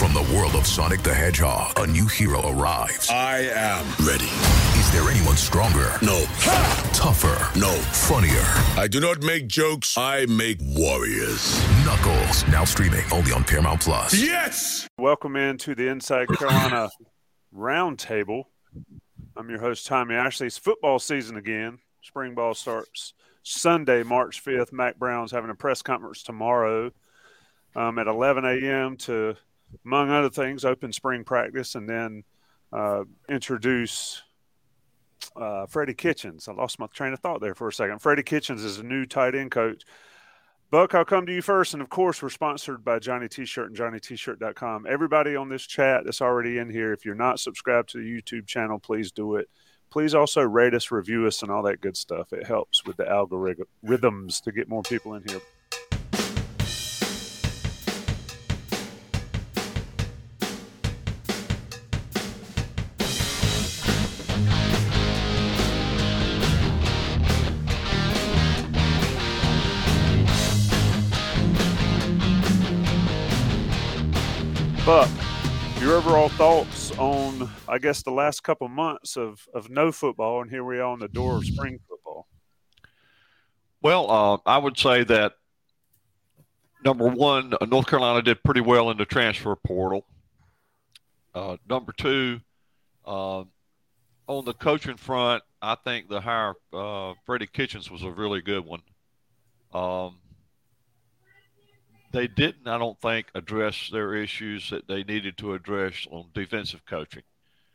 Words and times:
From 0.00 0.14
the 0.14 0.34
world 0.34 0.54
of 0.54 0.66
Sonic 0.66 1.02
the 1.02 1.12
Hedgehog, 1.12 1.78
a 1.78 1.86
new 1.86 2.06
hero 2.06 2.40
arrives. 2.48 3.10
I 3.10 3.40
am 3.52 3.84
ready. 4.06 4.30
Is 4.80 4.90
there 4.92 5.06
anyone 5.10 5.36
stronger? 5.36 5.92
No. 6.00 6.24
Tougher? 6.94 7.58
No. 7.58 7.70
Funnier? 7.92 8.40
I 8.80 8.88
do 8.90 8.98
not 8.98 9.22
make 9.22 9.46
jokes, 9.46 9.98
I 9.98 10.24
make 10.24 10.56
warriors. 10.62 11.62
Knuckles, 11.84 12.48
now 12.48 12.64
streaming 12.64 13.04
only 13.12 13.32
on 13.32 13.44
Paramount 13.44 13.82
Plus. 13.82 14.14
Yes! 14.14 14.88
Welcome 14.96 15.36
into 15.36 15.74
the 15.74 15.88
Inside 15.88 16.28
Carolina 16.28 16.88
Roundtable. 17.54 18.44
I'm 19.36 19.50
your 19.50 19.60
host, 19.60 19.86
Tommy 19.86 20.14
Ashley. 20.14 20.46
It's 20.46 20.56
football 20.56 20.98
season 20.98 21.36
again. 21.36 21.78
Spring 22.00 22.34
ball 22.34 22.54
starts 22.54 23.12
Sunday, 23.42 24.02
March 24.02 24.42
5th. 24.42 24.72
Mack 24.72 24.98
Brown's 24.98 25.30
having 25.30 25.50
a 25.50 25.54
press 25.54 25.82
conference 25.82 26.22
tomorrow 26.22 26.90
um, 27.76 27.98
at 27.98 28.06
11 28.06 28.46
a.m. 28.46 28.96
to, 28.96 29.36
among 29.84 30.10
other 30.10 30.30
things, 30.30 30.64
open 30.64 30.92
spring 30.92 31.24
practice 31.24 31.74
and 31.74 31.88
then 31.88 32.24
uh, 32.72 33.04
introduce 33.28 34.22
uh, 35.36 35.66
Freddie 35.66 35.94
Kitchens. 35.94 36.48
I 36.48 36.52
lost 36.52 36.78
my 36.78 36.86
train 36.88 37.12
of 37.12 37.20
thought 37.20 37.40
there 37.40 37.54
for 37.54 37.68
a 37.68 37.72
second. 37.72 38.00
Freddie 38.00 38.22
Kitchens 38.22 38.64
is 38.64 38.78
a 38.78 38.82
new 38.82 39.06
tight 39.06 39.34
end 39.34 39.50
coach. 39.50 39.84
Buck, 40.70 40.94
I'll 40.94 41.04
come 41.04 41.26
to 41.26 41.34
you 41.34 41.42
first. 41.42 41.74
And 41.74 41.82
of 41.82 41.88
course, 41.88 42.22
we're 42.22 42.28
sponsored 42.28 42.84
by 42.84 43.00
Johnny 43.00 43.28
T 43.28 43.44
shirt 43.44 43.68
and 43.68 43.76
JohnnyT-shirt.com. 43.76 44.86
Everybody 44.88 45.34
on 45.34 45.48
this 45.48 45.66
chat 45.66 46.04
that's 46.04 46.22
already 46.22 46.58
in 46.58 46.70
here, 46.70 46.92
if 46.92 47.04
you're 47.04 47.16
not 47.16 47.40
subscribed 47.40 47.88
to 47.90 47.98
the 47.98 48.04
YouTube 48.04 48.46
channel, 48.46 48.78
please 48.78 49.10
do 49.10 49.34
it. 49.34 49.48
Please 49.90 50.14
also 50.14 50.42
rate 50.42 50.72
us, 50.72 50.92
review 50.92 51.26
us, 51.26 51.42
and 51.42 51.50
all 51.50 51.64
that 51.64 51.80
good 51.80 51.96
stuff. 51.96 52.32
It 52.32 52.46
helps 52.46 52.84
with 52.84 52.96
the 52.96 53.04
algorithms 53.04 54.40
to 54.42 54.52
get 54.52 54.68
more 54.68 54.82
people 54.82 55.14
in 55.14 55.24
here. 55.28 55.40
Overall 76.00 76.30
thoughts 76.30 76.96
on, 76.96 77.50
I 77.68 77.76
guess, 77.76 78.02
the 78.02 78.10
last 78.10 78.42
couple 78.42 78.66
months 78.68 79.18
of, 79.18 79.46
of 79.52 79.68
no 79.68 79.92
football, 79.92 80.40
and 80.40 80.50
here 80.50 80.64
we 80.64 80.78
are 80.78 80.84
on 80.84 80.98
the 80.98 81.08
door 81.08 81.36
of 81.36 81.44
spring 81.44 81.78
football. 81.86 82.26
Well, 83.82 84.10
uh, 84.10 84.38
I 84.46 84.56
would 84.56 84.78
say 84.78 85.04
that 85.04 85.34
number 86.82 87.06
one, 87.06 87.52
uh, 87.60 87.66
North 87.66 87.86
Carolina 87.86 88.22
did 88.22 88.42
pretty 88.42 88.62
well 88.62 88.88
in 88.90 88.96
the 88.96 89.04
transfer 89.04 89.54
portal. 89.56 90.06
Uh, 91.34 91.58
number 91.68 91.92
two, 91.92 92.40
uh, 93.06 93.40
on 94.26 94.44
the 94.46 94.54
coaching 94.54 94.96
front, 94.96 95.42
I 95.60 95.74
think 95.74 96.08
the 96.08 96.22
hire 96.22 96.54
uh, 96.72 97.12
Freddie 97.26 97.46
Kitchens 97.46 97.90
was 97.90 98.04
a 98.04 98.10
really 98.10 98.40
good 98.40 98.64
one. 98.64 98.80
Um, 99.74 100.16
they 102.12 102.26
didn't, 102.26 102.66
I 102.66 102.78
don't 102.78 103.00
think, 103.00 103.28
address 103.34 103.88
their 103.90 104.14
issues 104.14 104.70
that 104.70 104.88
they 104.88 105.04
needed 105.04 105.36
to 105.38 105.54
address 105.54 106.06
on 106.10 106.26
defensive 106.34 106.84
coaching. 106.84 107.22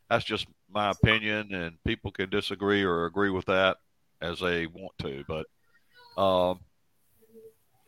That's 0.10 0.26
just 0.26 0.48
my 0.70 0.92
opinion, 0.92 1.54
and 1.54 1.84
people 1.84 2.12
can 2.12 2.30
disagree 2.30 2.84
or 2.84 3.06
agree 3.06 3.30
with 3.30 3.46
that 3.46 3.78
as 4.22 4.40
they 4.40 4.68
want 4.68 4.92
to. 5.00 5.24
But, 5.28 5.48
um, 6.22 6.60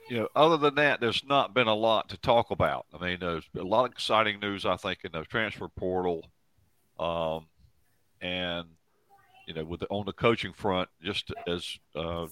you 0.10 0.20
know, 0.20 0.30
other 0.36 0.58
than 0.58 0.76
that, 0.76 1.02
there's 1.02 1.24
not 1.28 1.54
been 1.54 1.68
a 1.68 1.76
lot 1.76 2.10
to 2.10 2.18
talk 2.18 2.52
about. 2.52 2.86
I 2.94 2.98
mean, 3.04 3.18
there's 3.20 3.44
a 3.58 3.64
lot 3.64 3.86
of 3.86 3.92
exciting 3.92 4.40
news, 4.40 4.66
I 4.66 4.78
think, 4.78 5.00
in 5.04 5.12
the 5.12 5.24
transfer 5.24 5.68
portal. 5.68 6.26
Um, 6.98 7.48
and, 8.22 8.68
you 9.48 9.54
know, 9.54 9.66
with 9.66 9.82
the, 9.82 9.88
on 9.88 10.06
the 10.06 10.14
coaching 10.14 10.54
front, 10.54 10.90
just 11.04 11.34
as 11.46 11.78
uh, 11.96 12.28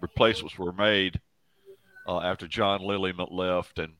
replacements 0.00 0.58
were 0.58 0.72
made– 0.72 1.20
uh, 2.06 2.20
after 2.20 2.46
John 2.46 2.82
Lilly 2.82 3.12
left 3.30 3.78
and 3.78 3.92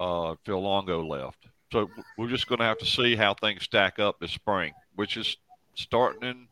uh, 0.00 0.34
Phil 0.44 0.60
Longo 0.60 1.04
left. 1.04 1.46
So 1.72 1.90
we're 2.18 2.28
just 2.28 2.46
going 2.46 2.60
to 2.60 2.64
have 2.64 2.78
to 2.78 2.86
see 2.86 3.16
how 3.16 3.34
things 3.34 3.64
stack 3.64 3.98
up 3.98 4.20
this 4.20 4.32
spring, 4.32 4.72
which 4.94 5.16
is 5.16 5.36
starting 5.74 6.28
in 6.28 6.48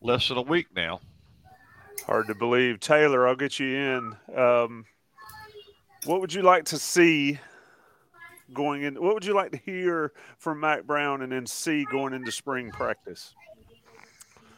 less 0.00 0.28
than 0.28 0.38
a 0.38 0.42
week 0.42 0.66
now. 0.74 1.00
Hard 2.06 2.26
to 2.28 2.34
believe. 2.34 2.80
Taylor, 2.80 3.28
I'll 3.28 3.36
get 3.36 3.60
you 3.60 3.76
in. 3.76 4.16
Um, 4.36 4.84
what 6.04 6.20
would 6.20 6.32
you 6.32 6.42
like 6.42 6.64
to 6.66 6.78
see 6.78 7.38
going 8.52 8.82
in? 8.82 8.94
What 8.94 9.14
would 9.14 9.24
you 9.24 9.34
like 9.34 9.52
to 9.52 9.58
hear 9.58 10.12
from 10.38 10.60
Mack 10.60 10.84
Brown 10.84 11.22
and 11.22 11.30
then 11.30 11.46
see 11.46 11.84
going 11.90 12.12
into 12.12 12.32
spring 12.32 12.70
practice? 12.70 13.34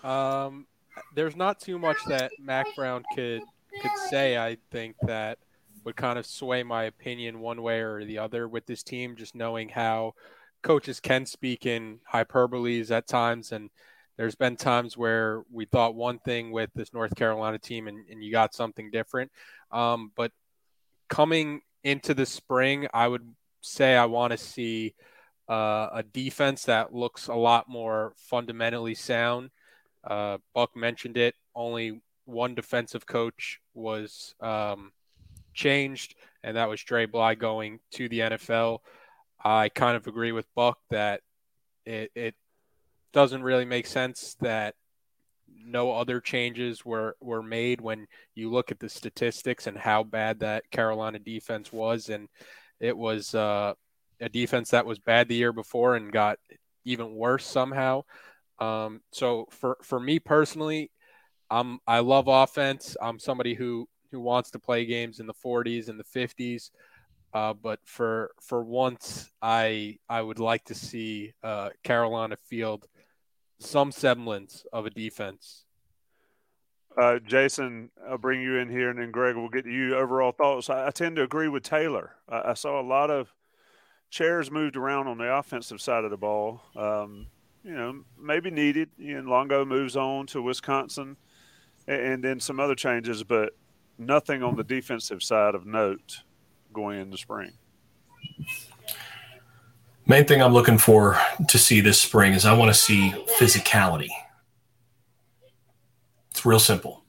Um, 0.03 0.67
there's 1.15 1.37
not 1.37 1.61
too 1.61 1.79
much 1.79 1.99
that 2.07 2.33
Mack 2.41 2.67
Brown 2.77 3.05
could 3.15 3.43
could 3.85 3.99
say, 4.09 4.39
I 4.39 4.57
think 4.71 4.97
that 5.03 5.39
would 5.85 5.97
kind 5.97 6.19
of 6.19 6.25
sway 6.25 6.63
my 6.63 6.85
opinion 6.85 7.41
one 7.41 7.63
way 7.63 7.81
or 7.81 8.05
the 8.05 8.19
other 8.19 8.49
with 8.49 8.65
this 8.65 8.83
team, 8.83 9.17
just 9.17 9.35
knowing 9.35 9.69
how 9.69 10.15
coaches 10.63 11.01
can 11.01 11.27
speak 11.27 11.67
in 11.67 12.01
hyperboles 12.11 12.91
at 12.91 13.07
times. 13.07 13.53
And 13.53 13.69
there's 14.17 14.35
been 14.35 14.57
times 14.57 14.97
where 14.97 15.43
we 15.53 15.67
thought 15.67 15.95
one 15.95 16.19
thing 16.19 16.51
with 16.51 16.71
this 16.75 16.95
North 16.95 17.15
Carolina 17.15 17.59
team 17.59 17.87
and, 17.87 18.09
and 18.11 18.25
you 18.25 18.33
got 18.33 18.55
something 18.55 18.91
different. 18.91 19.31
Um, 19.71 20.13
but 20.17 20.33
coming 21.11 21.61
into 21.83 22.15
the 22.15 22.25
spring, 22.25 22.89
I 22.95 23.07
would 23.07 23.35
say 23.61 23.97
I 23.97 24.07
want 24.07 24.31
to 24.31 24.39
see 24.39 24.95
uh, 25.51 25.89
a 25.93 26.03
defense 26.03 26.65
that 26.65 26.95
looks 26.95 27.29
a 27.29 27.35
lot 27.35 27.69
more 27.69 28.15
fundamentally 28.17 28.95
sound. 28.95 29.51
Uh, 30.03 30.39
Buck 30.55 30.75
mentioned 30.75 31.19
it. 31.19 31.35
Only 31.55 32.01
one 32.25 32.55
defensive 32.55 33.07
coach 33.07 33.61
was 33.75 34.35
um, 34.41 34.93
changed, 35.53 36.15
and 36.43 36.57
that 36.57 36.69
was 36.69 36.83
Dre 36.83 37.07
Bly 37.07 37.35
going 37.35 37.81
to 37.93 38.09
the 38.09 38.21
NFL. 38.21 38.79
I 39.43 39.69
kind 39.69 39.97
of 39.97 40.07
agree 40.07 40.33
with 40.33 40.47
Buck 40.55 40.79
that 40.91 41.21
it, 41.85 42.11
it 42.15 42.35
doesn't 43.13 43.43
really 43.43 43.65
make 43.65 43.87
sense 43.87 44.37
that 44.41 44.75
no 45.67 45.93
other 45.93 46.21
changes 46.21 46.85
were, 46.85 47.17
were 47.21 47.43
made 47.43 47.81
when 47.81 48.07
you 48.35 48.51
look 48.51 48.71
at 48.71 48.81
the 48.81 48.89
statistics 48.89 49.67
and 49.67 49.79
how 49.79 50.03
bad 50.03 50.41
that 50.41 50.71
Carolina 50.71 51.19
defense 51.19 51.73
was. 51.73 52.09
And 52.09 52.29
it 52.81 52.97
was 52.97 53.35
uh, 53.35 53.75
a 54.21 54.29
defense 54.29 54.71
that 54.71 54.87
was 54.87 54.99
bad 54.99 55.29
the 55.29 55.37
year 55.37 55.53
before 55.53 55.97
and 55.97 56.13
got 56.13 56.39
even 56.85 57.15
worse 57.15 57.47
somehow. 57.47 58.03
Um, 58.59 59.01
so 59.13 59.47
for, 59.51 59.79
for 59.83 59.99
me 59.99 60.19
personally, 60.19 60.91
I'm 61.51 61.79
I 61.87 62.01
love 62.01 62.29
offense. 62.29 62.97
I'm 63.01 63.19
somebody 63.19 63.55
who 63.55 63.89
who 64.11 64.21
wants 64.21 64.51
to 64.53 64.59
play 64.59 64.85
games 64.85 65.19
in 65.21 65.27
the 65.27 65.35
40s 65.35 65.89
and 65.89 65.99
the 65.99 66.05
50s. 66.05 66.71
Uh, 67.33 67.53
but 67.53 67.81
for 67.85 68.31
for 68.41 68.63
once, 68.63 69.29
I 69.43 69.99
I 70.09 70.23
would 70.23 70.39
like 70.39 70.65
to 70.67 70.75
see 70.75 71.33
uh, 71.43 71.71
Carolina 71.83 72.37
field 72.45 72.87
some 73.59 73.91
semblance 73.91 74.65
of 74.73 74.87
a 74.87 74.91
defense. 74.91 75.65
Uh, 76.97 77.19
Jason, 77.19 77.91
I'll 78.09 78.19
bring 78.19 78.41
you 78.41 78.59
in 78.59 78.69
here, 78.69 78.89
and 78.89 79.01
then 79.01 79.11
Greg 79.11 79.35
will 79.35 79.49
get 79.49 79.65
to 79.65 79.71
you. 79.71 79.97
Overall 79.97 80.31
thoughts. 80.31 80.71
I, 80.71 80.87
I 80.87 80.91
tend 80.91 81.17
to 81.17 81.23
agree 81.23 81.49
with 81.49 81.65
Taylor. 81.65 82.13
I, 82.29 82.51
I, 82.51 82.55
saw 82.55 82.81
a 82.81 82.87
lot 82.87 83.11
of 83.11 83.33
chairs 84.11 84.49
moved 84.49 84.77
around 84.77 85.09
on 85.09 85.19
the 85.19 85.25
offensive 85.25 85.81
side 85.81 86.05
of 86.05 86.13
the 86.13 86.17
ball. 86.17 86.63
Um, 86.77 87.27
you 87.65 87.75
know, 87.75 88.05
maybe 88.17 88.51
needed. 88.51 88.91
Know, 88.97 89.29
Longo 89.29 89.65
moves 89.65 89.97
on 89.97 90.29
to 90.29 90.41
Wisconsin 90.41 91.17
and 91.87 92.23
then 92.23 92.41
some 92.41 92.61
other 92.61 92.75
changes, 92.75 93.23
but 93.23 93.55
nothing 93.99 94.43
on 94.43 94.57
the 94.57 94.65
defensive 94.65 95.23
side 95.23 95.55
of 95.55 95.67
note 95.67 96.23
going 96.73 97.01
into 97.01 97.17
spring. 97.17 97.53
Main 100.07 100.27
thing 100.27 100.43
I'm 100.43 100.53
looking 100.53 100.79
for 100.79 101.19
to 101.49 101.59
see 101.59 101.81
this 101.81 102.01
spring 102.01 102.35
is 102.35 102.45
I 102.45 102.53
want 102.53 102.73
to 102.73 102.79
see 102.79 103.15
physicality. 103.39 104.11
It's 106.31 106.45
real 106.45 106.59
simple. 106.59 107.05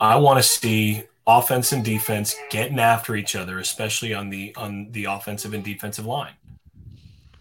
I 0.00 0.16
want 0.16 0.38
to 0.38 0.42
see 0.42 1.04
offense 1.26 1.72
and 1.72 1.84
defense 1.84 2.34
getting 2.50 2.80
after 2.80 3.14
each 3.14 3.36
other, 3.36 3.58
especially 3.58 4.12
on 4.12 4.30
the 4.30 4.54
on 4.56 4.88
the 4.90 5.04
offensive 5.04 5.54
and 5.54 5.62
defensive 5.62 6.06
line. 6.06 6.32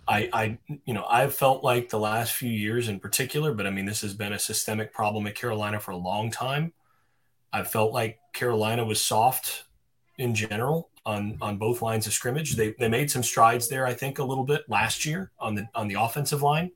I, 0.08 0.30
I, 0.34 0.58
you 0.86 0.94
know, 0.94 1.06
I've 1.06 1.34
felt 1.34 1.64
like 1.64 1.90
the 1.90 2.00
last 2.00 2.34
few 2.34 2.52
years 2.52 2.90
in 2.90 3.00
particular, 3.00 3.54
but 3.54 3.66
I 3.66 3.70
mean, 3.70 3.86
this 3.86 4.02
has 4.02 4.14
been 4.14 4.34
a 4.34 4.40
systemic 4.40 4.94
problem 4.94 5.28
at 5.28 5.36
Carolina 5.36 5.80
for 5.80 5.92
a 5.92 5.98
long 5.98 6.30
time. 6.30 6.74
I 7.54 7.64
felt 7.64 7.94
like 7.94 8.20
Carolina 8.34 8.84
was 8.84 9.00
soft 9.00 9.64
in 10.18 10.36
general 10.36 10.90
on 11.06 11.38
on 11.42 11.58
both 11.58 11.82
lines 11.82 12.08
of 12.08 12.14
scrimmage. 12.14 12.56
They 12.56 12.74
they 12.80 12.90
made 12.90 13.12
some 13.12 13.24
strides 13.24 13.68
there, 13.70 13.86
I 13.86 13.94
think, 13.94 14.20
a 14.20 14.24
little 14.24 14.44
bit 14.44 14.68
last 14.68 15.06
year 15.06 15.32
on 15.40 15.56
the 15.56 15.68
on 15.76 15.88
the 15.88 15.96
offensive 16.00 16.42
line, 16.42 16.72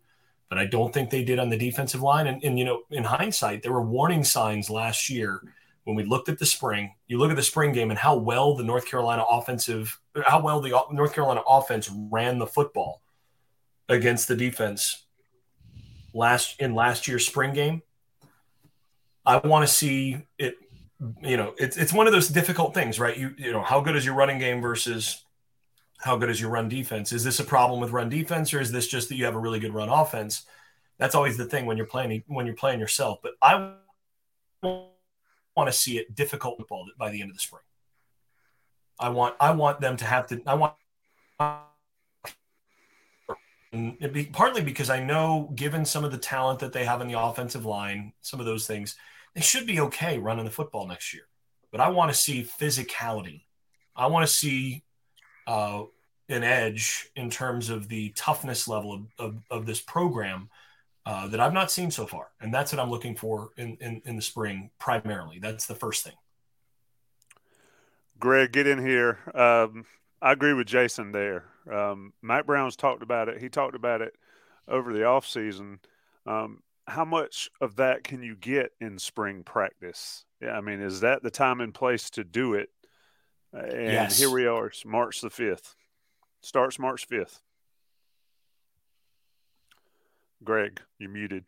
but 0.50 0.57
I 0.57 0.65
don't 0.65 0.94
think 0.94 1.09
they 1.09 1.23
did 1.23 1.39
on 1.39 1.50
the 1.50 1.57
defensive 1.57 2.01
line. 2.01 2.27
And, 2.27 2.44
and 2.44 2.57
you 2.57 2.65
know, 2.65 2.83
in 2.91 3.03
hindsight, 3.03 3.63
there 3.63 3.73
were 3.73 3.81
warning 3.81 4.23
signs 4.23 4.69
last 4.69 5.09
year 5.09 5.41
when 5.83 5.95
we 5.95 6.03
looked 6.03 6.30
at 6.30 6.39
the 6.39 6.45
spring. 6.45 6.94
You 7.07 7.18
look 7.18 7.31
at 7.31 7.38
the 7.38 7.44
spring 7.44 7.71
game 7.71 7.89
and 7.89 8.00
how 8.00 8.15
well 8.15 8.56
the 8.56 8.63
North 8.63 8.85
Carolina 8.85 9.23
offensive, 9.30 10.00
how 10.25 10.41
well 10.41 10.62
the 10.62 10.80
North 10.91 11.13
Carolina 11.13 11.41
offense 11.47 11.89
ran 11.89 12.38
the 12.38 12.47
football 12.47 13.01
against 13.89 14.27
the 14.27 14.35
defense 14.35 15.05
last 16.13 16.59
in 16.59 16.73
last 16.73 17.07
year's 17.07 17.25
spring 17.25 17.53
game. 17.53 17.81
I 19.25 19.37
want 19.37 19.67
to 19.67 19.73
see 19.73 20.21
it. 20.37 20.55
You 21.21 21.37
know, 21.37 21.53
it's 21.57 21.77
it's 21.77 21.93
one 21.93 22.07
of 22.07 22.13
those 22.13 22.27
difficult 22.27 22.73
things, 22.73 22.99
right? 22.99 23.15
You 23.15 23.33
you 23.37 23.51
know, 23.51 23.61
how 23.61 23.81
good 23.81 23.95
is 23.95 24.05
your 24.05 24.15
running 24.15 24.39
game 24.39 24.61
versus 24.61 25.23
how 25.99 26.17
good 26.17 26.29
is 26.29 26.41
your 26.41 26.49
run 26.49 26.69
defense? 26.69 27.11
Is 27.11 27.23
this 27.23 27.39
a 27.39 27.43
problem 27.43 27.79
with 27.79 27.91
run 27.91 28.09
defense, 28.09 28.53
or 28.53 28.59
is 28.59 28.71
this 28.71 28.87
just 28.87 29.09
that 29.09 29.15
you 29.15 29.25
have 29.25 29.35
a 29.35 29.39
really 29.39 29.59
good 29.59 29.73
run 29.73 29.89
offense? 29.89 30.43
That's 30.97 31.13
always 31.13 31.37
the 31.37 31.45
thing 31.45 31.65
when 31.65 31.77
you're 31.77 31.85
playing 31.85 32.23
when 32.27 32.45
you're 32.45 32.55
playing 32.55 32.79
yourself. 32.79 33.19
But 33.21 33.33
I 33.41 33.73
want 34.63 35.67
to 35.67 35.71
see 35.71 35.97
it 35.97 36.15
difficult 36.15 36.57
football 36.57 36.87
by 36.97 37.11
the 37.11 37.21
end 37.21 37.29
of 37.29 37.35
the 37.35 37.41
spring. 37.41 37.63
I 38.99 39.09
want 39.09 39.35
I 39.39 39.51
want 39.51 39.81
them 39.81 39.97
to 39.97 40.05
have 40.05 40.27
to 40.27 40.41
I 40.47 40.55
want 40.55 40.73
be, 43.71 44.25
partly 44.25 44.61
because 44.61 44.89
I 44.89 45.03
know, 45.03 45.51
given 45.55 45.85
some 45.85 46.03
of 46.03 46.11
the 46.11 46.17
talent 46.17 46.59
that 46.59 46.73
they 46.73 46.85
have 46.85 47.01
in 47.01 47.07
the 47.07 47.19
offensive 47.19 47.65
line, 47.65 48.13
some 48.21 48.39
of 48.39 48.45
those 48.45 48.67
things, 48.67 48.95
they 49.35 49.41
should 49.41 49.67
be 49.67 49.79
okay 49.81 50.17
running 50.17 50.45
the 50.45 50.51
football 50.51 50.87
next 50.87 51.13
year. 51.13 51.23
But 51.71 51.81
I 51.81 51.89
want 51.89 52.11
to 52.11 52.17
see 52.17 52.43
physicality. 52.43 53.43
I 53.95 54.07
want 54.07 54.25
to 54.25 54.33
see 54.33 54.83
uh, 55.45 55.83
an 56.29 56.43
edge 56.43 57.09
in 57.15 57.29
terms 57.29 57.69
of 57.69 57.87
the 57.87 58.09
toughness 58.09 58.67
level 58.67 58.93
of, 58.93 59.01
of, 59.17 59.43
of 59.49 59.65
this 59.65 59.81
program 59.81 60.49
uh, 61.05 61.27
that 61.27 61.39
I've 61.39 61.53
not 61.53 61.71
seen 61.71 61.89
so 61.89 62.05
far. 62.05 62.27
And 62.41 62.53
that's 62.53 62.73
what 62.73 62.81
I'm 62.81 62.89
looking 62.89 63.15
for 63.15 63.51
in, 63.57 63.77
in, 63.79 64.01
in 64.05 64.15
the 64.15 64.21
spring 64.21 64.71
primarily. 64.77 65.39
That's 65.39 65.65
the 65.65 65.75
first 65.75 66.03
thing. 66.03 66.15
Greg, 68.19 68.51
get 68.51 68.67
in 68.67 68.85
here. 68.85 69.19
Um, 69.33 69.85
I 70.21 70.31
agree 70.31 70.53
with 70.53 70.67
Jason 70.67 71.11
there. 71.11 71.45
Um, 71.71 72.13
Mack 72.21 72.45
Brown's 72.45 72.75
talked 72.75 73.03
about 73.03 73.29
it. 73.29 73.41
He 73.41 73.49
talked 73.49 73.75
about 73.75 74.01
it 74.01 74.13
over 74.67 74.93
the 74.93 75.01
offseason. 75.01 75.79
Um, 76.25 76.61
how 76.87 77.05
much 77.05 77.49
of 77.59 77.75
that 77.77 78.03
can 78.03 78.23
you 78.23 78.35
get 78.35 78.71
in 78.79 78.97
spring 78.97 79.43
practice? 79.43 80.25
Yeah, 80.41 80.57
I 80.57 80.61
mean, 80.61 80.81
is 80.81 81.01
that 81.01 81.23
the 81.23 81.31
time 81.31 81.61
and 81.61 81.73
place 81.73 82.09
to 82.11 82.23
do 82.23 82.53
it? 82.53 82.69
And 83.53 83.91
yes. 83.91 84.19
here 84.19 84.29
we 84.29 84.45
are, 84.45 84.67
it's 84.67 84.85
March 84.85 85.21
the 85.21 85.29
5th. 85.29 85.75
Starts 86.41 86.79
March 86.79 87.07
5th. 87.09 87.39
Greg, 90.43 90.81
you're 90.99 91.09
muted. 91.09 91.45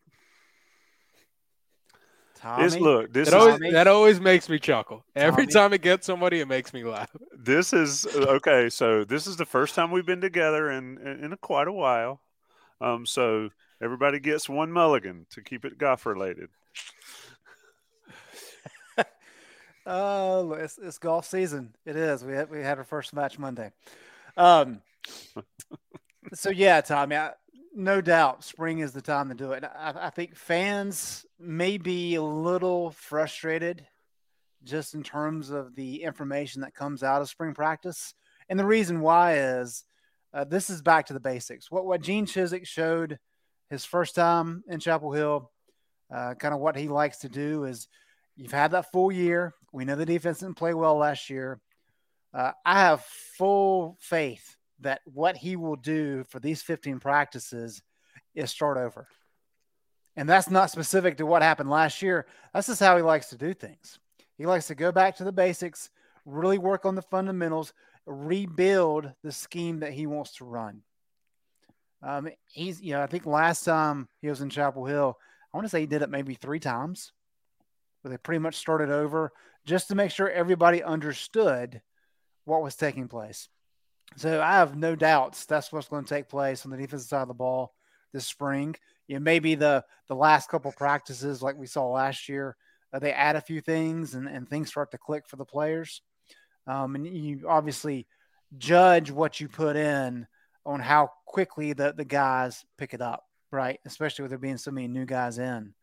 Tommy, 2.41 2.63
this 2.63 2.75
look, 2.77 3.11
this 3.11 3.29
that 3.29 3.37
always, 3.37 3.59
that 3.73 3.87
always 3.87 4.19
makes 4.21 4.47
me 4.47 4.59
chuckle. 4.59 5.03
Every 5.15 5.45
Tommy. 5.45 5.53
time 5.53 5.73
it 5.73 5.81
gets 5.81 6.05
somebody, 6.05 6.39
it 6.39 6.47
makes 6.47 6.73
me 6.73 6.83
laugh. 6.83 7.09
This 7.37 7.73
is 7.73 8.07
okay. 8.15 8.69
So 8.69 9.03
this 9.03 9.27
is 9.27 9.35
the 9.35 9.45
first 9.45 9.75
time 9.75 9.91
we've 9.91 10.05
been 10.05 10.21
together 10.21 10.71
in 10.71 10.97
in, 10.99 11.25
in 11.25 11.33
a, 11.33 11.37
quite 11.37 11.67
a 11.67 11.73
while. 11.73 12.21
Um, 12.79 13.05
so 13.05 13.49
everybody 13.81 14.19
gets 14.19 14.47
one 14.47 14.71
mulligan 14.71 15.25
to 15.31 15.41
keep 15.41 15.65
it 15.65 15.77
golf 15.77 16.05
related. 16.05 16.49
Oh, 19.85 20.51
uh, 20.51 20.55
it's, 20.55 20.77
it's 20.77 20.99
golf 20.99 21.25
season. 21.25 21.73
It 21.83 21.95
is. 21.95 22.23
We 22.23 22.33
had, 22.33 22.51
we 22.51 22.59
had 22.59 22.77
our 22.77 22.83
first 22.83 23.11
match 23.11 23.39
Monday. 23.39 23.71
Um, 24.37 24.81
so 26.33 26.51
yeah, 26.51 26.81
Tommy, 26.81 27.15
I, 27.15 27.31
no 27.75 28.01
doubt 28.01 28.43
spring 28.43 28.79
is 28.79 28.91
the 28.91 29.01
time 29.01 29.29
to 29.29 29.35
do 29.35 29.51
it. 29.51 29.63
I, 29.63 29.93
I, 30.01 30.09
think 30.09 30.35
fans 30.35 31.25
may 31.39 31.77
be 31.77 32.15
a 32.15 32.21
little 32.21 32.91
frustrated 32.91 33.85
just 34.63 34.93
in 34.93 35.03
terms 35.03 35.49
of 35.49 35.75
the 35.75 36.03
information 36.03 36.61
that 36.61 36.75
comes 36.75 37.03
out 37.03 37.21
of 37.21 37.29
spring 37.29 37.53
practice. 37.53 38.13
And 38.49 38.59
the 38.59 38.65
reason 38.65 39.01
why 39.01 39.37
is 39.37 39.83
uh, 40.33 40.43
this 40.43 40.69
is 40.69 40.81
back 40.81 41.07
to 41.07 41.13
the 41.13 41.19
basics. 41.19 41.71
What, 41.71 41.85
what 41.85 42.01
Gene 42.01 42.25
Chizik 42.25 42.67
showed 42.67 43.19
his 43.69 43.85
first 43.85 44.15
time 44.15 44.63
in 44.67 44.79
Chapel 44.79 45.11
Hill, 45.11 45.51
uh, 46.13 46.33
kind 46.35 46.53
of 46.53 46.59
what 46.59 46.75
he 46.75 46.87
likes 46.87 47.19
to 47.19 47.29
do 47.29 47.63
is 47.65 47.87
you've 48.35 48.51
had 48.51 48.71
that 48.71 48.91
full 48.91 49.11
year. 49.11 49.53
We 49.71 49.85
know 49.85 49.95
the 49.95 50.05
defense 50.05 50.39
didn't 50.39 50.57
play 50.57 50.73
well 50.73 50.97
last 50.97 51.29
year. 51.29 51.59
Uh, 52.33 52.51
I 52.65 52.79
have 52.81 53.03
full 53.37 53.97
faith 53.99 54.55
that 54.81 55.01
what 55.05 55.37
he 55.37 55.55
will 55.55 55.75
do 55.75 56.23
for 56.29 56.39
these 56.39 56.61
15 56.61 56.99
practices 56.99 57.81
is 58.35 58.49
start 58.49 58.77
over. 58.77 59.07
And 60.15 60.27
that's 60.27 60.49
not 60.49 60.71
specific 60.71 61.17
to 61.17 61.25
what 61.25 61.41
happened 61.41 61.69
last 61.69 62.01
year. 62.01 62.25
That's 62.53 62.67
just 62.67 62.79
how 62.79 62.97
he 62.97 63.03
likes 63.03 63.29
to 63.29 63.37
do 63.37 63.53
things. 63.53 63.99
He 64.37 64.45
likes 64.45 64.67
to 64.67 64.75
go 64.75 64.91
back 64.91 65.17
to 65.17 65.23
the 65.23 65.31
basics, 65.31 65.89
really 66.25 66.57
work 66.57 66.85
on 66.85 66.95
the 66.95 67.01
fundamentals, 67.01 67.73
rebuild 68.05 69.11
the 69.23 69.31
scheme 69.31 69.79
that 69.79 69.93
he 69.93 70.07
wants 70.07 70.35
to 70.35 70.45
run. 70.45 70.81
Um, 72.01 72.29
he's, 72.51 72.81
you 72.81 72.93
know, 72.93 73.01
I 73.01 73.07
think 73.07 73.25
last 73.25 73.65
time 73.65 74.07
he 74.21 74.29
was 74.29 74.41
in 74.41 74.49
Chapel 74.49 74.85
Hill, 74.85 75.17
I 75.53 75.57
want 75.57 75.65
to 75.65 75.69
say 75.69 75.81
he 75.81 75.85
did 75.85 76.01
it 76.01 76.09
maybe 76.09 76.33
three 76.33 76.59
times, 76.59 77.11
where 78.01 78.11
they 78.11 78.17
pretty 78.17 78.39
much 78.39 78.55
started 78.55 78.89
over 78.89 79.31
just 79.65 79.89
to 79.89 79.95
make 79.95 80.11
sure 80.11 80.29
everybody 80.29 80.81
understood 80.81 81.81
what 82.45 82.61
was 82.61 82.75
taking 82.75 83.07
place. 83.07 83.49
So 84.15 84.41
I 84.41 84.53
have 84.53 84.75
no 84.75 84.95
doubts 84.95 85.45
that's 85.45 85.71
what's 85.71 85.87
going 85.87 86.03
to 86.03 86.13
take 86.13 86.29
place 86.29 86.65
on 86.65 86.71
the 86.71 86.77
defensive 86.77 87.07
side 87.07 87.21
of 87.21 87.27
the 87.27 87.33
ball 87.33 87.73
this 88.13 88.25
spring. 88.25 88.75
You 89.07 89.15
know, 89.15 89.21
maybe 89.21 89.55
the 89.55 89.83
the 90.07 90.15
last 90.15 90.49
couple 90.49 90.71
practices, 90.71 91.41
like 91.41 91.57
we 91.57 91.67
saw 91.67 91.87
last 91.87 92.27
year, 92.29 92.55
uh, 92.93 92.99
they 92.99 93.11
add 93.11 93.35
a 93.35 93.41
few 93.41 93.61
things 93.61 94.15
and, 94.15 94.27
and 94.27 94.47
things 94.47 94.69
start 94.69 94.91
to 94.91 94.97
click 94.97 95.27
for 95.27 95.35
the 95.35 95.45
players. 95.45 96.01
Um, 96.67 96.95
and 96.95 97.07
you 97.07 97.45
obviously 97.47 98.07
judge 98.57 99.11
what 99.11 99.39
you 99.39 99.47
put 99.47 99.75
in 99.75 100.27
on 100.65 100.79
how 100.79 101.11
quickly 101.25 101.73
the, 101.73 101.93
the 101.95 102.05
guys 102.05 102.63
pick 102.77 102.93
it 102.93 103.01
up, 103.01 103.25
right? 103.51 103.79
Especially 103.85 104.23
with 104.23 104.31
there 104.31 104.37
being 104.37 104.57
so 104.57 104.71
many 104.71 104.87
new 104.87 105.05
guys 105.05 105.39
in. 105.39 105.73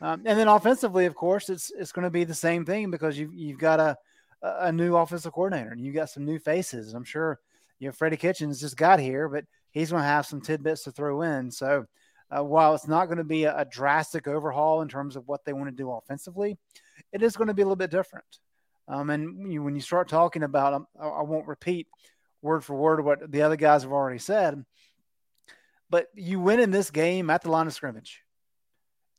Um, 0.00 0.22
and 0.26 0.38
then 0.38 0.48
offensively, 0.48 1.06
of 1.06 1.14
course, 1.14 1.48
it's 1.48 1.72
it's 1.76 1.92
going 1.92 2.04
to 2.04 2.10
be 2.10 2.24
the 2.24 2.34
same 2.34 2.64
thing 2.64 2.90
because 2.90 3.18
you've 3.18 3.34
you've 3.34 3.58
got 3.58 3.80
a 3.80 3.96
a 4.40 4.70
new 4.70 4.96
offensive 4.96 5.32
coordinator 5.32 5.70
and 5.70 5.84
you 5.84 5.92
got 5.92 6.10
some 6.10 6.24
new 6.24 6.38
faces. 6.38 6.94
I'm 6.94 7.04
sure 7.04 7.40
you 7.78 7.88
know, 7.88 7.92
Freddie 7.92 8.16
Kitchens 8.16 8.60
just 8.60 8.76
got 8.76 9.00
here, 9.00 9.28
but 9.28 9.44
he's 9.70 9.90
going 9.90 10.02
to 10.02 10.08
have 10.08 10.26
some 10.26 10.40
tidbits 10.40 10.84
to 10.84 10.92
throw 10.92 11.22
in. 11.22 11.50
So 11.50 11.86
uh, 12.30 12.44
while 12.44 12.74
it's 12.74 12.88
not 12.88 13.06
going 13.06 13.18
to 13.18 13.24
be 13.24 13.44
a, 13.44 13.58
a, 13.58 13.64
drastic 13.64 14.26
overhaul 14.26 14.82
in 14.82 14.88
terms 14.88 15.16
of 15.16 15.26
what 15.26 15.44
they 15.44 15.52
want 15.52 15.68
to 15.68 15.72
do 15.76 15.90
offensively, 15.90 16.58
it 17.12 17.22
is 17.22 17.36
going 17.36 17.48
to 17.48 17.54
be 17.54 17.62
a 17.62 17.64
little 17.64 17.76
bit 17.76 17.90
different. 17.90 18.26
Um, 18.86 19.10
and 19.10 19.52
you, 19.52 19.62
when 19.62 19.74
you 19.74 19.80
start 19.80 20.08
talking 20.08 20.42
about, 20.42 20.74
um, 20.74 20.86
I, 21.00 21.06
I 21.06 21.22
won't 21.22 21.46
repeat 21.46 21.86
word 22.42 22.64
for 22.64 22.74
word 22.74 23.04
what 23.04 23.30
the 23.30 23.42
other 23.42 23.56
guys 23.56 23.82
have 23.82 23.92
already 23.92 24.18
said, 24.18 24.64
but 25.90 26.06
you 26.14 26.40
win 26.40 26.60
in 26.60 26.70
this 26.70 26.90
game 26.90 27.30
at 27.30 27.42
the 27.42 27.50
line 27.50 27.66
of 27.66 27.74
scrimmage. 27.74 28.22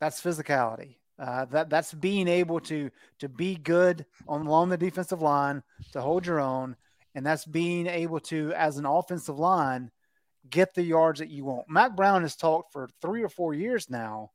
That's 0.00 0.22
physicality. 0.22 0.96
Uh, 1.18 1.44
that 1.46 1.68
that's 1.68 1.92
being 1.92 2.26
able 2.26 2.60
to 2.60 2.90
to 3.18 3.28
be 3.28 3.54
good 3.54 4.06
on 4.26 4.46
along 4.46 4.70
the 4.70 4.78
defensive 4.78 5.20
line 5.20 5.62
to 5.92 6.00
hold 6.00 6.24
your 6.24 6.40
own 6.40 6.74
and 7.14 7.24
that's 7.24 7.44
being 7.44 7.86
able 7.86 8.20
to, 8.20 8.52
as 8.52 8.76
an 8.76 8.86
offensive 8.86 9.38
line, 9.38 9.90
get 10.48 10.74
the 10.74 10.82
yards 10.82 11.20
that 11.20 11.30
you 11.30 11.44
want. 11.44 11.68
Mack 11.68 11.96
Brown 11.96 12.22
has 12.22 12.36
talked 12.36 12.72
for 12.72 12.88
three 13.02 13.22
or 13.22 13.28
four 13.28 13.54
years 13.54 13.90
now 13.90 14.30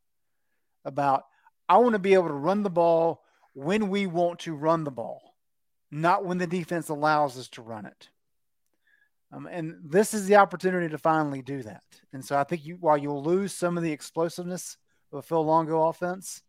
about 0.84 1.24
I 1.67 1.77
want 1.77 1.94
to 1.94 2.00
be 2.00 2.13
able 2.13 2.27
to 2.27 2.34
run 2.34 2.63
the 2.63 2.70
ball 2.70 3.24
when 3.53 3.89
we 3.89 4.05
want 4.05 4.39
to 4.39 4.53
run 4.53 4.84
the 4.84 4.91
ball, 4.91 5.36
not 5.89 6.25
when 6.25 6.38
the 6.38 6.48
defense 6.48 6.89
allows 6.89 7.38
us 7.38 7.48
to 7.50 7.62
run 7.62 7.86
it. 7.86 8.10
Um, 9.32 9.48
and 9.48 9.77
this 9.84 10.13
is 10.13 10.27
the 10.27 10.36
opportunity 10.36 10.89
to 10.89 10.98
finally 10.98 11.41
do 11.41 11.63
that. 11.63 11.84
And 12.13 12.24
so 12.24 12.38
I 12.38 12.44
think 12.44 12.65
you, 12.65 12.77
while 12.79 12.98
you'll 12.98 13.24
lose 13.24 13.53
some 13.53 13.77
of 13.77 13.84
the 13.84 13.91
explosiveness 13.91 14.77
of 15.12 15.20
a 15.20 15.22
Phil 15.22 15.44
Longo 15.44 15.88
offense, 15.88 16.44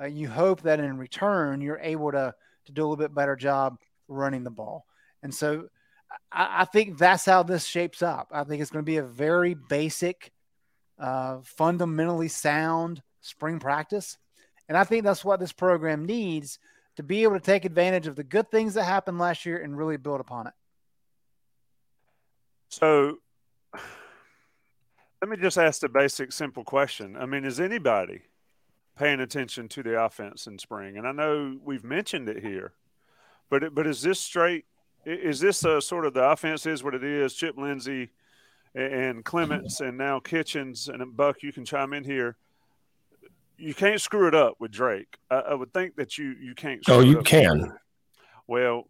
uh, 0.00 0.06
you 0.06 0.28
hope 0.28 0.62
that 0.62 0.80
in 0.80 0.98
return 0.98 1.60
you're 1.60 1.80
able 1.80 2.12
to 2.12 2.34
to 2.66 2.72
do 2.72 2.82
a 2.82 2.84
little 2.84 2.96
bit 2.96 3.14
better 3.14 3.34
job 3.34 3.78
running 4.08 4.44
the 4.44 4.50
ball. 4.50 4.84
And 5.22 5.34
so 5.34 5.68
I, 6.32 6.62
I 6.62 6.64
think 6.64 6.98
that's 6.98 7.24
how 7.24 7.42
this 7.42 7.64
shapes 7.64 8.02
up. 8.02 8.28
I 8.32 8.44
think 8.44 8.62
it's 8.62 8.70
going 8.70 8.84
to 8.84 8.90
be 8.90 8.98
a 8.98 9.02
very 9.02 9.54
basic, 9.54 10.32
uh, 10.98 11.38
fundamentally 11.44 12.28
sound 12.28 13.02
spring 13.20 13.58
practice. 13.58 14.16
And 14.68 14.76
I 14.76 14.84
think 14.84 15.04
that's 15.04 15.24
what 15.24 15.40
this 15.40 15.52
program 15.52 16.04
needs 16.04 16.58
to 16.96 17.02
be 17.02 17.22
able 17.22 17.34
to 17.34 17.40
take 17.40 17.64
advantage 17.64 18.06
of 18.06 18.16
the 18.16 18.24
good 18.24 18.50
things 18.50 18.74
that 18.74 18.84
happened 18.84 19.18
last 19.18 19.46
year 19.46 19.62
and 19.62 19.76
really 19.76 19.96
build 19.96 20.20
upon 20.20 20.46
it. 20.48 20.54
So 22.68 23.18
Let 25.20 25.30
me 25.30 25.36
just 25.36 25.58
ask 25.58 25.80
the 25.80 25.88
basic, 25.88 26.30
simple 26.30 26.62
question. 26.62 27.16
I 27.16 27.26
mean, 27.26 27.44
is 27.44 27.58
anybody 27.58 28.22
paying 28.96 29.20
attention 29.20 29.68
to 29.68 29.82
the 29.82 30.00
offense 30.00 30.46
in 30.46 30.58
spring? 30.58 30.96
And 30.96 31.08
I 31.08 31.12
know 31.12 31.58
we've 31.64 31.84
mentioned 31.84 32.28
it 32.28 32.44
here, 32.44 32.72
but 33.50 33.64
it, 33.64 33.74
but 33.74 33.86
is 33.86 34.02
this 34.02 34.20
straight? 34.20 34.64
Is 35.04 35.40
this 35.40 35.64
a 35.64 35.80
sort 35.80 36.06
of 36.06 36.14
the 36.14 36.22
offense 36.22 36.66
is 36.66 36.82
what 36.82 36.94
it 36.94 37.04
is? 37.04 37.34
Chip 37.34 37.56
Lindsey 37.56 38.10
and 38.74 39.24
Clements 39.24 39.80
and 39.80 39.96
now 39.96 40.20
Kitchens 40.20 40.88
and 40.88 41.16
Buck, 41.16 41.42
you 41.42 41.52
can 41.52 41.64
chime 41.64 41.92
in 41.92 42.04
here. 42.04 42.36
You 43.56 43.74
can't 43.74 44.00
screw 44.00 44.28
it 44.28 44.34
up 44.34 44.54
with 44.60 44.70
Drake. 44.70 45.18
I, 45.30 45.36
I 45.36 45.54
would 45.54 45.72
think 45.72 45.96
that 45.96 46.18
you 46.18 46.34
you 46.40 46.54
can't. 46.54 46.80
oh, 46.88 47.00
you 47.00 47.22
can. 47.22 47.76
Well, 48.46 48.84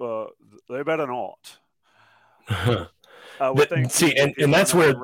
uh, 0.00 0.26
they 0.68 0.82
better 0.82 1.06
not. 1.06 1.58
I 3.40 3.50
would 3.50 3.68
think 3.68 3.90
see, 3.90 4.14
and, 4.16 4.34
and 4.38 4.52
that's 4.52 4.74
where 4.74 4.94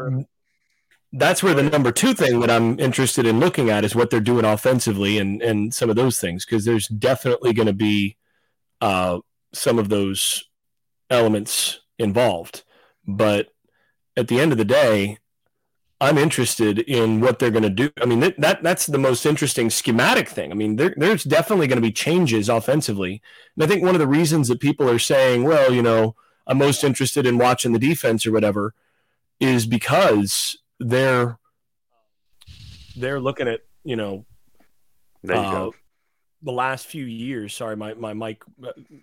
that's 1.12 1.42
where 1.42 1.54
the 1.54 1.62
number 1.62 1.90
two 1.90 2.14
thing 2.14 2.40
that 2.40 2.50
I'm 2.50 2.78
interested 2.78 3.26
in 3.26 3.40
looking 3.40 3.70
at 3.70 3.84
is 3.84 3.94
what 3.94 4.10
they're 4.10 4.20
doing 4.20 4.44
offensively 4.44 5.18
and 5.18 5.42
and 5.42 5.72
some 5.72 5.90
of 5.90 5.96
those 5.96 6.20
things 6.20 6.44
because 6.44 6.64
there's 6.64 6.88
definitely 6.88 7.52
going 7.52 7.66
to 7.66 7.72
be 7.72 8.16
uh, 8.80 9.18
some 9.52 9.78
of 9.78 9.88
those 9.88 10.47
elements 11.10 11.80
involved. 11.98 12.64
But 13.06 13.48
at 14.16 14.28
the 14.28 14.40
end 14.40 14.52
of 14.52 14.58
the 14.58 14.64
day, 14.64 15.18
I'm 16.00 16.18
interested 16.18 16.78
in 16.78 17.20
what 17.20 17.38
they're 17.38 17.50
going 17.50 17.64
to 17.64 17.70
do. 17.70 17.90
I 18.00 18.04
mean, 18.04 18.20
that, 18.20 18.40
that 18.40 18.62
that's 18.62 18.86
the 18.86 18.98
most 18.98 19.26
interesting 19.26 19.68
schematic 19.68 20.28
thing. 20.28 20.52
I 20.52 20.54
mean, 20.54 20.76
there, 20.76 20.94
there's 20.96 21.24
definitely 21.24 21.66
going 21.66 21.78
to 21.78 21.86
be 21.86 21.92
changes 21.92 22.48
offensively, 22.48 23.20
and 23.56 23.64
I 23.64 23.66
think 23.66 23.82
one 23.82 23.96
of 23.96 23.98
the 23.98 24.06
reasons 24.06 24.48
that 24.48 24.60
people 24.60 24.88
are 24.88 25.00
saying, 25.00 25.42
well, 25.42 25.72
you 25.72 25.82
know, 25.82 26.14
I'm 26.46 26.58
most 26.58 26.84
interested 26.84 27.26
in 27.26 27.36
watching 27.36 27.72
the 27.72 27.80
defense 27.80 28.26
or 28.26 28.32
whatever, 28.32 28.74
is 29.40 29.66
because 29.66 30.56
they're 30.78 31.38
they're 32.96 33.20
looking 33.20 33.48
at 33.48 33.60
you 33.82 33.96
know 33.96 34.24
there 35.24 35.36
you 35.36 35.42
uh, 35.42 35.52
go. 35.52 35.74
The 36.42 36.52
last 36.52 36.86
few 36.86 37.04
years. 37.04 37.54
Sorry, 37.54 37.76
my 37.76 37.94
my 37.94 38.14
mic. 38.14 38.42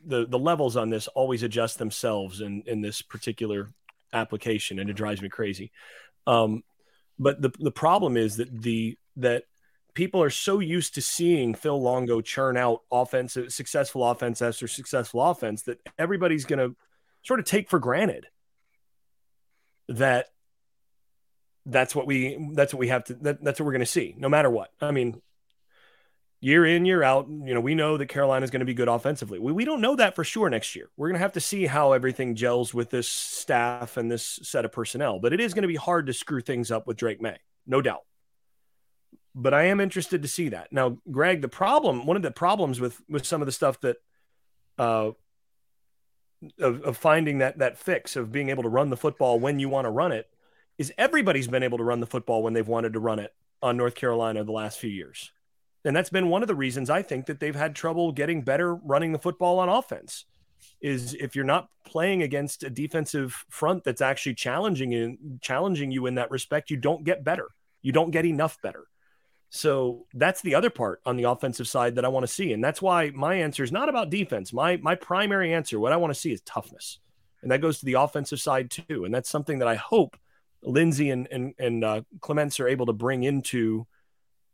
The 0.05 0.25
the 0.25 0.39
levels 0.39 0.77
on 0.77 0.89
this 0.89 1.07
always 1.09 1.43
adjust 1.43 1.77
themselves 1.77 2.41
in 2.41 2.63
in 2.65 2.81
this 2.81 3.01
particular 3.01 3.71
application, 4.13 4.79
and 4.79 4.89
it 4.89 4.93
drives 4.93 5.21
me 5.21 5.29
crazy. 5.29 5.71
Um, 6.27 6.63
but 7.19 7.41
the 7.41 7.51
the 7.59 7.71
problem 7.71 8.17
is 8.17 8.37
that 8.37 8.61
the 8.61 8.97
that 9.17 9.43
people 9.93 10.21
are 10.21 10.29
so 10.29 10.59
used 10.59 10.95
to 10.95 11.01
seeing 11.01 11.55
Phil 11.55 11.81
Longo 11.81 12.21
churn 12.21 12.57
out 12.57 12.81
offensive 12.91 13.51
successful 13.51 14.07
offense 14.09 14.41
after 14.41 14.67
successful 14.67 15.21
offense 15.21 15.63
that 15.63 15.79
everybody's 15.97 16.45
going 16.45 16.59
to 16.59 16.75
sort 17.23 17.39
of 17.39 17.45
take 17.45 17.69
for 17.69 17.79
granted 17.79 18.27
that 19.89 20.27
that's 21.65 21.95
what 21.95 22.05
we 22.05 22.51
that's 22.53 22.73
what 22.73 22.79
we 22.79 22.87
have 22.87 23.03
to 23.05 23.13
that, 23.15 23.43
that's 23.43 23.59
what 23.59 23.65
we're 23.65 23.71
going 23.71 23.79
to 23.79 23.85
see 23.85 24.15
no 24.17 24.29
matter 24.29 24.49
what 24.49 24.69
i 24.81 24.91
mean 24.91 25.19
year 26.41 26.65
in 26.65 26.85
year 26.85 27.01
out 27.01 27.27
you 27.27 27.53
know 27.53 27.59
we 27.59 27.75
know 27.75 27.97
that 27.97 28.07
carolina 28.07 28.43
is 28.43 28.51
going 28.51 28.59
to 28.59 28.65
be 28.65 28.73
good 28.73 28.87
offensively. 28.87 29.39
We, 29.39 29.51
we 29.51 29.65
don't 29.65 29.81
know 29.81 29.95
that 29.95 30.15
for 30.15 30.23
sure 30.23 30.49
next 30.49 30.75
year. 30.75 30.89
We're 30.97 31.07
going 31.07 31.15
to 31.15 31.23
have 31.23 31.33
to 31.33 31.41
see 31.41 31.65
how 31.65 31.93
everything 31.93 32.35
gels 32.35 32.73
with 32.73 32.89
this 32.89 33.09
staff 33.09 33.97
and 33.97 34.11
this 34.11 34.39
set 34.43 34.65
of 34.65 34.71
personnel 34.71 35.19
but 35.19 35.33
it 35.33 35.39
is 35.39 35.53
going 35.53 35.63
to 35.63 35.67
be 35.67 35.75
hard 35.75 36.07
to 36.07 36.13
screw 36.13 36.41
things 36.41 36.71
up 36.71 36.87
with 36.87 36.97
Drake 36.97 37.21
Maye, 37.21 37.39
no 37.65 37.81
doubt. 37.81 38.01
But 39.33 39.53
i 39.53 39.63
am 39.63 39.81
interested 39.81 40.21
to 40.21 40.27
see 40.27 40.49
that. 40.49 40.71
Now 40.71 40.97
greg 41.09 41.41
the 41.41 41.49
problem 41.49 42.05
one 42.05 42.17
of 42.17 42.23
the 42.23 42.31
problems 42.31 42.79
with 42.79 43.01
with 43.09 43.25
some 43.25 43.41
of 43.41 43.45
the 43.45 43.51
stuff 43.51 43.79
that 43.81 43.97
uh 44.77 45.11
of, 46.59 46.81
of 46.81 46.97
finding 46.97 47.39
that 47.39 47.59
that 47.59 47.77
fix 47.77 48.15
of 48.15 48.31
being 48.31 48.49
able 48.49 48.63
to 48.63 48.69
run 48.69 48.89
the 48.89 48.97
football 48.97 49.39
when 49.39 49.59
you 49.59 49.69
want 49.69 49.85
to 49.85 49.89
run 49.89 50.11
it 50.11 50.29
is 50.77 50.91
everybody's 50.97 51.47
been 51.47 51.63
able 51.63 51.77
to 51.77 51.83
run 51.83 51.99
the 51.99 52.05
football 52.05 52.43
when 52.43 52.53
they've 52.53 52.67
wanted 52.67 52.93
to 52.93 52.99
run 52.99 53.19
it 53.19 53.33
on 53.61 53.77
North 53.77 53.95
Carolina 53.95 54.43
the 54.43 54.51
last 54.51 54.77
few 54.79 54.89
years. 54.89 55.31
And 55.85 55.95
that's 55.95 56.09
been 56.09 56.29
one 56.29 56.41
of 56.41 56.47
the 56.47 56.55
reasons 56.55 56.89
I 56.89 57.03
think 57.03 57.27
that 57.27 57.39
they've 57.39 57.55
had 57.55 57.75
trouble 57.75 58.11
getting 58.11 58.41
better 58.41 58.75
running 58.75 59.11
the 59.11 59.19
football 59.19 59.59
on 59.59 59.69
offense. 59.69 60.25
Is 60.81 61.13
if 61.13 61.35
you're 61.35 61.45
not 61.45 61.69
playing 61.85 62.21
against 62.21 62.63
a 62.63 62.69
defensive 62.69 63.45
front 63.49 63.83
that's 63.83 64.01
actually 64.01 64.33
challenging 64.33 64.91
you, 64.91 65.17
challenging 65.41 65.91
you 65.91 66.05
in 66.05 66.15
that 66.15 66.31
respect, 66.31 66.69
you 66.69 66.77
don't 66.77 67.03
get 67.03 67.23
better. 67.23 67.47
You 67.81 67.91
don't 67.91 68.11
get 68.11 68.25
enough 68.25 68.61
better. 68.61 68.85
So 69.49 70.05
that's 70.13 70.41
the 70.41 70.55
other 70.55 70.69
part 70.69 71.01
on 71.05 71.17
the 71.17 71.23
offensive 71.23 71.67
side 71.67 71.95
that 71.95 72.05
I 72.05 72.09
want 72.09 72.25
to 72.25 72.31
see. 72.31 72.51
And 72.51 72.63
that's 72.63 72.81
why 72.81 73.11
my 73.11 73.35
answer 73.35 73.63
is 73.63 73.71
not 73.71 73.89
about 73.89 74.09
defense. 74.09 74.51
My 74.51 74.77
my 74.77 74.95
primary 74.95 75.53
answer, 75.53 75.79
what 75.79 75.93
I 75.93 75.97
want 75.97 76.13
to 76.13 76.19
see 76.19 76.33
is 76.33 76.41
toughness. 76.41 76.99
And 77.41 77.51
that 77.51 77.61
goes 77.61 77.79
to 77.79 77.85
the 77.85 77.93
offensive 77.93 78.39
side 78.41 78.69
too. 78.71 79.05
And 79.05 79.13
that's 79.13 79.29
something 79.29 79.59
that 79.59 79.67
I 79.67 79.75
hope 79.75 80.17
Lindsey 80.61 81.09
and 81.11 81.27
and, 81.31 81.53
and 81.57 81.83
uh, 81.83 82.01
Clements 82.21 82.59
are 82.59 82.67
able 82.67 82.87
to 82.87 82.93
bring 82.93 83.23
into 83.23 83.87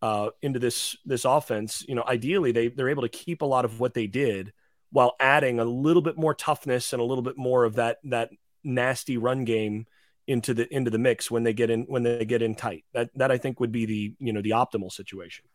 uh, 0.01 0.29
into 0.41 0.60
this 0.60 0.98
this 1.05 1.25
offense. 1.25 1.86
You 1.88 1.96
know, 1.96 2.03
ideally 2.08 2.51
they 2.51 2.67
they're 2.70 2.89
able 2.89 3.03
to 3.03 3.10
keep 3.10 3.41
a 3.41 3.46
lot 3.46 3.65
of 3.65 3.79
what 3.79 3.93
they 3.93 4.08
did 4.08 4.53
while 4.91 5.15
adding 5.20 5.60
a 5.60 5.65
little 5.65 6.01
bit 6.01 6.17
more 6.17 6.34
toughness 6.34 6.93
and 6.93 7.01
a 7.01 7.05
little 7.05 7.22
bit 7.22 7.38
more 7.38 7.63
of 7.63 7.75
that 7.75 7.98
that 8.05 8.29
nasty 8.63 9.17
run 9.17 9.46
game 9.46 9.86
into 10.27 10.53
the 10.53 10.74
into 10.74 10.91
the 10.91 10.98
mix 10.98 11.31
when 11.31 11.43
they 11.43 11.53
get 11.53 11.70
in 11.70 11.84
when 11.84 12.03
they 12.03 12.25
get 12.25 12.41
in 12.41 12.55
tight. 12.55 12.86
That 12.93 13.10
that 13.15 13.31
I 13.31 13.38
think 13.38 13.60
would 13.60 13.72
be 13.72 13.86
the 13.86 14.13
you 14.20 14.34
know 14.34 14.41
the 14.41 14.51
optimal 14.51 14.91
situation. 14.91 15.46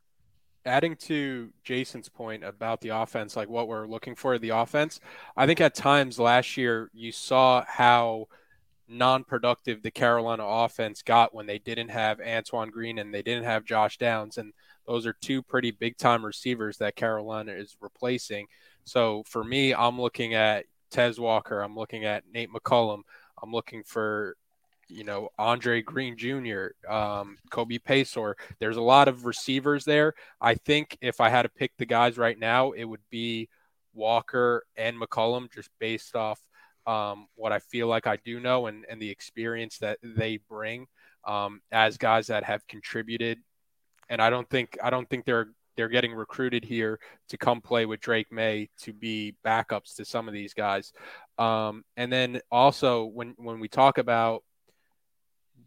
Adding 0.64 0.96
to 0.96 1.50
Jason's 1.62 2.08
point 2.08 2.42
about 2.42 2.80
the 2.80 2.88
offense, 2.88 3.36
like 3.36 3.48
what 3.48 3.68
we're 3.68 3.86
looking 3.86 4.16
for 4.16 4.36
the 4.36 4.48
offense, 4.48 4.98
I 5.36 5.46
think 5.46 5.60
at 5.60 5.76
times 5.76 6.18
last 6.18 6.56
year 6.56 6.90
you 6.92 7.12
saw 7.12 7.64
how 7.68 8.26
non-productive 8.88 9.82
the 9.82 9.90
Carolina 9.90 10.44
offense 10.44 11.02
got 11.02 11.34
when 11.34 11.46
they 11.46 11.58
didn't 11.58 11.88
have 11.88 12.20
Antoine 12.20 12.70
Green 12.70 12.98
and 12.98 13.12
they 13.12 13.22
didn't 13.22 13.44
have 13.44 13.64
Josh 13.64 13.98
Downs, 13.98 14.38
and 14.38 14.52
those 14.86 15.06
are 15.06 15.14
two 15.20 15.42
pretty 15.42 15.70
big-time 15.70 16.24
receivers 16.24 16.78
that 16.78 16.96
Carolina 16.96 17.52
is 17.52 17.76
replacing. 17.80 18.46
So 18.84 19.24
for 19.26 19.42
me, 19.42 19.74
I'm 19.74 20.00
looking 20.00 20.34
at 20.34 20.66
Tez 20.90 21.18
Walker, 21.18 21.60
I'm 21.60 21.74
looking 21.74 22.04
at 22.04 22.24
Nate 22.32 22.50
McCollum, 22.52 23.02
I'm 23.42 23.52
looking 23.52 23.82
for 23.82 24.36
you 24.88 25.04
know 25.04 25.30
Andre 25.38 25.82
Greene 25.82 26.16
Jr., 26.16 26.68
um, 26.88 27.38
Kobe 27.50 27.78
Paysour. 27.78 28.34
There's 28.60 28.76
a 28.76 28.82
lot 28.82 29.08
of 29.08 29.26
receivers 29.26 29.84
there. 29.84 30.14
I 30.40 30.54
think 30.54 30.96
if 31.00 31.20
I 31.20 31.28
had 31.28 31.42
to 31.42 31.48
pick 31.48 31.72
the 31.76 31.86
guys 31.86 32.18
right 32.18 32.38
now, 32.38 32.72
it 32.72 32.84
would 32.84 33.00
be 33.10 33.48
Walker 33.94 34.64
and 34.76 35.00
McCollum, 35.00 35.52
just 35.52 35.70
based 35.78 36.14
off 36.14 36.38
um, 36.86 37.26
what 37.34 37.52
I 37.52 37.58
feel 37.58 37.88
like 37.88 38.06
I 38.06 38.16
do 38.24 38.40
know 38.40 38.66
and, 38.66 38.84
and 38.88 39.00
the 39.00 39.10
experience 39.10 39.78
that 39.78 39.98
they 40.02 40.38
bring 40.48 40.86
um, 41.24 41.60
as 41.72 41.98
guys 41.98 42.28
that 42.28 42.44
have 42.44 42.66
contributed. 42.66 43.38
And 44.08 44.22
I 44.22 44.30
don't 44.30 44.48
think 44.48 44.78
I 44.82 44.90
don't 44.90 45.08
think 45.08 45.24
they're 45.24 45.48
they're 45.76 45.88
getting 45.88 46.14
recruited 46.14 46.64
here 46.64 46.98
to 47.28 47.36
come 47.36 47.60
play 47.60 47.86
with 47.86 48.00
Drake 48.00 48.32
Maye 48.32 48.70
to 48.82 48.92
be 48.92 49.34
backups 49.44 49.96
to 49.96 50.04
some 50.04 50.26
of 50.26 50.34
these 50.34 50.54
guys. 50.54 50.92
Um, 51.38 51.84
and 51.96 52.12
then 52.12 52.40
also 52.50 53.04
when 53.04 53.34
when 53.36 53.60
we 53.60 53.68
talk 53.68 53.98
about 53.98 54.42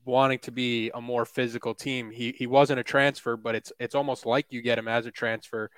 wanting 0.06 0.40
to 0.40 0.52
be 0.52 0.90
a 0.94 1.02
more 1.02 1.26
physical 1.26 1.74
team, 1.74 2.12
he 2.12 2.34
he 2.38 2.48
wasn't 2.48 2.80
a 2.80 2.84
transfer, 2.84 3.38
but 3.38 3.56
it's 3.56 3.72
it's 3.80 3.96
almost 3.96 4.26
like 4.26 4.48
you 4.50 4.62
get 4.62 4.80
him 4.80 4.88
as 4.88 5.06
a 5.06 5.12
transfer. 5.12 5.70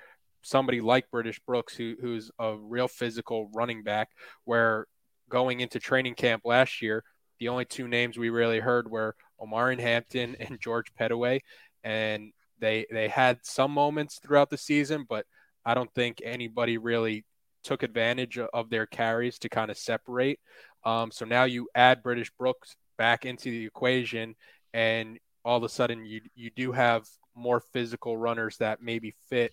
Somebody 0.42 0.80
like 0.80 1.10
British 1.10 1.40
Brooks, 1.40 1.74
who 1.74 1.94
who's 2.00 2.30
a 2.38 2.56
real 2.56 2.88
physical 2.88 3.50
running 3.54 3.82
back, 3.82 4.10
where 4.44 4.86
going 5.32 5.60
into 5.60 5.80
training 5.80 6.14
camp 6.14 6.42
last 6.44 6.82
year, 6.82 7.02
the 7.40 7.48
only 7.48 7.64
two 7.64 7.88
names 7.88 8.18
we 8.18 8.28
really 8.28 8.60
heard 8.60 8.88
were 8.88 9.16
Omarion 9.40 9.80
Hampton 9.80 10.36
and 10.40 10.60
George 10.60 10.92
Pettaway, 10.94 11.40
and 11.82 12.32
they 12.60 12.86
they 12.92 13.08
had 13.08 13.38
some 13.42 13.72
moments 13.72 14.20
throughout 14.22 14.50
the 14.50 14.58
season, 14.58 15.06
but 15.08 15.26
I 15.64 15.74
don't 15.74 15.92
think 15.94 16.20
anybody 16.22 16.78
really 16.78 17.24
took 17.64 17.82
advantage 17.82 18.38
of 18.38 18.70
their 18.70 18.86
carries 18.86 19.38
to 19.38 19.48
kind 19.48 19.70
of 19.70 19.78
separate. 19.78 20.38
Um, 20.84 21.10
so 21.10 21.24
now 21.24 21.44
you 21.44 21.68
add 21.74 22.02
British 22.02 22.30
Brooks 22.32 22.76
back 22.98 23.24
into 23.24 23.50
the 23.50 23.64
equation, 23.64 24.34
and 24.74 25.18
all 25.44 25.56
of 25.56 25.64
a 25.64 25.68
sudden 25.68 26.04
you 26.04 26.20
you 26.34 26.50
do 26.54 26.72
have 26.72 27.06
more 27.34 27.60
physical 27.72 28.16
runners 28.16 28.58
that 28.58 28.82
maybe 28.82 29.14
fit 29.30 29.52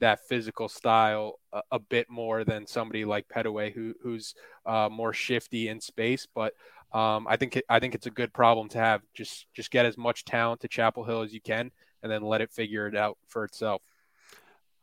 that 0.00 0.26
physical 0.28 0.68
style 0.68 1.38
a, 1.52 1.62
a, 1.72 1.78
bit 1.78 2.08
more 2.10 2.44
than 2.44 2.66
somebody 2.66 3.04
like 3.04 3.28
Pettaway, 3.28 3.72
who 3.72 3.94
who's 4.02 4.34
uh, 4.64 4.88
more 4.90 5.12
shifty 5.12 5.68
in 5.68 5.80
space. 5.80 6.26
But 6.32 6.54
um, 6.92 7.26
I 7.28 7.36
think 7.36 7.56
it, 7.56 7.64
I 7.68 7.80
think 7.80 7.94
it's 7.94 8.06
a 8.06 8.10
good 8.10 8.32
problem 8.32 8.68
to 8.70 8.78
have. 8.78 9.02
Just 9.14 9.46
just 9.54 9.70
get 9.70 9.86
as 9.86 9.96
much 9.96 10.24
talent 10.24 10.60
to 10.60 10.68
Chapel 10.68 11.04
Hill 11.04 11.22
as 11.22 11.32
you 11.32 11.40
can, 11.40 11.70
and 12.02 12.10
then 12.10 12.22
let 12.22 12.40
it 12.40 12.52
figure 12.52 12.86
it 12.86 12.96
out 12.96 13.18
for 13.26 13.44
itself. 13.44 13.82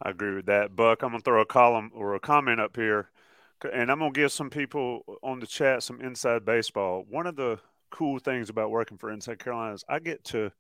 I 0.02 0.10
agree 0.10 0.36
with 0.36 0.48
that, 0.48 0.76
Buck. 0.76 1.04
I'm 1.04 1.12
gonna 1.12 1.22
throw 1.22 1.42
a 1.42 1.46
column 1.46 1.92
or 1.94 2.16
a 2.16 2.20
comment 2.20 2.60
up 2.60 2.76
here, 2.76 3.10
and 3.72 3.92
I'm 3.92 4.00
gonna 4.00 4.12
give 4.12 4.32
some 4.32 4.50
people 4.50 5.20
on 5.22 5.40
the 5.40 5.48
chat 5.48 5.84
some 5.84 6.02
inside 6.02 6.46
baseball. 6.46 7.06
One 7.10 7.28
of 7.28 7.36
the 7.36 7.60
cool 7.94 8.18
things 8.18 8.50
about 8.50 8.72
working 8.72 8.98
for 8.98 9.12
Inside 9.12 9.40
Carolina 9.40 9.76
is 9.76 9.86
I 9.88 10.00
get 10.00 10.24
to 10.26 10.52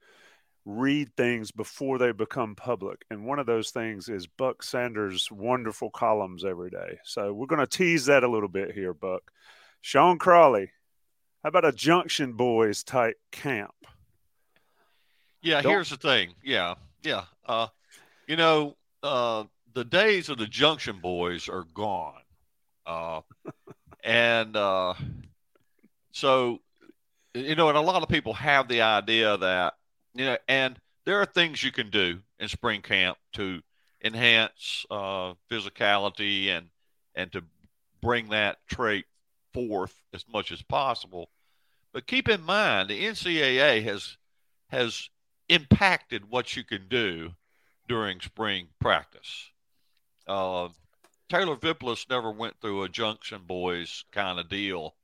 read 0.66 1.16
things 1.18 1.52
before 1.52 1.98
they 1.98 2.12
become 2.12 2.56
public. 2.56 3.04
And 3.10 3.26
one 3.26 3.40
of 3.40 3.46
those 3.46 3.72
things 3.72 4.08
is 4.10 4.28
Buck 4.28 4.64
Sanders' 4.64 5.30
wonderful 5.32 5.90
columns 5.90 6.46
every 6.46 6.70
day. 6.70 7.00
So 7.04 7.34
we're 7.34 7.48
going 7.48 7.60
to 7.60 7.68
tease 7.68 8.06
that 8.06 8.24
a 8.24 8.30
little 8.30 8.50
bit 8.50 8.72
here, 8.72 8.94
Buck. 8.94 9.32
Sean 9.82 10.18
Crawley, 10.18 10.72
how 11.44 11.50
about 11.50 11.66
a 11.66 11.74
Junction 11.74 12.34
Boys 12.34 12.84
type 12.84 13.18
camp? 13.32 13.74
Yeah, 15.42 15.62
Don't- 15.62 15.74
here's 15.74 15.90
the 15.90 15.98
thing. 15.98 16.34
Yeah, 16.44 16.76
yeah. 17.02 17.26
Uh, 17.46 17.68
you 18.28 18.38
know, 18.38 18.78
uh, 19.04 19.44
the 19.74 19.84
days 19.84 20.30
of 20.30 20.38
the 20.38 20.48
Junction 20.48 21.00
Boys 21.02 21.50
are 21.50 21.66
gone. 21.74 22.22
Uh, 22.86 23.22
and 24.04 24.56
uh, 24.56 24.94
so, 26.12 26.60
you 27.34 27.56
know, 27.56 27.68
and 27.68 27.78
a 27.78 27.82
lot 27.82 28.04
of 28.04 28.08
people 28.10 28.34
have 28.34 28.70
the 28.70 28.82
idea 28.82 29.36
that, 29.38 29.74
you 30.14 30.26
know, 30.26 30.38
and 30.48 30.80
there 31.06 31.20
are 31.20 31.26
things 31.26 31.64
you 31.64 31.72
can 31.72 31.90
do 31.90 32.20
in 32.40 32.48
spring 32.48 32.82
camp 32.82 33.18
to 33.34 33.62
enhance 34.04 34.86
uh, 34.92 35.34
physicality 35.50 36.48
and 36.48 36.68
and 37.16 37.32
to 37.32 37.44
bring 38.02 38.30
that 38.30 38.58
trait 38.68 39.06
forth 39.54 39.96
as 40.14 40.26
much 40.32 40.52
as 40.52 40.62
possible. 40.62 41.30
But 41.94 42.08
keep 42.08 42.28
in 42.28 42.42
mind, 42.42 42.90
the 42.90 43.04
NCAA 43.04 43.84
has 43.84 44.18
has 44.70 45.10
impacted 45.50 46.30
what 46.30 46.56
you 46.56 46.64
can 46.64 46.88
do 46.88 47.34
during 47.88 48.20
spring 48.20 48.68
practice. 48.80 49.52
Uh, 50.28 50.70
Taylor 51.30 51.56
Vippolis 51.56 52.08
never 52.10 52.32
went 52.32 52.60
through 52.60 52.84
a 52.84 52.90
Junction 52.90 53.42
Boys 53.46 54.06
kind 54.12 54.40
of 54.40 54.50
deal 54.50 54.96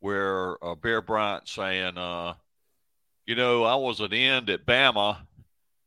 where 0.00 0.62
uh, 0.64 0.74
Bear 0.74 1.02
Bryant 1.02 1.48
saying, 1.48 1.98
uh, 1.98 2.34
you 3.26 3.34
know, 3.34 3.64
I 3.64 3.74
was 3.76 4.00
an 4.00 4.12
end 4.12 4.50
at 4.50 4.66
Bama 4.66 5.18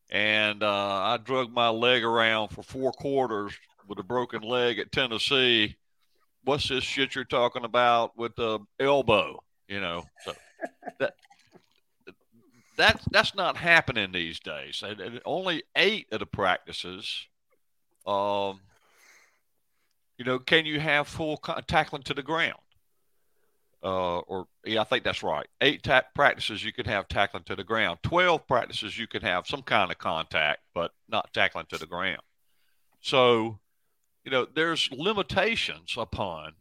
and 0.10 0.62
uh, 0.64 0.68
I 1.04 1.18
drug 1.18 1.52
my 1.52 1.70
leg 1.70 2.04
around 2.04 2.50
for 2.50 2.64
four 2.64 2.92
quarters 2.92 3.54
with 3.88 4.00
a 4.00 4.04
broken 4.04 4.42
leg 4.42 4.80
at 4.80 4.92
Tennessee. 4.92 5.76
What's 6.44 6.70
this 6.70 6.84
shit 6.84 7.16
you're 7.16 7.24
talking 7.24 7.66
about 7.66 8.18
with 8.18 8.36
the 8.36 8.60
elbow? 8.80 9.42
You 9.68 9.82
know, 9.82 10.04
so 10.26 10.34
that 11.00 11.16
that's 12.78 13.04
that's 13.12 13.36
not 13.36 13.58
happening 13.58 14.12
these 14.12 14.40
days. 14.40 14.84
And, 14.86 15.00
and 15.00 15.22
only 15.26 15.64
eight 15.76 16.08
of 16.12 16.20
the 16.20 16.26
practices, 16.26 17.28
um, 18.06 18.60
you 20.18 20.26
know, 20.26 20.38
can 20.40 20.66
you 20.66 20.80
have 20.80 21.08
full 21.08 21.38
tackling 21.68 22.04
to 22.04 22.14
the 22.14 22.24
ground? 22.24 22.60
Uh, 23.84 24.20
or 24.20 24.46
yeah, 24.66 24.82
I 24.82 24.86
think 24.86 25.04
that's 25.04 25.24
right. 25.24 25.46
Eight 25.60 25.84
ta- 25.84 26.04
practices 26.16 26.64
you 26.64 26.72
can 26.72 26.86
have 26.86 27.08
tackling 27.08 27.44
to 27.44 27.56
the 27.56 27.66
ground. 27.66 28.00
Twelve 28.02 28.48
practices 28.48 28.98
you 28.98 29.08
can 29.08 29.22
have 29.24 29.46
some 29.46 29.62
kind 29.62 29.92
of 29.92 29.98
contact, 29.98 30.62
but 30.74 30.92
not 31.10 31.34
tackling 31.34 31.66
to 31.70 31.78
the 31.78 31.86
ground. 31.86 32.22
So, 33.02 33.60
you 34.24 34.32
know, 34.32 34.48
there's 34.56 34.90
limitations 34.92 35.96
upon 35.98 36.54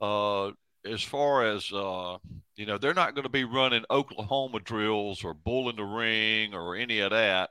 uh, 0.00 0.52
as 0.86 1.02
far 1.02 1.44
as 1.44 1.72
uh, 1.72 2.18
you 2.60 2.66
know, 2.66 2.76
they're 2.76 2.92
not 2.92 3.14
going 3.14 3.22
to 3.22 3.30
be 3.30 3.44
running 3.44 3.86
Oklahoma 3.90 4.60
drills 4.60 5.24
or 5.24 5.32
bull 5.32 5.70
in 5.70 5.76
the 5.76 5.82
ring 5.82 6.52
or 6.54 6.76
any 6.76 7.00
of 7.00 7.10
that, 7.10 7.48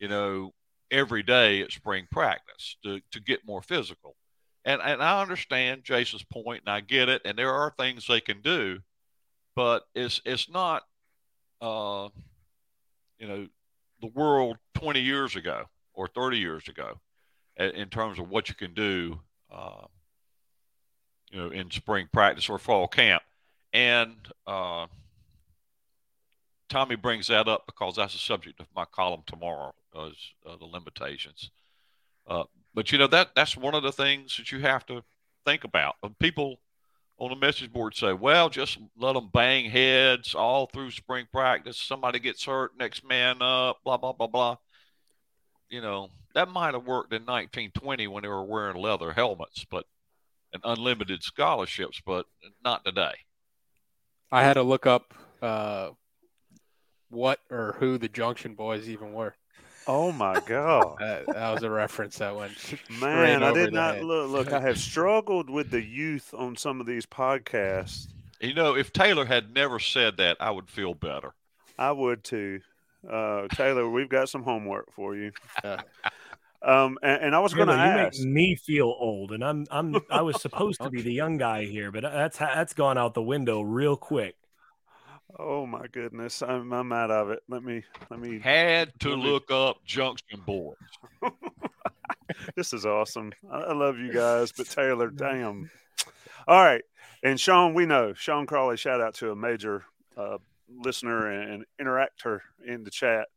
you 0.00 0.08
know, 0.08 0.52
every 0.90 1.22
day 1.22 1.62
at 1.62 1.70
spring 1.70 2.08
practice 2.10 2.76
to, 2.82 3.00
to 3.12 3.20
get 3.20 3.46
more 3.46 3.62
physical. 3.62 4.16
And 4.64 4.80
and 4.80 5.02
I 5.02 5.20
understand 5.20 5.84
Jason's 5.84 6.24
point, 6.24 6.62
and 6.66 6.74
I 6.74 6.80
get 6.80 7.08
it, 7.08 7.22
and 7.24 7.38
there 7.38 7.52
are 7.52 7.74
things 7.76 8.06
they 8.06 8.20
can 8.20 8.40
do, 8.40 8.80
but 9.54 9.84
it's 9.94 10.20
it's 10.24 10.48
not, 10.48 10.84
uh, 11.60 12.08
you 13.18 13.28
know, 13.28 13.46
the 14.00 14.06
world 14.08 14.56
20 14.74 15.00
years 15.00 15.36
ago 15.36 15.64
or 15.92 16.08
30 16.08 16.38
years 16.38 16.68
ago, 16.68 16.98
in 17.56 17.70
in 17.70 17.88
terms 17.88 18.18
of 18.18 18.30
what 18.30 18.48
you 18.48 18.54
can 18.54 18.74
do. 18.74 19.20
Uh, 19.50 19.86
you 21.34 21.40
know, 21.40 21.50
in 21.50 21.70
spring 21.70 22.08
practice 22.12 22.48
or 22.48 22.58
fall 22.58 22.86
camp. 22.86 23.22
And 23.72 24.14
uh, 24.46 24.86
Tommy 26.68 26.94
brings 26.94 27.26
that 27.26 27.48
up 27.48 27.66
because 27.66 27.96
that's 27.96 28.12
the 28.12 28.20
subject 28.20 28.60
of 28.60 28.66
my 28.74 28.84
column 28.84 29.22
tomorrow, 29.26 29.74
is 30.06 30.16
uh, 30.46 30.56
the 30.56 30.64
limitations. 30.64 31.50
Uh, 32.26 32.44
but 32.74 32.92
you 32.92 32.98
know 32.98 33.06
that 33.06 33.30
that's 33.34 33.56
one 33.56 33.74
of 33.74 33.82
the 33.82 33.92
things 33.92 34.36
that 34.36 34.52
you 34.52 34.60
have 34.60 34.84
to 34.86 35.02
think 35.44 35.64
about. 35.64 35.96
When 36.00 36.14
people 36.18 36.58
on 37.18 37.30
the 37.30 37.36
message 37.36 37.72
board 37.72 37.94
say, 37.94 38.12
"Well, 38.12 38.50
just 38.50 38.78
let 38.96 39.14
them 39.14 39.30
bang 39.32 39.70
heads 39.70 40.34
all 40.34 40.66
through 40.66 40.90
spring 40.90 41.26
practice. 41.32 41.78
Somebody 41.78 42.18
gets 42.18 42.44
hurt, 42.44 42.76
next 42.76 43.04
man 43.04 43.40
up, 43.40 43.78
blah 43.84 43.96
blah 43.96 44.12
blah 44.12 44.26
blah." 44.26 44.56
You 45.68 45.80
know 45.80 46.10
that 46.34 46.48
might 46.48 46.74
have 46.74 46.86
worked 46.86 47.12
in 47.12 47.22
1920 47.22 48.08
when 48.08 48.22
they 48.22 48.28
were 48.28 48.44
wearing 48.44 48.76
leather 48.76 49.12
helmets, 49.12 49.64
but 49.64 49.86
and 50.52 50.62
unlimited 50.64 51.22
scholarships, 51.22 52.00
but 52.04 52.26
not 52.64 52.84
today. 52.84 53.14
I 54.30 54.42
had 54.42 54.54
to 54.54 54.62
look 54.62 54.86
up 54.86 55.12
uh, 55.42 55.90
what 57.10 57.40
or 57.50 57.76
who 57.78 57.98
the 57.98 58.08
Junction 58.08 58.54
Boys 58.54 58.88
even 58.88 59.12
were. 59.12 59.34
Oh 59.86 60.12
my 60.12 60.40
god, 60.46 60.96
that, 60.98 61.26
that 61.26 61.50
was 61.52 61.62
a 61.62 61.70
reference 61.70 62.18
that 62.18 62.34
went. 62.34 62.52
Man, 63.00 63.42
I 63.42 63.52
did 63.52 63.72
not 63.72 63.96
head. 63.96 64.04
look. 64.04 64.30
Look, 64.30 64.52
I 64.52 64.60
have 64.60 64.78
struggled 64.78 65.50
with 65.50 65.70
the 65.70 65.82
youth 65.82 66.32
on 66.34 66.56
some 66.56 66.80
of 66.80 66.86
these 66.86 67.06
podcasts. 67.06 68.08
You 68.40 68.54
know, 68.54 68.76
if 68.76 68.92
Taylor 68.92 69.24
had 69.24 69.54
never 69.54 69.78
said 69.78 70.16
that, 70.18 70.36
I 70.40 70.50
would 70.50 70.68
feel 70.68 70.94
better. 70.94 71.34
I 71.78 71.92
would 71.92 72.24
too. 72.24 72.60
Uh, 73.08 73.48
Taylor, 73.48 73.88
we've 73.88 74.08
got 74.08 74.28
some 74.28 74.42
homework 74.42 74.92
for 74.92 75.14
you. 75.14 75.32
Um, 76.64 76.96
and, 77.02 77.24
and 77.24 77.34
I 77.34 77.40
was 77.40 77.52
going 77.52 77.68
to 77.68 77.74
Taylor, 77.74 78.10
you 78.14 78.24
make 78.26 78.34
me 78.34 78.56
feel 78.56 78.86
old, 78.86 79.32
and 79.32 79.44
I'm 79.44 79.66
I'm 79.70 79.96
I 80.10 80.22
was 80.22 80.40
supposed 80.40 80.80
to 80.80 80.88
be 80.88 81.02
the 81.02 81.12
young 81.12 81.36
guy 81.36 81.66
here, 81.66 81.92
but 81.92 82.04
that's 82.04 82.38
that's 82.38 82.72
gone 82.72 82.96
out 82.96 83.12
the 83.12 83.22
window 83.22 83.60
real 83.60 83.96
quick. 83.96 84.36
Oh 85.38 85.66
my 85.66 85.86
goodness, 85.90 86.42
I'm 86.42 86.72
I'm 86.72 86.92
out 86.92 87.10
of 87.10 87.30
it. 87.30 87.40
Let 87.48 87.62
me 87.64 87.82
let 88.10 88.20
me. 88.20 88.38
Had 88.38 88.92
to 89.00 89.16
me- 89.16 89.22
look 89.22 89.50
up 89.50 89.78
Junction 89.84 90.40
Boys. 90.46 90.76
This 92.56 92.72
is 92.72 92.86
awesome. 92.86 93.32
I, 93.50 93.58
I 93.58 93.72
love 93.74 93.98
you 93.98 94.12
guys, 94.12 94.50
but 94.52 94.66
Taylor, 94.68 95.10
damn. 95.14 95.70
All 96.48 96.62
right, 96.64 96.82
and 97.22 97.38
Sean, 97.38 97.74
we 97.74 97.84
know 97.84 98.14
Sean 98.14 98.46
Crawley. 98.46 98.76
Shout 98.78 99.00
out 99.00 99.14
to 99.16 99.30
a 99.30 99.36
major 99.36 99.84
uh, 100.16 100.38
listener 100.68 101.30
and 101.30 101.64
interactor 101.80 102.40
in 102.66 102.82
the 102.82 102.90
chat. 102.90 103.28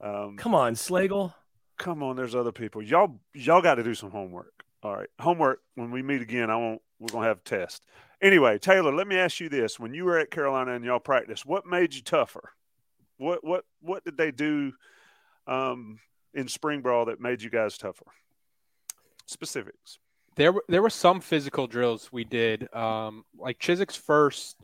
Um, 0.00 0.36
Come 0.36 0.54
on, 0.54 0.74
Slagle. 0.74 1.32
come 1.78 2.02
on, 2.02 2.16
there's 2.16 2.34
other 2.34 2.52
people. 2.52 2.82
Y'all 2.82 3.20
y'all 3.34 3.62
got 3.62 3.76
to 3.76 3.84
do 3.84 3.94
some 3.94 4.10
homework. 4.10 4.64
All 4.82 4.96
right, 4.96 5.08
homework. 5.20 5.60
When 5.76 5.90
we 5.92 6.02
meet 6.02 6.20
again, 6.20 6.50
I 6.50 6.56
won't. 6.56 6.82
We're 6.98 7.08
gonna 7.12 7.26
have 7.28 7.38
a 7.38 7.48
test. 7.48 7.84
Anyway, 8.20 8.58
Taylor, 8.58 8.92
let 8.92 9.06
me 9.06 9.16
ask 9.16 9.40
you 9.40 9.48
this: 9.48 9.78
When 9.78 9.94
you 9.94 10.04
were 10.04 10.18
at 10.18 10.30
Carolina 10.30 10.74
and 10.74 10.84
y'all 10.84 10.98
practice, 10.98 11.44
what 11.44 11.66
made 11.66 11.94
you 11.94 12.02
tougher? 12.02 12.50
What 13.16 13.44
what 13.44 13.64
what 13.80 14.04
did 14.04 14.16
they 14.16 14.30
do 14.30 14.72
um, 15.46 16.00
in 16.34 16.48
spring 16.48 16.80
brawl 16.80 17.06
that 17.06 17.20
made 17.20 17.42
you 17.42 17.50
guys 17.50 17.78
tougher? 17.78 18.06
Specifics. 19.26 19.98
There 20.36 20.52
were 20.52 20.64
there 20.68 20.82
were 20.82 20.90
some 20.90 21.20
physical 21.20 21.66
drills 21.66 22.10
we 22.12 22.24
did. 22.24 22.72
Um, 22.74 23.24
like 23.36 23.58
Chizik's 23.58 23.96
first 23.96 24.56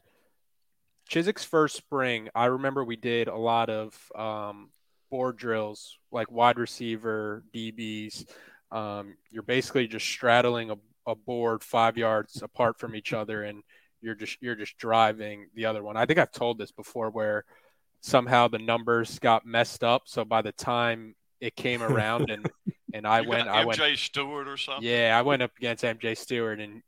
Chizik's 1.10 1.44
first 1.44 1.76
spring, 1.76 2.28
I 2.34 2.46
remember 2.46 2.84
we 2.84 2.96
did 2.96 3.28
a 3.28 3.36
lot 3.36 3.70
of 3.70 3.96
um, 4.16 4.70
board 5.10 5.36
drills, 5.36 5.98
like 6.10 6.30
wide 6.30 6.58
receiver, 6.58 7.44
DBs. 7.54 8.26
Um, 8.70 9.16
you're 9.30 9.42
basically 9.42 9.86
just 9.86 10.06
straddling 10.06 10.70
a, 10.70 10.76
a 11.06 11.14
board 11.14 11.62
five 11.62 11.96
yards 11.96 12.42
apart 12.42 12.78
from 12.78 12.94
each 12.94 13.12
other, 13.12 13.42
and 13.44 13.62
you're 14.00 14.14
just 14.14 14.38
you're 14.40 14.54
just 14.54 14.76
driving 14.78 15.48
the 15.54 15.66
other 15.66 15.82
one. 15.82 15.96
I 15.96 16.06
think 16.06 16.18
I've 16.18 16.32
told 16.32 16.58
this 16.58 16.72
before, 16.72 17.10
where 17.10 17.44
somehow 18.00 18.48
the 18.48 18.58
numbers 18.58 19.18
got 19.18 19.46
messed 19.46 19.82
up. 19.82 20.02
So 20.06 20.24
by 20.24 20.42
the 20.42 20.52
time 20.52 21.14
it 21.40 21.56
came 21.56 21.82
around 21.82 22.30
and 22.30 22.50
and 22.94 23.06
I 23.06 23.20
You 23.20 23.28
went, 23.28 23.48
I 23.48 23.64
went 23.64 23.80
MJ 23.80 23.96
Stewart 23.96 24.46
or 24.46 24.56
something. 24.56 24.84
yeah, 24.84 25.16
I 25.18 25.22
went 25.22 25.42
up 25.42 25.52
against 25.56 25.84
MJ 25.84 26.16
Stewart, 26.16 26.60
and 26.60 26.82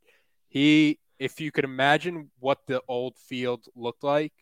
he, 0.49 0.99
if 1.19 1.41
you 1.41 1.51
could 1.51 1.65
imagine 1.65 2.31
what 2.39 2.59
the 2.67 2.83
old 2.87 3.17
field 3.17 3.67
looked 3.75 4.05
like, 4.05 4.33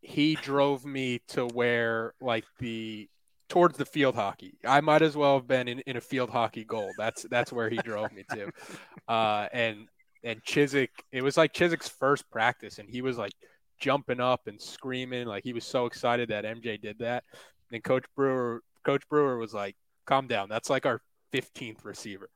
he 0.00 0.34
drove 0.34 0.84
me 0.84 1.20
to 1.28 1.46
where 1.46 2.14
like 2.20 2.44
the 2.58 3.08
towards 3.50 3.76
the 3.76 3.84
field 3.84 4.14
hockey. 4.14 4.54
I 4.64 4.80
might 4.80 5.02
as 5.02 5.16
well 5.16 5.34
have 5.34 5.46
been 5.46 5.68
in, 5.68 5.80
in 5.80 5.98
a 5.98 6.00
field 6.00 6.30
hockey 6.30 6.64
goal. 6.64 6.90
That's 6.96 7.24
that's 7.24 7.52
where 7.52 7.68
he 7.68 7.76
drove 7.78 8.10
me 8.12 8.24
to, 8.32 8.50
uh, 9.12 9.48
and 9.52 9.88
and 10.24 10.42
Chizik. 10.42 10.88
It 11.12 11.22
was 11.22 11.36
like 11.36 11.52
Chizik's 11.52 11.88
first 11.88 12.30
practice, 12.30 12.78
and 12.78 12.88
he 12.88 13.02
was 13.02 13.18
like 13.18 13.32
jumping 13.78 14.20
up 14.20 14.46
and 14.46 14.60
screaming, 14.60 15.26
like 15.26 15.44
he 15.44 15.52
was 15.52 15.64
so 15.64 15.84
excited 15.84 16.30
that 16.30 16.44
MJ 16.44 16.80
did 16.80 16.98
that. 17.00 17.24
And 17.72 17.84
Coach 17.84 18.04
Brewer, 18.16 18.62
Coach 18.84 19.06
Brewer 19.10 19.36
was 19.36 19.52
like, 19.52 19.76
"Calm 20.06 20.26
down. 20.26 20.48
That's 20.48 20.70
like 20.70 20.86
our 20.86 21.02
15th 21.34 21.84
receiver." 21.84 22.30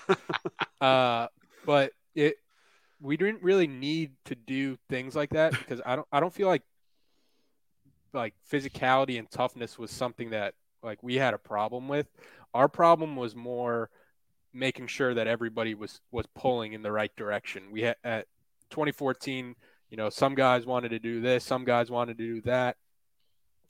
uh, 0.80 1.28
but 1.66 1.92
it 2.14 2.36
we 3.02 3.16
didn't 3.16 3.42
really 3.42 3.66
need 3.66 4.12
to 4.26 4.34
do 4.34 4.76
things 4.88 5.14
like 5.14 5.30
that 5.30 5.52
because 5.52 5.80
I 5.84 5.96
don't 5.96 6.08
I 6.12 6.20
don't 6.20 6.32
feel 6.32 6.48
like 6.48 6.62
like 8.12 8.34
physicality 8.50 9.18
and 9.18 9.30
toughness 9.30 9.78
was 9.78 9.90
something 9.90 10.30
that 10.30 10.54
like 10.82 11.02
we 11.02 11.16
had 11.16 11.34
a 11.34 11.38
problem 11.38 11.88
with. 11.88 12.06
Our 12.54 12.68
problem 12.68 13.16
was 13.16 13.36
more 13.36 13.90
making 14.52 14.88
sure 14.88 15.14
that 15.14 15.26
everybody 15.26 15.74
was 15.74 16.00
was 16.10 16.26
pulling 16.34 16.72
in 16.72 16.82
the 16.82 16.92
right 16.92 17.14
direction. 17.16 17.70
We 17.70 17.82
had 17.82 17.96
at 18.04 18.26
2014, 18.70 19.54
you 19.90 19.96
know, 19.96 20.10
some 20.10 20.34
guys 20.34 20.66
wanted 20.66 20.90
to 20.90 20.98
do 20.98 21.20
this, 21.20 21.44
some 21.44 21.64
guys 21.64 21.90
wanted 21.90 22.18
to 22.18 22.24
do 22.24 22.40
that. 22.42 22.76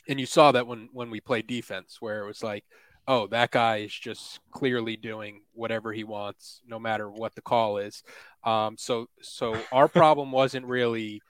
and 0.09 0.19
you 0.21 0.27
saw 0.27 0.53
that 0.53 0.67
when 0.67 0.89
when 0.93 1.11
we 1.11 1.21
played 1.21 1.47
defense, 1.47 1.99
where 2.01 2.23
it 2.23 2.27
was 2.27 2.43
like, 2.43 2.65
oh, 3.07 3.27
that 3.29 3.51
guy 3.51 3.79
is 3.79 3.93
just 3.93 4.41
clearly 4.51 4.97
doing 4.97 5.43
whatever 5.53 5.93
he 5.93 6.05
wants, 6.05 6.61
no 6.67 6.79
matter 6.79 7.11
what 7.11 7.35
the 7.35 7.43
call 7.43 7.79
is. 7.79 8.03
Um, 8.45 8.77
so 8.79 9.09
so 9.23 9.57
our 9.73 9.89
problem 9.89 10.33
wasn't 10.33 10.67
really, 10.67 11.23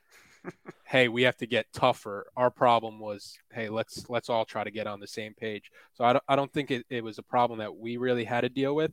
hey, 0.85 1.09
we 1.09 1.23
have 1.23 1.37
to 1.39 1.47
get 1.47 1.67
tougher. 1.73 2.27
Our 2.37 2.51
problem 2.51 2.99
was, 2.99 3.39
hey, 3.53 3.69
let's 3.69 4.09
let's 4.09 4.29
all 4.29 4.45
try 4.45 4.65
to 4.65 4.71
get 4.71 4.87
on 4.87 5.01
the 5.01 5.07
same 5.07 5.35
page. 5.35 5.71
So 5.95 6.05
I 6.05 6.13
don't 6.13 6.25
I 6.29 6.37
don't 6.37 6.53
think 6.53 6.71
it, 6.71 6.87
it 6.91 7.05
was 7.05 7.19
a 7.19 7.23
problem 7.23 7.59
that 7.61 7.77
we 7.77 7.97
really 7.97 8.25
had 8.25 8.43
to 8.43 8.49
deal 8.49 8.75
with. 8.75 8.93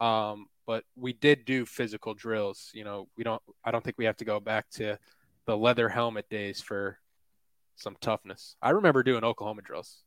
Um, 0.00 0.46
but 0.66 0.84
we 0.96 1.12
did 1.12 1.44
do 1.44 1.64
physical 1.64 2.12
drills. 2.14 2.70
You 2.74 2.84
know, 2.84 3.08
we 3.16 3.24
don't. 3.24 3.42
I 3.64 3.70
don't 3.70 3.82
think 3.84 3.96
we 3.98 4.06
have 4.06 4.16
to 4.18 4.24
go 4.24 4.40
back 4.40 4.68
to 4.72 4.98
the 5.46 5.56
leather 5.56 5.88
helmet 5.88 6.28
days 6.28 6.60
for 6.60 6.98
some 7.76 7.96
toughness. 8.00 8.56
I 8.60 8.70
remember 8.70 9.02
doing 9.02 9.22
Oklahoma 9.24 9.62
drills. 9.62 10.02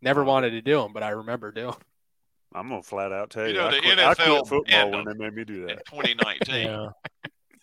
Never 0.00 0.24
wanted 0.24 0.50
to 0.50 0.62
do 0.62 0.80
them, 0.80 0.92
but 0.92 1.02
I 1.04 1.10
remember 1.10 1.52
doing. 1.52 1.74
I'm 2.54 2.68
gonna 2.68 2.82
flat 2.82 3.12
out 3.12 3.30
tell 3.30 3.46
you, 3.46 3.54
You 3.54 3.60
know, 3.60 3.66
I 3.68 3.70
the 3.70 3.80
quit, 3.80 3.98
I 3.98 4.14
quit 4.14 4.28
NFL 4.28 4.48
football 4.48 4.90
when 4.90 5.04
they 5.06 5.14
made 5.14 5.34
me 5.34 5.44
do 5.44 5.62
that. 5.66 5.70
in 5.70 5.78
2019. 5.86 6.66
Yeah. 6.66 6.88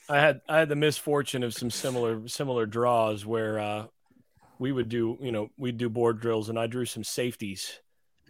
I 0.10 0.20
had 0.20 0.42
I 0.50 0.60
had 0.60 0.70
the 0.70 0.76
misfortune 0.76 1.44
of 1.44 1.54
some 1.54 1.70
similar 1.70 2.28
similar 2.28 2.66
draws 2.66 3.26
where 3.26 3.60
uh, 3.60 3.86
we 4.58 4.72
would 4.72 4.90
do 4.90 5.18
you 5.22 5.32
know 5.32 5.50
we'd 5.58 5.78
do 5.78 5.90
board 5.90 6.20
drills 6.20 6.50
and 6.50 6.60
I 6.60 6.68
drew 6.68 6.86
some 6.86 7.04
safeties 7.04 7.80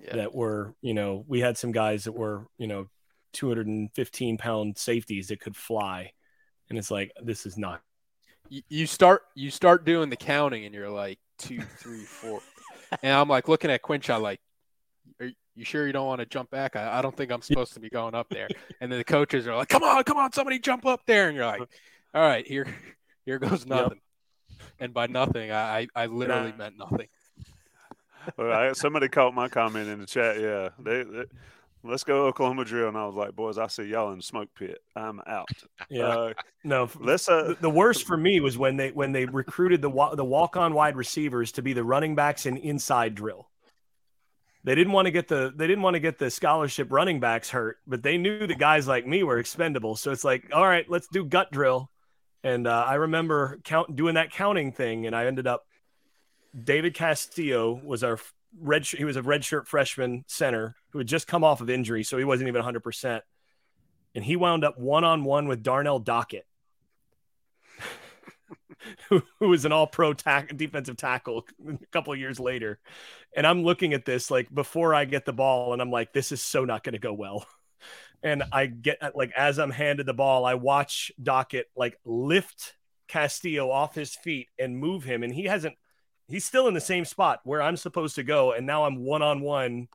Yeah. 0.03 0.15
that 0.17 0.35
were 0.35 0.75
you 0.81 0.93
know 0.93 1.23
we 1.27 1.39
had 1.39 1.57
some 1.57 1.71
guys 1.71 2.03
that 2.03 2.13
were 2.13 2.47
you 2.57 2.67
know 2.67 2.87
215 3.33 4.37
pound 4.37 4.77
safeties 4.77 5.27
that 5.29 5.39
could 5.39 5.55
fly 5.55 6.11
and 6.69 6.77
it's 6.77 6.91
like 6.91 7.11
this 7.23 7.45
is 7.45 7.57
not 7.57 7.81
You, 8.49 8.85
start 8.87 9.23
you 9.35 9.51
start 9.51 9.85
doing 9.85 10.09
the 10.09 10.15
counting, 10.17 10.65
and 10.65 10.73
you're 10.73 10.89
like 10.89 11.19
two, 11.37 11.61
three, 11.61 12.03
four, 12.03 12.41
and 13.03 13.13
I'm 13.13 13.29
like 13.29 13.47
looking 13.47 13.69
at 13.71 13.83
Quinshot 13.83 14.21
like, 14.21 14.39
are 15.21 15.29
you 15.59 15.65
sure 15.65 15.85
you 15.85 15.93
don't 15.93 16.07
want 16.07 16.19
to 16.19 16.25
jump 16.25 16.49
back? 16.49 16.75
I, 16.75 16.99
I 16.99 17.01
don't 17.01 17.15
think 17.15 17.31
I'm 17.31 17.41
supposed 17.41 17.73
to 17.73 17.79
be 17.79 17.89
going 17.89 18.15
up 18.15 18.29
there. 18.29 18.47
And 18.79 18.91
then 18.91 18.97
the 18.97 19.03
coaches 19.03 19.45
are 19.45 19.55
like, 19.55 19.67
come 19.67 19.83
on, 19.83 20.03
come 20.03 20.17
on, 20.17 20.31
somebody 20.31 20.57
jump 20.59 20.85
up 20.85 21.01
there, 21.05 21.27
and 21.27 21.35
you're 21.35 21.45
like, 21.45 21.61
all 22.13 22.21
right, 22.21 22.47
here 22.47 22.67
here 23.25 23.39
goes 23.39 23.65
nothing. 23.65 23.99
And 24.79 24.93
by 24.93 25.07
nothing, 25.07 25.51
I 25.51 25.79
I, 25.79 25.87
I 25.95 26.05
literally 26.05 26.53
meant 26.57 26.77
nothing. 26.77 27.07
Well, 28.37 28.51
I, 28.51 28.73
somebody 28.73 29.07
caught 29.07 29.33
my 29.33 29.49
comment 29.49 29.89
in 29.89 29.99
the 29.99 30.05
chat. 30.05 30.39
Yeah, 30.39 30.69
they, 30.79 31.03
they 31.03 31.25
let's 31.83 32.03
go 32.03 32.25
Oklahoma 32.27 32.65
drill, 32.65 32.87
and 32.87 32.97
I 32.97 33.05
was 33.05 33.15
like, 33.15 33.35
boys, 33.35 33.57
I 33.57 33.67
see 33.67 33.83
y'all 33.83 34.11
in 34.11 34.17
the 34.17 34.23
smoke 34.23 34.49
pit. 34.57 34.79
I'm 34.95 35.21
out. 35.27 35.49
Yeah. 35.89 36.07
Uh, 36.07 36.33
no 36.63 36.89
let's. 36.99 37.27
Uh, 37.27 37.43
the, 37.43 37.57
the 37.61 37.69
worst 37.69 38.05
for 38.05 38.17
me 38.17 38.39
was 38.39 38.57
when 38.57 38.77
they 38.77 38.91
when 38.91 39.11
they 39.11 39.25
recruited 39.25 39.81
the 39.81 39.89
the 40.15 40.25
walk 40.25 40.57
on 40.57 40.73
wide 40.73 40.95
receivers 40.95 41.51
to 41.53 41.61
be 41.61 41.73
the 41.73 41.83
running 41.83 42.15
backs 42.15 42.45
in 42.45 42.57
inside 42.57 43.15
drill. 43.15 43.49
They 44.63 44.75
didn't 44.75 44.91
want 44.91 45.05
to 45.05 45.11
get 45.11 45.27
the 45.27 45.53
they 45.55 45.67
didn't 45.67 45.83
want 45.83 45.93
to 45.93 45.99
get 45.99 46.17
the 46.17 46.29
scholarship 46.29 46.91
running 46.91 47.19
backs 47.19 47.49
hurt, 47.49 47.77
but 47.87 48.03
they 48.03 48.17
knew 48.17 48.45
that 48.45 48.59
guys 48.59 48.87
like 48.87 49.07
me 49.07 49.23
were 49.23 49.37
expendable. 49.37 49.95
So 49.95 50.11
it's 50.11 50.23
like, 50.23 50.49
all 50.53 50.67
right, 50.67 50.89
let's 50.89 51.07
do 51.07 51.23
gut 51.23 51.51
drill. 51.51 51.89
And 52.43 52.67
uh, 52.67 52.85
I 52.87 52.95
remember 52.95 53.59
count 53.63 53.95
doing 53.95 54.15
that 54.15 54.31
counting 54.31 54.71
thing, 54.71 55.05
and 55.05 55.15
I 55.15 55.25
ended 55.25 55.47
up. 55.47 55.65
David 56.61 56.93
Castillo 56.93 57.79
was 57.83 58.03
our 58.03 58.19
red. 58.59 58.85
He 58.85 59.05
was 59.05 59.15
a 59.15 59.21
redshirt 59.21 59.67
freshman 59.67 60.25
center 60.27 60.75
who 60.89 60.97
had 60.97 61.07
just 61.07 61.27
come 61.27 61.43
off 61.43 61.61
of 61.61 61.69
injury, 61.69 62.03
so 62.03 62.17
he 62.17 62.23
wasn't 62.23 62.47
even 62.47 62.59
100. 62.59 62.81
percent 62.81 63.23
And 64.15 64.23
he 64.23 64.35
wound 64.35 64.63
up 64.63 64.77
one 64.77 65.03
on 65.03 65.23
one 65.23 65.47
with 65.47 65.63
Darnell 65.63 65.99
Dockett, 65.99 66.47
who, 69.09 69.21
was 69.39 69.65
an 69.65 69.71
all 69.71 69.87
pro 69.87 70.13
defensive 70.13 70.97
tackle 70.97 71.45
a 71.67 71.77
couple 71.91 72.13
of 72.13 72.19
years 72.19 72.39
later. 72.39 72.79
And 73.35 73.45
I'm 73.45 73.63
looking 73.63 73.93
at 73.93 74.05
this 74.05 74.31
like 74.31 74.53
before 74.53 74.93
I 74.93 75.05
get 75.05 75.25
the 75.25 75.33
ball, 75.33 75.73
and 75.73 75.81
I'm 75.81 75.91
like, 75.91 76.13
this 76.13 76.31
is 76.31 76.41
so 76.41 76.65
not 76.65 76.83
going 76.83 76.93
to 76.93 76.99
go 76.99 77.13
well. 77.13 77.45
And 78.21 78.43
I 78.51 78.65
get 78.65 78.99
like, 79.15 79.31
as 79.31 79.59
I'm 79.59 79.71
handed 79.71 80.05
the 80.05 80.13
ball, 80.13 80.43
I 80.43 80.55
watch 80.55 81.09
Dockett 81.23 81.69
like 81.73 81.97
lift 82.03 82.75
Castillo 83.07 83.71
off 83.71 83.95
his 83.95 84.13
feet 84.13 84.49
and 84.59 84.77
move 84.77 85.05
him. 85.05 85.23
And 85.23 85.33
he 85.33 85.45
hasn't, 85.45 85.75
he's 86.27 86.43
still 86.43 86.67
in 86.67 86.73
the 86.73 86.81
same 86.81 87.05
spot 87.05 87.39
where 87.45 87.61
I'm 87.61 87.77
supposed 87.77 88.15
to 88.15 88.23
go. 88.23 88.51
And 88.51 88.67
now 88.67 88.83
I'm 88.83 89.05
one 89.05 89.21
on 89.21 89.39
one 89.39 89.87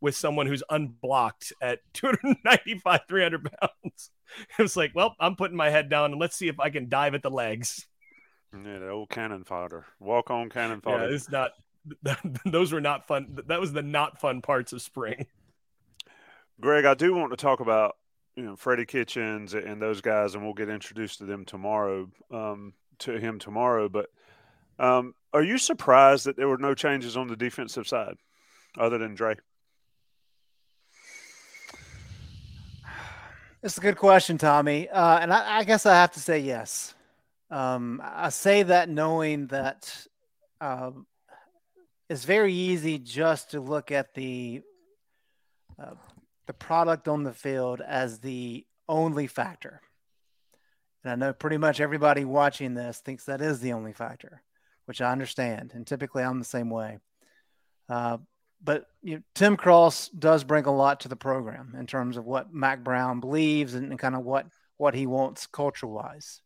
with 0.00 0.14
someone 0.14 0.46
who's 0.46 0.62
unblocked 0.70 1.52
at 1.60 1.80
295, 1.94 3.00
300 3.08 3.50
pounds. 3.60 4.10
It 4.58 4.62
was 4.62 4.76
like, 4.76 4.92
well, 4.94 5.16
I'm 5.18 5.34
putting 5.34 5.56
my 5.56 5.70
head 5.70 5.88
down 5.88 6.12
and 6.12 6.20
let's 6.20 6.36
see 6.36 6.46
if 6.46 6.60
I 6.60 6.70
can 6.70 6.88
dive 6.88 7.14
at 7.14 7.22
the 7.22 7.30
legs. 7.30 7.86
Yeah, 8.52 8.78
the 8.78 8.88
old 8.88 9.08
cannon 9.08 9.44
fodder, 9.44 9.84
walk 10.00 10.30
on 10.30 10.48
cannon 10.48 10.80
fodder. 10.80 10.96
Yeah, 10.96 11.02
fodder. 11.04 11.14
it's 11.14 11.30
not. 11.30 11.52
Those 12.44 12.72
were 12.72 12.80
not 12.80 13.06
fun. 13.06 13.38
That 13.46 13.60
was 13.60 13.72
the 13.72 13.82
not 13.82 14.20
fun 14.20 14.40
parts 14.40 14.72
of 14.72 14.82
spring. 14.82 15.26
Greg, 16.60 16.84
I 16.84 16.94
do 16.94 17.14
want 17.14 17.32
to 17.32 17.36
talk 17.36 17.60
about 17.60 17.96
you 18.36 18.44
know 18.44 18.56
Freddie 18.56 18.86
Kitchens 18.86 19.54
and 19.54 19.82
those 19.82 20.00
guys, 20.00 20.34
and 20.34 20.44
we'll 20.44 20.54
get 20.54 20.68
introduced 20.68 21.18
to 21.18 21.24
them 21.24 21.44
tomorrow. 21.44 22.08
Um, 22.30 22.74
to 23.02 23.18
him 23.18 23.38
tomorrow, 23.38 23.88
but 23.88 24.10
um, 24.78 25.14
are 25.32 25.42
you 25.42 25.58
surprised 25.58 26.26
that 26.26 26.36
there 26.36 26.48
were 26.48 26.58
no 26.58 26.74
changes 26.74 27.16
on 27.16 27.28
the 27.28 27.36
defensive 27.36 27.86
side, 27.86 28.16
other 28.78 28.98
than 28.98 29.14
Dre? 29.14 29.36
It's 33.62 33.78
a 33.78 33.80
good 33.80 33.96
question, 33.96 34.38
Tommy. 34.38 34.88
Uh, 34.88 35.18
and 35.18 35.32
I, 35.32 35.58
I 35.58 35.64
guess 35.64 35.86
I 35.86 35.94
have 35.94 36.12
to 36.12 36.20
say 36.20 36.40
yes. 36.40 36.94
Um, 37.52 38.00
I 38.02 38.30
say 38.30 38.62
that 38.62 38.88
knowing 38.88 39.48
that 39.48 40.06
um, 40.62 41.06
it's 42.08 42.24
very 42.24 42.54
easy 42.54 42.98
just 42.98 43.50
to 43.50 43.60
look 43.60 43.92
at 43.92 44.14
the 44.14 44.62
uh, 45.78 45.94
the 46.46 46.54
product 46.54 47.08
on 47.08 47.24
the 47.24 47.32
field 47.34 47.82
as 47.82 48.20
the 48.20 48.64
only 48.88 49.26
factor. 49.26 49.82
And 51.04 51.12
I 51.12 51.14
know 51.14 51.32
pretty 51.34 51.58
much 51.58 51.78
everybody 51.78 52.24
watching 52.24 52.72
this 52.72 52.98
thinks 52.98 53.24
that 53.24 53.42
is 53.42 53.60
the 53.60 53.74
only 53.74 53.92
factor, 53.92 54.42
which 54.86 55.02
I 55.02 55.12
understand. 55.12 55.72
And 55.74 55.86
typically 55.86 56.22
I'm 56.22 56.38
the 56.38 56.44
same 56.46 56.70
way. 56.70 57.00
Uh, 57.86 58.16
but 58.64 58.86
you 59.02 59.16
know, 59.16 59.22
Tim 59.34 59.58
Cross 59.58 60.08
does 60.08 60.42
bring 60.42 60.64
a 60.64 60.74
lot 60.74 61.00
to 61.00 61.08
the 61.08 61.16
program 61.16 61.74
in 61.78 61.86
terms 61.86 62.16
of 62.16 62.24
what 62.24 62.54
Mack 62.54 62.82
Brown 62.82 63.20
believes 63.20 63.74
and, 63.74 63.90
and 63.90 63.98
kind 63.98 64.14
of 64.14 64.22
what 64.22 64.46
what 64.78 64.94
he 64.94 65.06
wants 65.06 65.46
culture 65.46 65.86
wise. 65.86 66.40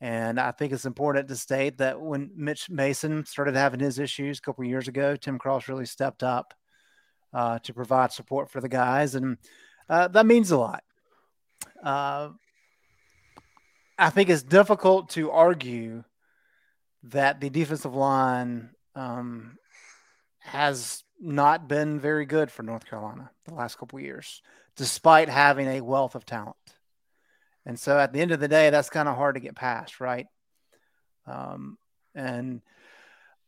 And 0.00 0.38
I 0.38 0.50
think 0.50 0.72
it's 0.72 0.84
important 0.84 1.28
to 1.28 1.36
state 1.36 1.78
that 1.78 2.00
when 2.00 2.30
Mitch 2.36 2.68
Mason 2.68 3.24
started 3.24 3.56
having 3.56 3.80
his 3.80 3.98
issues 3.98 4.38
a 4.38 4.42
couple 4.42 4.64
years 4.64 4.88
ago, 4.88 5.16
Tim 5.16 5.38
Cross 5.38 5.68
really 5.68 5.86
stepped 5.86 6.22
up 6.22 6.52
uh, 7.32 7.58
to 7.60 7.72
provide 7.72 8.12
support 8.12 8.50
for 8.50 8.60
the 8.60 8.68
guys, 8.68 9.14
and 9.14 9.38
uh, 9.88 10.08
that 10.08 10.26
means 10.26 10.50
a 10.50 10.58
lot. 10.58 10.82
Uh, 11.82 12.30
I 13.98 14.10
think 14.10 14.28
it's 14.28 14.42
difficult 14.42 15.10
to 15.10 15.30
argue 15.30 16.04
that 17.04 17.40
the 17.40 17.48
defensive 17.48 17.94
line 17.94 18.70
um, 18.94 19.56
has 20.40 21.04
not 21.18 21.68
been 21.68 21.98
very 21.98 22.26
good 22.26 22.50
for 22.50 22.62
North 22.62 22.84
Carolina 22.88 23.30
the 23.46 23.54
last 23.54 23.78
couple 23.78 23.98
years, 24.00 24.42
despite 24.76 25.28
having 25.28 25.66
a 25.66 25.80
wealth 25.80 26.14
of 26.14 26.26
talent. 26.26 26.56
And 27.66 27.78
so 27.78 27.98
at 27.98 28.12
the 28.12 28.20
end 28.20 28.30
of 28.30 28.40
the 28.40 28.48
day, 28.48 28.70
that's 28.70 28.88
kind 28.88 29.08
of 29.08 29.16
hard 29.16 29.34
to 29.34 29.40
get 29.40 29.56
past, 29.56 30.00
right? 30.00 30.28
Um, 31.26 31.76
and 32.14 32.62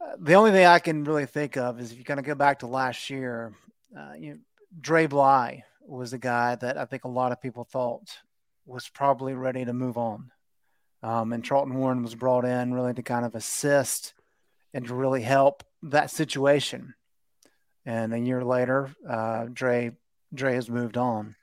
uh, 0.01 0.17
the 0.19 0.35
only 0.35 0.51
thing 0.51 0.67
I 0.67 0.81
can 0.81 1.05
really 1.05 1.27
think 1.27 1.57
of 1.57 1.81
is 1.81 1.93
if 1.93 1.99
you 1.99 2.05
kind 2.05 2.21
of 2.21 2.27
go 2.27 2.35
back 2.35 2.59
to 2.59 2.67
last 2.67 3.09
year, 3.09 3.53
uh, 3.97 4.13
you 4.19 4.31
know, 4.31 4.39
Dre 4.81 5.07
Bly 5.07 5.65
was 5.87 6.13
a 6.13 6.19
guy 6.19 6.57
that 6.57 6.77
I 6.77 6.85
think 6.85 7.05
a 7.05 7.09
lot 7.09 7.33
of 7.33 7.41
people 7.41 7.65
thought 7.65 8.19
was 8.67 8.89
probably 8.89 9.35
ready 9.35 9.65
to 9.65 9.73
move 9.73 9.97
on. 9.97 10.31
Um, 11.03 11.33
and 11.33 11.45
Charlton 11.45 11.77
Warren 11.77 12.03
was 12.03 12.15
brought 12.15 12.45
in 12.45 12.75
really 12.75 12.93
to 12.95 13.03
kind 13.03 13.25
of 13.25 13.35
assist 13.35 14.15
and 14.75 14.87
to 14.87 14.95
really 14.95 15.23
help 15.23 15.65
that 15.83 16.11
situation. 16.11 16.95
And 17.87 18.13
a 18.13 18.19
year 18.19 18.45
later, 18.45 18.91
uh, 19.09 19.47
Dre 19.53 19.93
Dre 20.35 20.55
has 20.55 20.69
moved 20.69 20.99
on. 20.99 21.37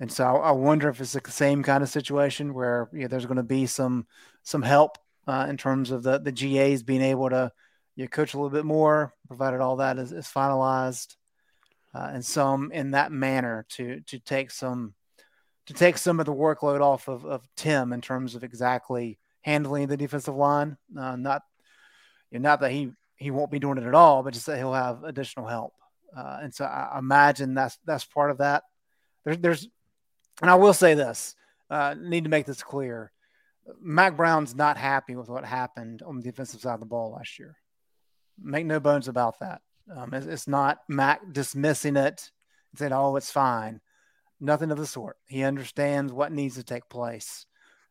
And 0.00 0.10
so 0.12 0.24
I 0.24 0.52
wonder 0.52 0.88
if 0.88 1.00
it's 1.00 1.12
the 1.12 1.30
same 1.30 1.62
kind 1.62 1.82
of 1.82 1.88
situation 1.88 2.54
where 2.54 2.88
you 2.92 3.00
know, 3.02 3.08
there's 3.08 3.26
going 3.26 3.36
to 3.36 3.42
be 3.42 3.66
some 3.66 4.06
some 4.42 4.62
help 4.62 4.98
uh, 5.26 5.46
in 5.48 5.56
terms 5.56 5.90
of 5.90 6.02
the 6.02 6.18
the 6.18 6.32
GAs 6.32 6.82
being 6.82 7.02
able 7.02 7.30
to 7.30 7.52
you 7.96 8.04
know, 8.04 8.08
coach 8.08 8.34
a 8.34 8.36
little 8.36 8.50
bit 8.50 8.64
more, 8.64 9.12
provided 9.26 9.60
all 9.60 9.76
that 9.76 9.98
is, 9.98 10.12
is 10.12 10.26
finalized, 10.26 11.16
uh, 11.94 12.10
and 12.12 12.24
some 12.24 12.70
in 12.72 12.92
that 12.92 13.10
manner 13.10 13.66
to 13.70 14.00
to 14.06 14.18
take 14.20 14.50
some 14.50 14.94
to 15.66 15.74
take 15.74 15.98
some 15.98 16.20
of 16.20 16.26
the 16.26 16.34
workload 16.34 16.80
off 16.80 17.08
of, 17.08 17.26
of 17.26 17.46
Tim 17.56 17.92
in 17.92 18.00
terms 18.00 18.34
of 18.34 18.44
exactly 18.44 19.18
handling 19.42 19.88
the 19.88 19.96
defensive 19.96 20.34
line. 20.34 20.76
Uh, 20.96 21.16
not 21.16 21.42
you 22.30 22.38
know, 22.38 22.48
not 22.48 22.60
that 22.60 22.70
he 22.70 22.92
he 23.16 23.32
won't 23.32 23.50
be 23.50 23.58
doing 23.58 23.78
it 23.78 23.84
at 23.84 23.94
all, 23.94 24.22
but 24.22 24.32
just 24.32 24.46
that 24.46 24.58
he'll 24.58 24.72
have 24.72 25.02
additional 25.02 25.48
help. 25.48 25.74
Uh, 26.16 26.38
and 26.42 26.54
so 26.54 26.64
I 26.64 26.98
imagine 26.98 27.54
that's 27.54 27.78
that's 27.84 28.04
part 28.04 28.30
of 28.30 28.38
that. 28.38 28.62
There's 29.24 29.38
there's 29.38 29.68
and 30.42 30.50
I 30.50 30.54
will 30.54 30.74
say 30.74 30.94
this, 30.94 31.34
uh, 31.70 31.94
need 31.98 32.24
to 32.24 32.30
make 32.30 32.46
this 32.46 32.62
clear. 32.62 33.12
Mack 33.80 34.16
Brown's 34.16 34.54
not 34.54 34.76
happy 34.76 35.14
with 35.16 35.28
what 35.28 35.44
happened 35.44 36.02
on 36.02 36.16
the 36.16 36.22
defensive 36.22 36.60
side 36.60 36.74
of 36.74 36.80
the 36.80 36.86
ball 36.86 37.12
last 37.12 37.38
year. 37.38 37.56
Make 38.40 38.66
no 38.66 38.80
bones 38.80 39.08
about 39.08 39.40
that. 39.40 39.60
Um, 39.94 40.14
it's, 40.14 40.26
it's 40.26 40.48
not 40.48 40.78
Mack 40.88 41.20
dismissing 41.32 41.96
it 41.96 42.30
and 42.72 42.78
saying, 42.78 42.92
"Oh, 42.92 43.16
it's 43.16 43.30
fine." 43.30 43.80
Nothing 44.40 44.70
of 44.70 44.78
the 44.78 44.86
sort. 44.86 45.16
He 45.26 45.42
understands 45.42 46.12
what 46.12 46.32
needs 46.32 46.54
to 46.54 46.62
take 46.62 46.88
place, 46.88 47.46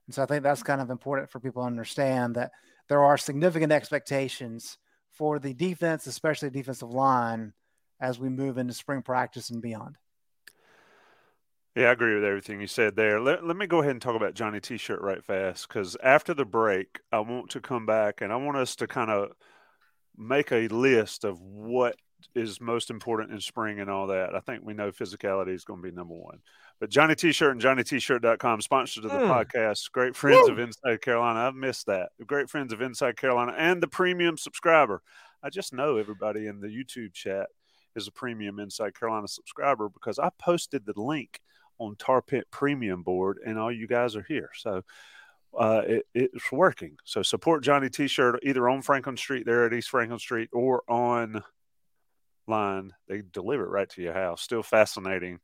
and 0.05 0.15
so 0.15 0.23
I 0.23 0.25
think 0.25 0.43
that's 0.43 0.63
kind 0.63 0.81
of 0.81 0.89
important 0.89 1.29
for 1.29 1.39
people 1.39 1.63
to 1.63 1.67
understand 1.67 2.35
that 2.35 2.51
there 2.87 3.03
are 3.03 3.17
significant 3.17 3.71
expectations 3.73 4.77
for 5.11 5.39
the 5.39 5.53
defense, 5.53 6.07
especially 6.07 6.49
defensive 6.49 6.89
line, 6.89 7.53
as 7.99 8.19
we 8.19 8.29
move 8.29 8.57
into 8.57 8.73
spring 8.73 9.01
practice 9.01 9.49
and 9.49 9.61
beyond. 9.61 9.97
Yeah, 11.77 11.89
I 11.89 11.91
agree 11.91 12.15
with 12.15 12.23
everything 12.23 12.59
you 12.59 12.65
said 12.65 12.95
there. 12.95 13.21
Let, 13.21 13.45
let 13.45 13.55
me 13.55 13.67
go 13.67 13.81
ahead 13.81 13.91
and 13.91 14.01
talk 14.01 14.15
about 14.15 14.33
Johnny 14.33 14.59
T 14.59 14.77
shirt 14.77 14.99
right 14.99 15.23
fast 15.23 15.67
because 15.67 15.95
after 16.01 16.33
the 16.33 16.43
break, 16.43 17.01
I 17.11 17.19
want 17.19 17.51
to 17.51 17.61
come 17.61 17.85
back 17.85 18.21
and 18.21 18.33
I 18.33 18.35
want 18.37 18.57
us 18.57 18.75
to 18.77 18.87
kind 18.87 19.11
of 19.11 19.33
make 20.17 20.51
a 20.51 20.69
list 20.69 21.23
of 21.23 21.39
what 21.39 21.95
is 22.33 22.59
most 22.59 22.89
important 22.89 23.31
in 23.31 23.39
spring 23.39 23.79
and 23.79 23.91
all 23.91 24.07
that. 24.07 24.33
I 24.33 24.39
think 24.39 24.63
we 24.65 24.73
know 24.73 24.91
physicality 24.91 25.53
is 25.53 25.65
going 25.65 25.79
to 25.83 25.87
be 25.87 25.95
number 25.95 26.15
one. 26.15 26.39
But 26.79 26.89
Johnny 26.89 27.13
T-shirt 27.13 27.51
and 27.51 27.61
JohnnyT-shirt.com, 27.61 28.61
sponsors 28.61 29.05
of 29.05 29.11
the 29.11 29.19
mm. 29.19 29.29
podcast. 29.29 29.91
Great 29.91 30.15
friends 30.15 30.47
Woo! 30.47 30.53
of 30.53 30.59
Inside 30.59 31.03
Carolina. 31.03 31.41
I've 31.41 31.53
missed 31.53 31.85
that. 31.85 32.09
Great 32.25 32.49
friends 32.49 32.73
of 32.73 32.81
Inside 32.81 33.17
Carolina 33.17 33.53
and 33.55 33.83
the 33.83 33.87
premium 33.87 34.39
subscriber. 34.39 35.03
I 35.43 35.51
just 35.51 35.73
know 35.73 35.97
everybody 35.97 36.47
in 36.47 36.59
the 36.59 36.69
YouTube 36.69 37.13
chat 37.13 37.49
is 37.95 38.07
a 38.07 38.11
premium 38.11 38.57
Inside 38.57 38.95
Carolina 38.99 39.27
subscriber 39.27 39.89
because 39.89 40.17
I 40.17 40.31
posted 40.39 40.83
the 40.87 40.99
link 40.99 41.39
on 41.79 41.95
Tar 41.97 42.21
Pit 42.21 42.47
Premium 42.51 43.03
board, 43.03 43.39
and 43.45 43.57
all 43.57 43.71
you 43.71 43.87
guys 43.87 44.15
are 44.15 44.25
here. 44.27 44.49
So 44.55 44.83
uh, 45.57 45.81
it, 45.85 46.05
it's 46.13 46.51
working. 46.51 46.97
So 47.03 47.21
support 47.21 47.63
Johnny 47.63 47.89
T-shirt 47.89 48.39
either 48.43 48.67
on 48.69 48.81
Franklin 48.81 49.17
Street 49.17 49.45
there 49.45 49.65
at 49.65 49.73
East 49.73 49.89
Franklin 49.89 50.19
Street 50.19 50.49
or 50.53 50.83
on 50.87 51.43
line. 52.47 52.93
They 53.07 53.21
deliver 53.31 53.65
it 53.65 53.69
right 53.69 53.89
to 53.89 54.01
your 54.01 54.13
house. 54.13 54.41
Still 54.41 54.63
fascinating. 54.63 55.39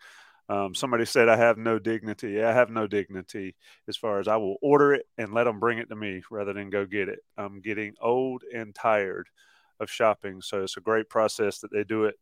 Um, 0.50 0.76
somebody 0.76 1.06
said 1.06 1.30
I 1.30 1.38
have 1.38 1.58
no 1.58 1.80
dignity. 1.80 2.44
I 2.44 2.52
have 2.52 2.70
no 2.70 2.86
dignity 2.86 3.56
as 3.88 3.96
far 3.96 4.20
as 4.20 4.28
I 4.28 4.36
will 4.36 4.58
order 4.62 4.94
it 4.94 5.06
and 5.18 5.34
let 5.34 5.46
them 5.46 5.60
bring 5.60 5.78
it 5.78 5.90
to 5.90 5.96
me 5.96 6.22
rather 6.30 6.54
than 6.54 6.70
go 6.70 6.86
get 6.86 7.10
it. 7.10 7.20
I'm 7.38 7.62
getting 7.62 7.94
old 8.02 8.44
and 8.54 8.76
tired 8.76 9.30
of 9.80 9.90
shopping, 9.90 10.42
so 10.42 10.64
it's 10.64 10.78
a 10.78 10.82
great 10.82 11.10
process 11.10 11.60
that 11.60 11.72
they 11.72 11.84
do 11.84 12.06
it. 12.06 12.16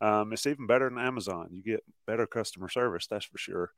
Um, 0.00 0.32
it's 0.32 0.46
even 0.46 0.66
better 0.66 0.88
than 0.88 0.98
Amazon. 0.98 1.48
You 1.50 1.62
get 1.62 1.84
better 2.06 2.26
customer 2.26 2.68
service, 2.68 3.06
that's 3.06 3.24
for 3.24 3.38
sure. 3.38 3.70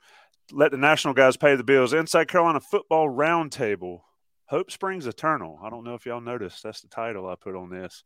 Let 0.52 0.70
the 0.70 0.76
national 0.76 1.14
guys 1.14 1.36
pay 1.36 1.56
the 1.56 1.64
bills. 1.64 1.92
Inside 1.92 2.28
Carolina 2.28 2.60
Football 2.60 3.08
Roundtable. 3.08 4.00
Hope 4.46 4.70
Springs 4.70 5.06
Eternal. 5.06 5.58
I 5.62 5.70
don't 5.70 5.84
know 5.84 5.94
if 5.94 6.06
y'all 6.06 6.20
noticed. 6.20 6.62
That's 6.62 6.80
the 6.80 6.88
title 6.88 7.28
I 7.28 7.34
put 7.34 7.56
on 7.56 7.68
this. 7.68 8.04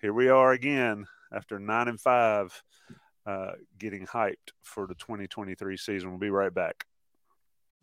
Here 0.00 0.12
we 0.12 0.28
are 0.28 0.52
again 0.52 1.06
after 1.32 1.58
nine 1.58 1.88
and 1.88 2.00
five, 2.00 2.62
uh, 3.26 3.52
getting 3.78 4.06
hyped 4.06 4.52
for 4.62 4.86
the 4.86 4.94
2023 4.94 5.76
season. 5.76 6.10
We'll 6.10 6.18
be 6.18 6.30
right 6.30 6.52
back. 6.52 6.84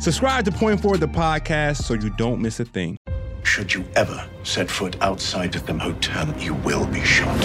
Subscribe 0.00 0.44
to 0.44 0.52
Point 0.52 0.80
Forward 0.80 1.00
the 1.00 1.08
podcast 1.08 1.82
so 1.82 1.94
you 1.94 2.10
don't 2.10 2.40
miss 2.40 2.60
a 2.60 2.64
thing. 2.64 2.96
Should 3.42 3.74
you 3.74 3.84
ever 3.96 4.28
set 4.44 4.70
foot 4.70 4.96
outside 5.00 5.56
of 5.56 5.66
the 5.66 5.76
hotel, 5.76 6.32
you 6.38 6.54
will 6.54 6.86
be 6.86 7.02
shot. 7.02 7.36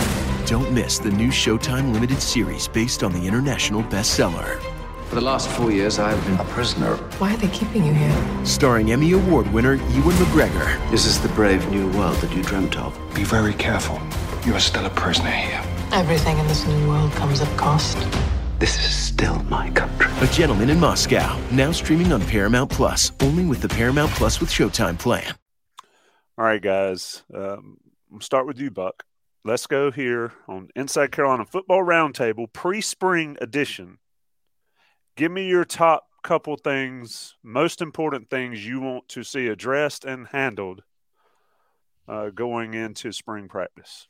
Don't 0.46 0.72
miss 0.72 1.00
the 1.00 1.10
new 1.10 1.30
Showtime 1.30 1.92
limited 1.92 2.22
series 2.22 2.68
based 2.68 3.02
on 3.02 3.12
the 3.12 3.26
international 3.26 3.82
bestseller. 3.84 4.62
For 5.08 5.16
the 5.16 5.22
last 5.22 5.50
four 5.50 5.72
years, 5.72 5.98
I've 5.98 6.24
been 6.26 6.40
a 6.40 6.44
prisoner. 6.46 6.96
Why 7.18 7.34
are 7.34 7.38
they 7.38 7.48
keeping 7.48 7.86
you 7.86 7.94
here? 7.94 8.46
Starring 8.46 8.92
Emmy 8.92 9.14
Award 9.14 9.52
winner 9.52 9.74
Ewan 9.74 10.16
McGregor. 10.18 10.92
This 10.92 11.08
is 11.08 11.20
the 11.20 11.30
brave 11.30 11.68
new 11.72 11.88
world 11.94 12.18
that 12.18 12.32
you 12.36 12.44
dreamt 12.44 12.78
of. 12.78 12.96
Be 13.16 13.24
very 13.24 13.54
careful. 13.56 14.00
You 14.46 14.54
are 14.54 14.60
still 14.60 14.86
a 14.86 14.92
prisoner 14.92 15.32
here. 15.32 15.64
Everything 15.92 16.38
in 16.38 16.48
this 16.48 16.68
new 16.68 16.88
world 16.88 17.12
comes 17.14 17.42
at 17.42 17.58
cost. 17.58 17.98
This 18.60 18.78
is 18.78 18.96
still 18.96 19.42
my 19.44 19.72
country. 19.72 20.12
A 20.22 20.32
Gentleman 20.32 20.70
in 20.70 20.80
Moscow, 20.80 21.40
now 21.52 21.72
streaming 21.72 22.14
on 22.14 22.22
Paramount 22.22 22.70
Plus, 22.70 23.12
only 23.22 23.46
with 23.46 23.62
the 23.62 23.68
Paramount 23.68 24.12
Plus 24.12 24.40
with 24.40 24.50
Showtime 24.50 24.98
plan. 24.98 25.34
All 26.38 26.46
right, 26.46 26.62
guys. 26.62 27.24
Um, 27.34 27.78
will 28.12 28.22
start 28.22 28.46
with 28.46 28.60
you, 28.60 28.70
Buck. 28.70 29.04
Let's 29.44 29.66
go 29.66 29.92
here 29.92 30.34
on 30.48 30.70
Inside 30.76 31.12
Carolina 31.12 31.46
Football 31.46 31.84
Roundtable 31.84 32.52
pre 32.54 32.80
spring 32.80 33.38
edition. 33.42 33.98
Give 35.16 35.32
me 35.32 35.48
your 35.48 35.66
top 35.66 36.08
couple 36.24 36.56
things, 36.56 37.36
most 37.44 37.82
important 37.82 38.30
things 38.30 38.66
you 38.66 38.80
want 38.82 39.10
to 39.10 39.24
see 39.24 39.48
addressed 39.48 40.06
and 40.06 40.28
handled 40.28 40.84
uh, 42.08 42.30
going 42.30 42.74
into 42.74 43.12
spring 43.12 43.48
practice. 43.48 44.08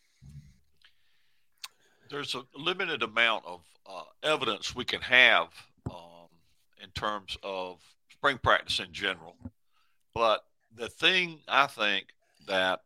There's 2.10 2.36
a 2.36 2.43
limited 2.56 3.01
amount 3.01 3.45
of 3.45 3.62
uh, 3.93 4.03
evidence 4.23 4.75
we 4.75 4.86
can 4.86 5.01
have 5.01 5.47
um, 5.89 6.29
in 6.82 6.89
terms 6.91 7.38
of 7.43 7.79
spring 8.12 8.39
practice 8.41 8.79
in 8.79 8.91
general. 8.91 9.36
But 10.13 10.43
the 10.75 10.89
thing 10.89 11.39
I 11.47 11.67
think 11.67 12.08
that 12.47 12.82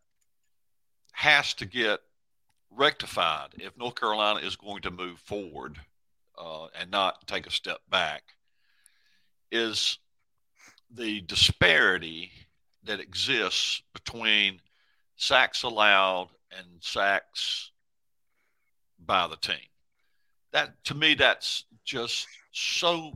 has 1.13 1.53
to 1.55 1.65
get 1.65 1.99
rectified 2.71 3.49
if 3.55 3.77
North 3.77 3.95
Carolina 3.95 4.45
is 4.45 4.55
going 4.55 4.81
to 4.81 4.91
move 4.91 5.19
forward 5.19 5.77
uh, 6.37 6.67
and 6.79 6.91
not 6.91 7.25
take 7.27 7.47
a 7.47 7.51
step 7.51 7.79
back 7.89 8.23
is 9.51 9.97
the 10.93 11.21
disparity 11.21 12.31
that 12.83 12.99
exists 12.99 13.81
between 13.93 14.59
sacks 15.15 15.63
allowed 15.63 16.29
and 16.57 16.67
sacks 16.81 17.71
by 18.99 19.27
the 19.27 19.37
team 19.37 19.57
that 20.57 20.83
to 20.85 20.95
me 20.95 21.13
that's 21.13 21.65
just 21.85 22.27
so 22.51 23.11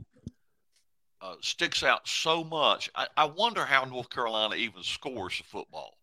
uh, 1.20 1.34
sticks 1.40 1.82
out 1.82 2.06
so 2.06 2.44
much. 2.44 2.88
I, 2.94 3.06
I, 3.16 3.24
wonder 3.24 3.64
how 3.64 3.84
North 3.84 4.10
Carolina 4.10 4.54
even 4.54 4.82
scores 4.82 5.38
the 5.38 5.44
football 5.44 5.98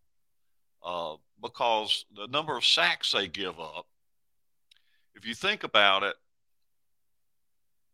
uh, 0.84 1.16
because 1.42 2.06
the 2.16 2.28
number 2.28 2.58
of 2.58 2.66
sacks 2.66 3.14
they 3.14 3.28
give 3.28 3.60
up. 3.60 3.86
If 5.16 5.26
you 5.26 5.34
think 5.34 5.64
about 5.64 6.04
it, 6.04 6.16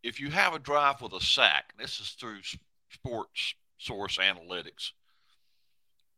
if 0.03 0.19
you 0.19 0.29
have 0.31 0.53
a 0.53 0.59
drive 0.59 1.01
with 1.01 1.13
a 1.13 1.21
sack, 1.21 1.73
this 1.79 1.99
is 1.99 2.09
through 2.19 2.39
sports 2.91 3.55
source 3.77 4.17
analytics. 4.17 4.91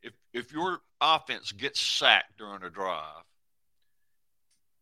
If 0.02 0.13
if 0.34 0.54
your 0.54 0.80
offense 1.02 1.52
gets 1.52 1.80
sacked 1.80 2.38
during 2.38 2.63
a 2.63 2.70
drive, 2.70 3.24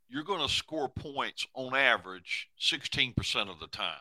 you're 0.09 0.23
going 0.23 0.45
to 0.45 0.53
score 0.53 0.89
points 0.89 1.47
on 1.53 1.75
average 1.75 2.49
16% 2.59 3.49
of 3.49 3.59
the 3.59 3.67
time 3.67 3.95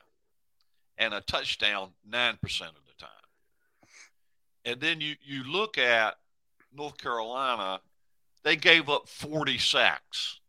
and 0.98 1.14
a 1.14 1.20
touchdown 1.22 1.90
9% 2.08 2.34
of 2.42 2.48
the 2.48 2.98
time. 2.98 3.10
And 4.64 4.80
then 4.80 5.00
you, 5.00 5.14
you 5.22 5.44
look 5.44 5.78
at 5.78 6.14
North 6.74 6.98
Carolina, 6.98 7.80
they 8.42 8.56
gave 8.56 8.88
up 8.88 9.08
40 9.08 9.58
sacks. 9.58 10.40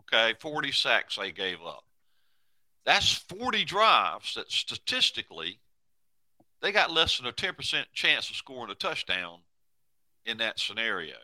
Okay, 0.00 0.34
40 0.38 0.72
sacks 0.72 1.16
they 1.16 1.32
gave 1.32 1.58
up. 1.62 1.84
That's 2.84 3.12
40 3.12 3.64
drives 3.64 4.34
that 4.34 4.50
statistically 4.50 5.58
they 6.60 6.72
got 6.72 6.92
less 6.92 7.18
than 7.18 7.26
a 7.26 7.32
10% 7.32 7.84
chance 7.92 8.30
of 8.30 8.36
scoring 8.36 8.70
a 8.70 8.74
touchdown 8.74 9.38
in 10.24 10.38
that 10.38 10.60
scenario 10.60 11.16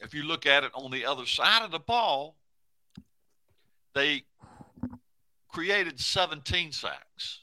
if 0.00 0.14
you 0.14 0.22
look 0.22 0.46
at 0.46 0.64
it 0.64 0.72
on 0.74 0.90
the 0.90 1.06
other 1.06 1.26
side 1.26 1.62
of 1.62 1.70
the 1.70 1.78
ball, 1.78 2.36
they 3.94 4.24
created 5.48 6.00
17 6.00 6.72
sacks. 6.72 7.40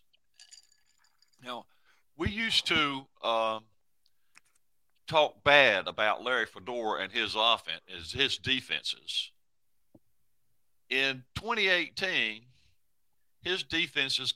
Now, 1.43 1.65
we 2.17 2.29
used 2.29 2.67
to 2.67 3.05
um, 3.23 3.63
talk 5.07 5.43
bad 5.43 5.87
about 5.87 6.23
Larry 6.23 6.45
Fedora 6.45 7.01
and 7.01 7.11
his 7.11 7.35
offense, 7.37 8.11
his, 8.13 8.37
defenses. 8.37 9.31
In 10.89 11.23
2018, 11.35 12.43
his 13.41 13.63
defenses, 13.63 14.33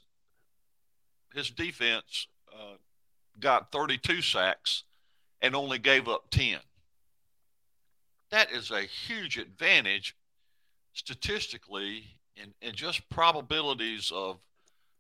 his 1.34 1.50
defense 1.50 2.28
uh, 2.52 2.76
got 3.40 3.72
32 3.72 4.22
sacks 4.22 4.84
and 5.42 5.56
only 5.56 5.78
gave 5.78 6.08
up 6.08 6.30
10 6.32 6.60
that 8.36 8.52
is 8.52 8.70
a 8.70 8.82
huge 8.82 9.38
advantage 9.38 10.14
statistically 10.92 12.04
and, 12.36 12.76
just 12.76 13.10
probabilities 13.10 14.12
of 14.14 14.40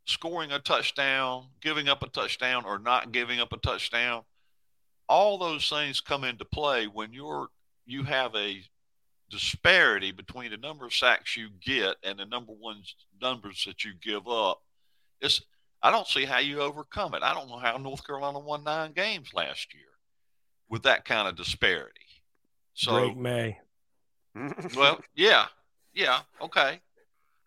scoring 0.05 0.53
a 0.53 0.59
touchdown, 0.59 1.47
giving 1.59 1.89
up 1.89 2.01
a 2.01 2.07
touchdown, 2.07 2.63
or 2.63 2.79
not 2.79 3.11
giving 3.11 3.41
up 3.41 3.51
a 3.51 3.57
touchdown, 3.57 4.21
all 5.09 5.37
those 5.37 5.67
things 5.67 5.99
come 5.99 6.23
into 6.23 6.45
play 6.45 6.85
when 6.85 7.11
you're 7.11 7.49
you 7.85 8.03
have 8.03 8.33
a 8.35 8.63
disparity 9.29 10.13
between 10.13 10.49
the 10.49 10.57
number 10.57 10.85
of 10.85 10.93
sacks 10.93 11.35
you 11.35 11.49
get 11.59 11.97
and 12.03 12.19
the 12.19 12.25
number 12.25 12.53
one 12.53 12.81
numbers 13.21 13.65
that 13.67 13.83
you 13.83 13.91
give 14.01 14.29
up. 14.29 14.61
It's 15.19 15.41
I 15.83 15.91
don't 15.91 16.07
see 16.07 16.23
how 16.23 16.39
you 16.39 16.61
overcome 16.61 17.13
it. 17.15 17.21
I 17.21 17.33
don't 17.33 17.49
know 17.49 17.59
how 17.59 17.75
North 17.75 18.07
Carolina 18.07 18.39
won 18.39 18.63
nine 18.63 18.93
games 18.93 19.33
last 19.33 19.73
year 19.73 19.83
with 20.69 20.83
that 20.83 21.03
kind 21.03 21.27
of 21.27 21.35
disparity. 21.35 21.99
So 22.75 22.99
Drake 22.99 23.17
Maye. 23.17 23.57
well, 24.75 25.01
yeah, 25.15 25.45
yeah, 25.93 26.19
okay. 26.41 26.81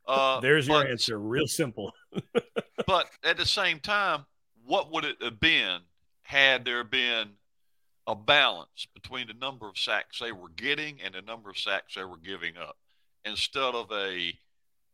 Uh, 0.06 0.40
There's 0.40 0.66
your 0.66 0.82
but- 0.82 0.90
answer. 0.90 1.18
Real 1.18 1.46
simple. 1.46 1.92
but 2.86 3.06
at 3.22 3.36
the 3.36 3.46
same 3.46 3.78
time, 3.78 4.24
what 4.64 4.90
would 4.90 5.04
it 5.04 5.16
have 5.22 5.38
been 5.38 5.80
had 6.22 6.64
there 6.64 6.82
been 6.82 7.30
a 8.06 8.14
balance 8.14 8.86
between 8.94 9.26
the 9.26 9.34
number 9.34 9.68
of 9.68 9.76
sacks 9.76 10.18
they 10.18 10.32
were 10.32 10.48
getting 10.48 10.98
and 11.02 11.14
the 11.14 11.20
number 11.20 11.50
of 11.50 11.58
sacks 11.58 11.94
they 11.94 12.04
were 12.04 12.16
giving 12.16 12.56
up 12.56 12.78
instead 13.24 13.74
of 13.74 13.90
a 13.92 14.32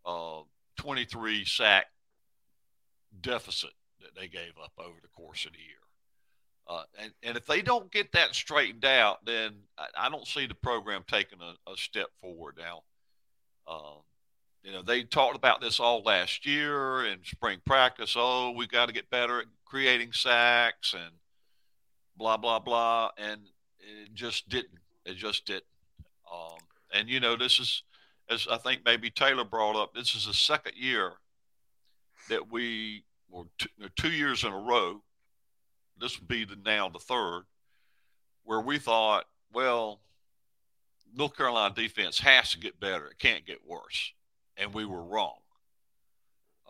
uh, 0.05 0.41
23 0.77 1.45
sack 1.45 1.87
deficit 3.21 3.71
that 4.01 4.15
they 4.17 4.27
gave 4.27 4.53
up 4.63 4.73
over 4.79 4.97
the 5.01 5.09
course 5.09 5.45
of 5.45 5.53
the 5.53 5.59
year? 5.59 5.84
Uh, 6.67 6.83
and, 6.99 7.13
and 7.23 7.37
if 7.37 7.47
they 7.47 7.61
don't 7.61 7.93
get 7.93 8.13
that 8.13 8.35
straightened 8.35 8.85
out, 8.85 9.25
then 9.27 9.53
I, 9.77 10.07
I 10.07 10.11
don't 10.11 10.27
see 10.27 10.47
the 10.47 10.55
program 10.55 11.05
taking 11.07 11.39
a, 11.41 11.71
a 11.71 11.77
step 11.77 12.09
forward 12.21 12.59
now. 12.59 12.83
Um, 13.67 14.03
you 14.63 14.73
know, 14.73 14.83
they 14.83 15.03
talked 15.03 15.37
about 15.37 15.61
this 15.61 15.79
all 15.79 16.03
last 16.03 16.47
year 16.47 17.05
in 17.05 17.19
spring 17.23 17.61
practice. 17.67 18.15
Oh, 18.17 18.53
we 18.53 18.67
got 18.67 18.87
to 18.87 18.95
get 18.95 19.11
better 19.11 19.41
at 19.41 19.47
creating 19.67 20.13
sacks 20.13 20.95
and 20.95 21.13
blah 22.17 22.39
blah 22.39 22.61
blah, 22.61 23.11
and 23.19 23.43
it 23.79 24.15
just 24.15 24.49
didn't. 24.49 24.79
It 25.05 25.17
just 25.17 25.45
didn't. 25.45 25.65
Um, 26.33 26.59
and 26.95 27.11
you 27.11 27.21
know, 27.21 27.37
this 27.37 27.61
is 27.61 27.83
as 28.31 28.47
I 28.51 28.57
think 28.57 28.81
maybe 28.87 29.11
Taylor 29.11 29.45
brought 29.45 29.77
up. 29.77 29.95
This 29.95 30.15
is 30.15 30.27
the 30.27 30.35
second 30.35 30.77
year 30.77 31.13
that 32.31 32.51
we, 32.51 33.05
or 33.31 33.47
two, 33.59 33.69
two 33.97 34.13
years 34.13 34.45
in 34.45 34.53
a 34.53 34.59
row. 34.59 35.03
This 35.99 36.19
would 36.19 36.29
be 36.29 36.45
the 36.45 36.57
now 36.65 36.89
the 36.89 36.99
third, 36.99 37.43
where 38.45 38.61
we 38.61 38.79
thought, 38.79 39.25
well, 39.53 40.01
North 41.15 41.37
Carolina 41.37 41.75
defense 41.75 42.19
has 42.21 42.51
to 42.53 42.59
get 42.59 42.81
better. 42.81 43.07
It 43.07 43.19
can't 43.19 43.47
get 43.47 43.67
worse 43.67 44.13
and 44.57 44.75
we 44.75 44.85
were 44.85 45.03
wrong. 45.03 45.37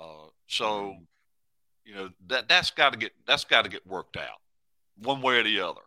Uh, 0.00 0.28
so, 0.46 0.96
you 1.84 1.94
know 1.94 2.10
that 2.26 2.48
that's 2.48 2.70
got 2.70 2.92
to 2.92 2.98
get 2.98 3.12
that's 3.26 3.44
got 3.44 3.62
to 3.62 3.70
get 3.70 3.87
worked 3.87 4.16
out, 4.16 4.40
one 4.98 5.22
way 5.22 5.38
or 5.38 5.44
the 5.44 5.60
other. 5.60 5.80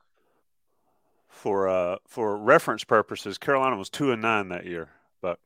For 1.27 1.67
uh, 1.67 1.97
for 2.07 2.37
reference 2.37 2.83
purposes, 2.83 3.37
Carolina 3.37 3.75
was 3.75 3.89
two 3.89 4.11
and 4.11 4.21
nine 4.21 4.49
that 4.49 4.65
year, 4.65 4.89
but 5.21 5.39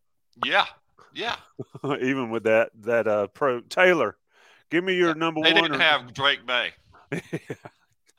yeah, 0.45 0.65
yeah. 1.13 1.38
even 2.01 2.30
with 2.30 2.43
that 2.43 2.71
that 2.82 3.08
uh, 3.08 3.27
pro 3.27 3.62
Taylor, 3.62 4.17
give 4.69 4.84
me 4.84 4.93
your 4.95 5.15
number 5.15 5.41
They 5.41 5.54
one. 5.54 5.56
They 5.56 5.62
didn't 5.62 5.82
or- 5.82 5.84
have 5.84 6.13
Drake 6.13 6.45
Maye. 6.45 6.73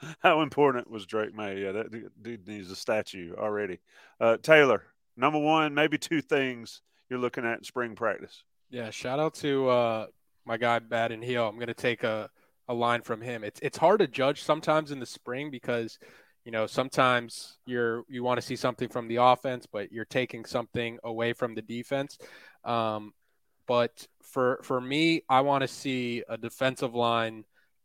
How 0.21 0.43
important 0.43 0.91
was 0.91 1.07
Drake 1.07 1.35
Maye? 1.35 1.63
Yeah, 1.63 1.73
that 1.73 2.13
dude- 2.23 2.47
needs 2.47 2.71
a 2.71 2.77
statue 2.77 3.35
already. 3.37 3.81
Uh, 4.21 4.37
Taylor, 4.37 4.85
number 5.17 5.39
one, 5.39 5.75
maybe 5.75 5.99
two 5.99 6.21
things 6.21 6.83
you're 7.09 7.19
looking 7.19 7.45
at 7.45 7.59
in 7.59 7.65
spring 7.65 7.95
practice. 7.95 8.43
Yeah, 8.71 8.91
shout 8.91 9.21
out 9.21 9.35
to 9.35 9.69
uh, 9.69 10.07
my 10.47 10.57
guy 10.57 10.79
Baden 10.79 11.23
Hill. 11.23 11.47
I'm 11.47 11.59
gonna 11.59 11.75
take 11.75 12.05
a, 12.05 12.31
a 12.69 12.75
line 12.75 13.03
from 13.03 13.21
him. 13.21 13.45
It's 13.45 13.61
it's 13.61 13.79
hard 13.79 14.01
to 14.01 14.07
judge 14.07 14.43
sometimes 14.43 14.91
in 14.91 14.99
the 14.99 15.07
spring 15.07 15.51
because 15.51 15.99
you 16.45 16.53
know 16.53 16.67
sometimes 16.67 17.59
you're 17.67 18.05
you 18.09 18.25
want 18.25 18.41
to 18.41 18.47
see 18.47 18.57
something 18.57 18.89
from 18.89 19.09
the 19.09 19.17
offense, 19.17 19.67
but 19.71 19.93
you're 19.93 20.05
taking 20.05 20.45
something 20.45 20.99
away 21.05 21.33
from 21.33 21.55
the 21.55 21.63
defense. 21.63 22.19
Um, 22.65 23.13
but 23.67 24.07
for 24.23 24.61
for 24.63 24.81
me, 24.81 25.23
I 25.29 25.43
want 25.43 25.63
to 25.63 25.69
see 25.69 26.25
a 26.29 26.39
defensive 26.39 26.95
line 26.95 27.45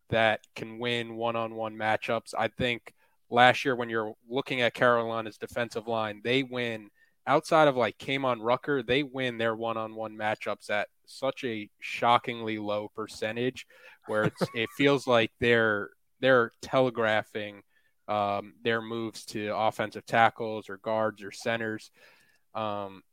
that 0.09 0.41
can 0.55 0.79
win 0.79 1.15
one-on-one 1.15 1.75
matchups. 1.75 2.33
I 2.37 2.47
think 2.47 2.93
last 3.29 3.65
year 3.65 3.75
when 3.75 3.89
you're 3.89 4.13
looking 4.29 4.61
at 4.61 4.73
Carolina's 4.73 5.37
defensive 5.37 5.87
line, 5.87 6.21
they 6.23 6.43
win 6.43 6.89
outside 7.25 7.67
of 7.67 7.75
like 7.75 7.97
Kaimon 7.97 8.37
Rucker, 8.39 8.81
they 8.81 9.03
win 9.03 9.37
their 9.37 9.55
one-on-one 9.55 10.17
matchups 10.17 10.69
at 10.69 10.87
such 11.05 11.43
a 11.43 11.69
shockingly 11.79 12.57
low 12.57 12.89
percentage, 12.95 13.67
where 14.07 14.23
it's, 14.23 14.43
it 14.55 14.69
feels 14.77 15.07
like 15.07 15.31
they're 15.39 15.89
they're 16.19 16.51
telegraphing 16.61 17.61
um, 18.07 18.53
their 18.63 18.81
moves 18.81 19.25
to 19.25 19.55
offensive 19.55 20.05
tackles 20.05 20.69
or 20.69 20.77
guards 20.77 21.21
or 21.21 21.31
centers, 21.31 21.91
um, 22.55 23.03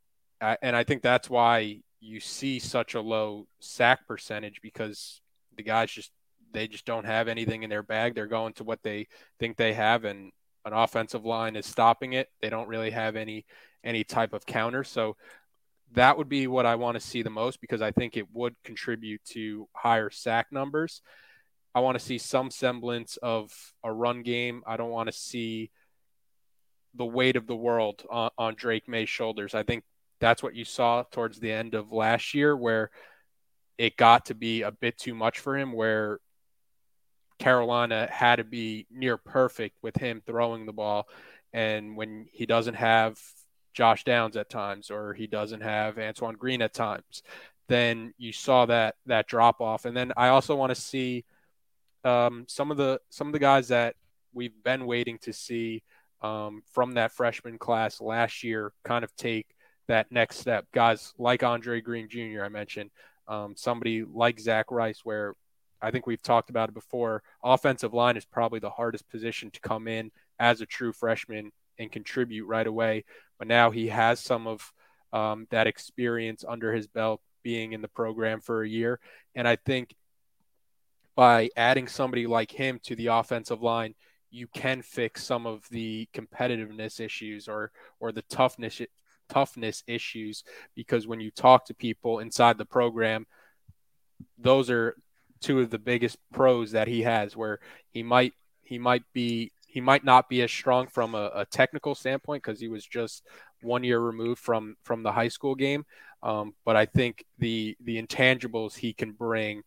I, 0.41 0.57
and 0.63 0.77
I 0.77 0.85
think 0.85 1.03
that's 1.03 1.29
why 1.29 1.81
you 2.01 2.21
see 2.21 2.59
such 2.59 2.95
a 2.95 3.01
low 3.01 3.47
sack 3.61 4.07
percentage 4.07 4.61
because 4.63 5.21
the 5.57 5.63
guys 5.63 5.91
just 5.91 6.11
they 6.55 6.69
just 6.69 6.87
don't 6.87 7.05
have 7.05 7.29
anything 7.29 7.63
in 7.63 7.71
their 7.71 7.83
bag. 7.83 8.15
They're 8.15 8.27
going 8.27 8.55
to 8.55 8.65
what 8.65 8.83
they 8.83 9.09
think 9.39 9.57
they 9.57 9.75
have, 9.75 10.05
and 10.05 10.33
an 10.65 10.73
offensive 10.73 11.27
line 11.27 11.57
is 11.57 11.67
stopping 11.67 12.15
it. 12.15 12.31
They 12.41 12.49
don't 12.49 12.69
really 12.69 12.91
have 12.91 13.17
any 13.17 13.45
any 13.83 14.03
type 14.05 14.33
of 14.33 14.47
counter. 14.47 14.83
So 14.83 15.17
that 15.93 16.17
would 16.17 16.29
be 16.29 16.47
what 16.47 16.65
I 16.65 16.77
want 16.77 16.97
to 16.97 17.07
see 17.07 17.23
the 17.23 17.31
most 17.31 17.61
because 17.61 17.83
I 17.83 17.91
think 17.91 18.17
it 18.17 18.27
would 18.33 18.55
contribute 18.65 19.23
to 19.27 19.69
higher 19.75 20.09
sack 20.11 20.47
numbers. 20.51 21.03
I 21.75 21.81
want 21.81 21.99
to 21.99 22.05
see 22.05 22.19
some 22.19 22.51
semblance 22.51 23.17
of 23.19 23.53
a 23.83 23.93
run 23.93 24.23
game. 24.23 24.63
I 24.67 24.77
don't 24.77 24.91
want 24.91 25.09
to 25.09 25.13
see 25.13 25.71
the 26.95 27.05
weight 27.05 27.37
of 27.37 27.47
the 27.47 27.57
world 27.57 28.05
on, 28.09 28.31
on 28.39 28.55
Drake 28.55 28.89
Maye's 28.89 29.09
shoulders. 29.09 29.55
I 29.55 29.65
think 29.65 29.85
that's 30.21 30.43
what 30.43 30.55
you 30.55 30.65
saw 30.65 31.03
towards 31.11 31.41
the 31.41 31.53
end 31.53 31.75
of 31.75 31.93
last 31.93 32.33
year 32.33 32.57
where 32.57 32.91
it 33.77 33.97
got 33.97 34.27
to 34.27 34.35
be 34.35 34.63
a 34.63 34.71
bit 34.71 34.97
too 34.97 35.15
much 35.15 35.41
for 35.41 35.57
him 35.59 35.73
where 35.73 36.21
Carolina 37.39 38.09
had 38.11 38.37
to 38.37 38.45
be 38.45 38.87
near 38.91 39.17
perfect 39.17 39.77
with 39.83 39.97
him 39.97 40.23
throwing 40.27 40.67
the 40.67 40.73
ball. 40.73 41.09
And 41.53 41.97
when 41.97 42.27
he 42.33 42.47
doesn't 42.47 42.75
have 42.75 43.19
Josh 43.73 44.05
Downs 44.05 44.37
at 44.37 44.49
times 44.49 44.91
or 44.91 45.15
he 45.15 45.27
doesn't 45.27 45.61
have 45.61 45.99
Antoine 45.99 46.37
Green 46.37 46.63
at 46.63 46.75
times, 46.75 47.23
then 47.69 48.13
you 48.19 48.33
saw 48.33 48.67
that 48.67 48.97
that 49.07 49.27
drop 49.27 49.61
off. 49.61 49.85
And 49.85 49.97
then 49.97 50.13
I 50.17 50.29
also 50.29 50.55
want 50.55 50.75
to 50.75 50.81
see 50.81 51.25
um, 52.05 52.45
some 52.49 52.71
of 52.71 52.77
the 52.77 53.01
some 53.11 53.29
of 53.29 53.33
the 53.33 53.39
guys 53.39 53.69
that 53.69 53.95
we've 54.33 54.63
been 54.63 54.87
waiting 54.87 55.19
to 55.19 55.33
see 55.33 55.83
um, 56.23 56.63
from 56.73 56.93
that 56.93 57.13
freshman 57.13 57.59
class 57.59 58.01
last 58.01 58.43
year 58.43 58.73
kind 58.85 59.05
of 59.05 59.15
take 59.17 59.47
that 59.89 60.11
next 60.11 60.39
step. 60.39 60.67
Guys 60.73 61.13
like 61.19 61.43
Andre 61.43 61.81
Greene 61.81 62.09
Jr. 62.09 62.45
I 62.45 62.49
mentioned, 62.49 62.91
um, 63.29 63.55
somebody 63.57 64.05
like 64.05 64.41
Zach 64.41 64.71
Rice, 64.71 65.01
where 65.05 65.35
I 65.83 65.91
think 65.91 66.07
we've 66.07 66.23
talked 66.23 66.51
about 66.51 66.69
it 66.69 66.75
before. 66.75 67.23
Offensive 67.43 67.95
line 67.95 68.17
is 68.17 68.25
probably 68.25 68.61
the 68.61 68.71
hardest 68.71 69.09
position 69.09 69.51
to 69.51 69.61
come 69.61 69.89
in 69.89 70.11
as 70.39 70.61
a 70.61 70.67
true 70.67 70.93
freshman 70.93 71.53
and 71.79 71.93
contribute 71.93 72.47
right 72.47 72.67
away. 72.67 73.05
But 73.39 73.49
now 73.49 73.71
he 73.71 73.89
has 73.89 74.21
some 74.21 74.47
of 74.47 74.73
um, 75.13 75.47
that 75.51 75.67
experience 75.67 76.45
under 76.47 76.73
his 76.73 76.87
belt 76.87 77.21
being 77.43 77.73
in 77.73 77.83
the 77.83 77.89
program 77.89 78.41
for 78.41 78.63
a 78.63 78.69
year. 78.69 78.99
And 79.35 79.47
I 79.47 79.57
think 79.57 79.95
by 81.15 81.51
adding 81.57 81.87
somebody 81.87 82.27
like 82.27 82.51
him 82.51 82.81
to 82.85 82.97
the 82.97 83.09
offensive 83.09 83.63
line, 83.63 83.95
you 84.31 84.49
can 84.49 84.83
fix 84.83 85.25
some 85.25 85.47
of 85.47 85.63
the 85.71 86.09
competitiveness 86.13 86.99
issues 86.99 87.47
or 87.47 87.71
or 88.01 88.11
the 88.11 88.23
toughness 88.23 88.81
toughness 89.29 89.85
issues 89.87 90.43
because 90.75 91.07
when 91.07 91.21
you 91.21 91.31
talk 91.31 91.65
to 91.67 91.75
people 91.75 92.19
inside 92.19 92.59
the 92.59 92.65
program, 92.65 93.27
those 94.37 94.71
are 94.71 94.97
two 95.45 95.61
of 95.61 95.69
the 95.69 95.79
biggest 95.79 96.17
pros 96.33 96.71
that 96.73 96.89
he 96.89 97.03
has 97.03 97.37
where 97.37 97.61
he 97.91 98.03
might 98.03 98.33
he 98.63 98.79
might 98.79 99.03
be 99.13 99.53
he 99.67 99.79
might 99.79 100.03
not 100.03 100.27
be 100.27 100.41
as 100.41 100.51
strong 100.51 100.87
from 100.87 101.15
a, 101.15 101.31
a 101.35 101.45
technical 101.45 101.95
standpoint 101.95 102.43
because 102.43 102.59
he 102.59 102.69
was 102.69 102.87
just 102.87 103.27
one 103.61 103.85
year 103.85 104.01
removed 104.01 104.41
from 104.41 104.75
from 104.85 105.03
the 105.03 105.13
high 105.13 105.29
school 105.29 105.55
game. 105.55 105.85
Um, 106.23 106.55
but 106.65 106.75
i 106.75 106.87
think 106.87 107.23
the 107.39 107.77
the 107.85 108.01
intangibles 108.01 108.75
he 108.75 108.95
can 108.95 109.13
bring 109.13 109.63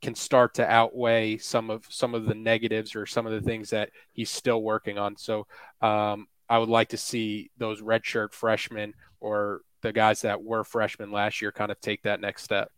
can 0.00 0.14
start 0.14 0.54
to 0.54 0.70
outweigh 0.70 1.38
some 1.38 1.70
of 1.70 1.84
some 1.88 2.14
of 2.14 2.26
the 2.26 2.34
negatives 2.34 2.94
or 2.94 3.04
some 3.04 3.26
of 3.26 3.32
the 3.32 3.40
things 3.40 3.70
that 3.70 3.90
he's 4.12 4.30
still 4.30 4.62
working 4.62 4.96
on. 4.96 5.16
So 5.16 5.48
um, 5.82 6.28
i 6.48 6.56
would 6.56 6.68
like 6.68 6.90
to 6.90 6.96
see 6.96 7.50
those 7.58 7.82
redshirt 7.82 8.32
freshmen 8.32 8.94
or 9.18 9.62
the 9.82 9.92
guys 9.92 10.20
that 10.20 10.40
were 10.40 10.62
freshmen 10.62 11.10
last 11.10 11.42
year 11.42 11.50
kind 11.50 11.72
of 11.72 11.80
take 11.80 12.02
that 12.02 12.20
next 12.20 12.44
step 12.44 12.70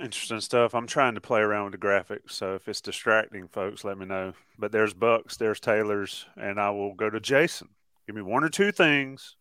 Interesting 0.00 0.40
stuff. 0.40 0.74
I'm 0.74 0.86
trying 0.86 1.14
to 1.14 1.20
play 1.20 1.40
around 1.40 1.70
with 1.70 1.80
the 1.80 1.86
graphics, 1.86 2.32
so 2.32 2.54
if 2.54 2.68
it's 2.68 2.80
distracting, 2.80 3.46
folks, 3.46 3.84
let 3.84 3.96
me 3.96 4.06
know. 4.06 4.32
But 4.58 4.72
there's 4.72 4.92
Bucks, 4.92 5.36
there's 5.36 5.60
Taylor's, 5.60 6.26
and 6.36 6.60
I 6.60 6.70
will 6.70 6.94
go 6.94 7.10
to 7.10 7.20
Jason. 7.20 7.68
Give 8.06 8.16
me 8.16 8.22
one 8.22 8.42
or 8.42 8.48
two 8.48 8.72
things 8.72 9.36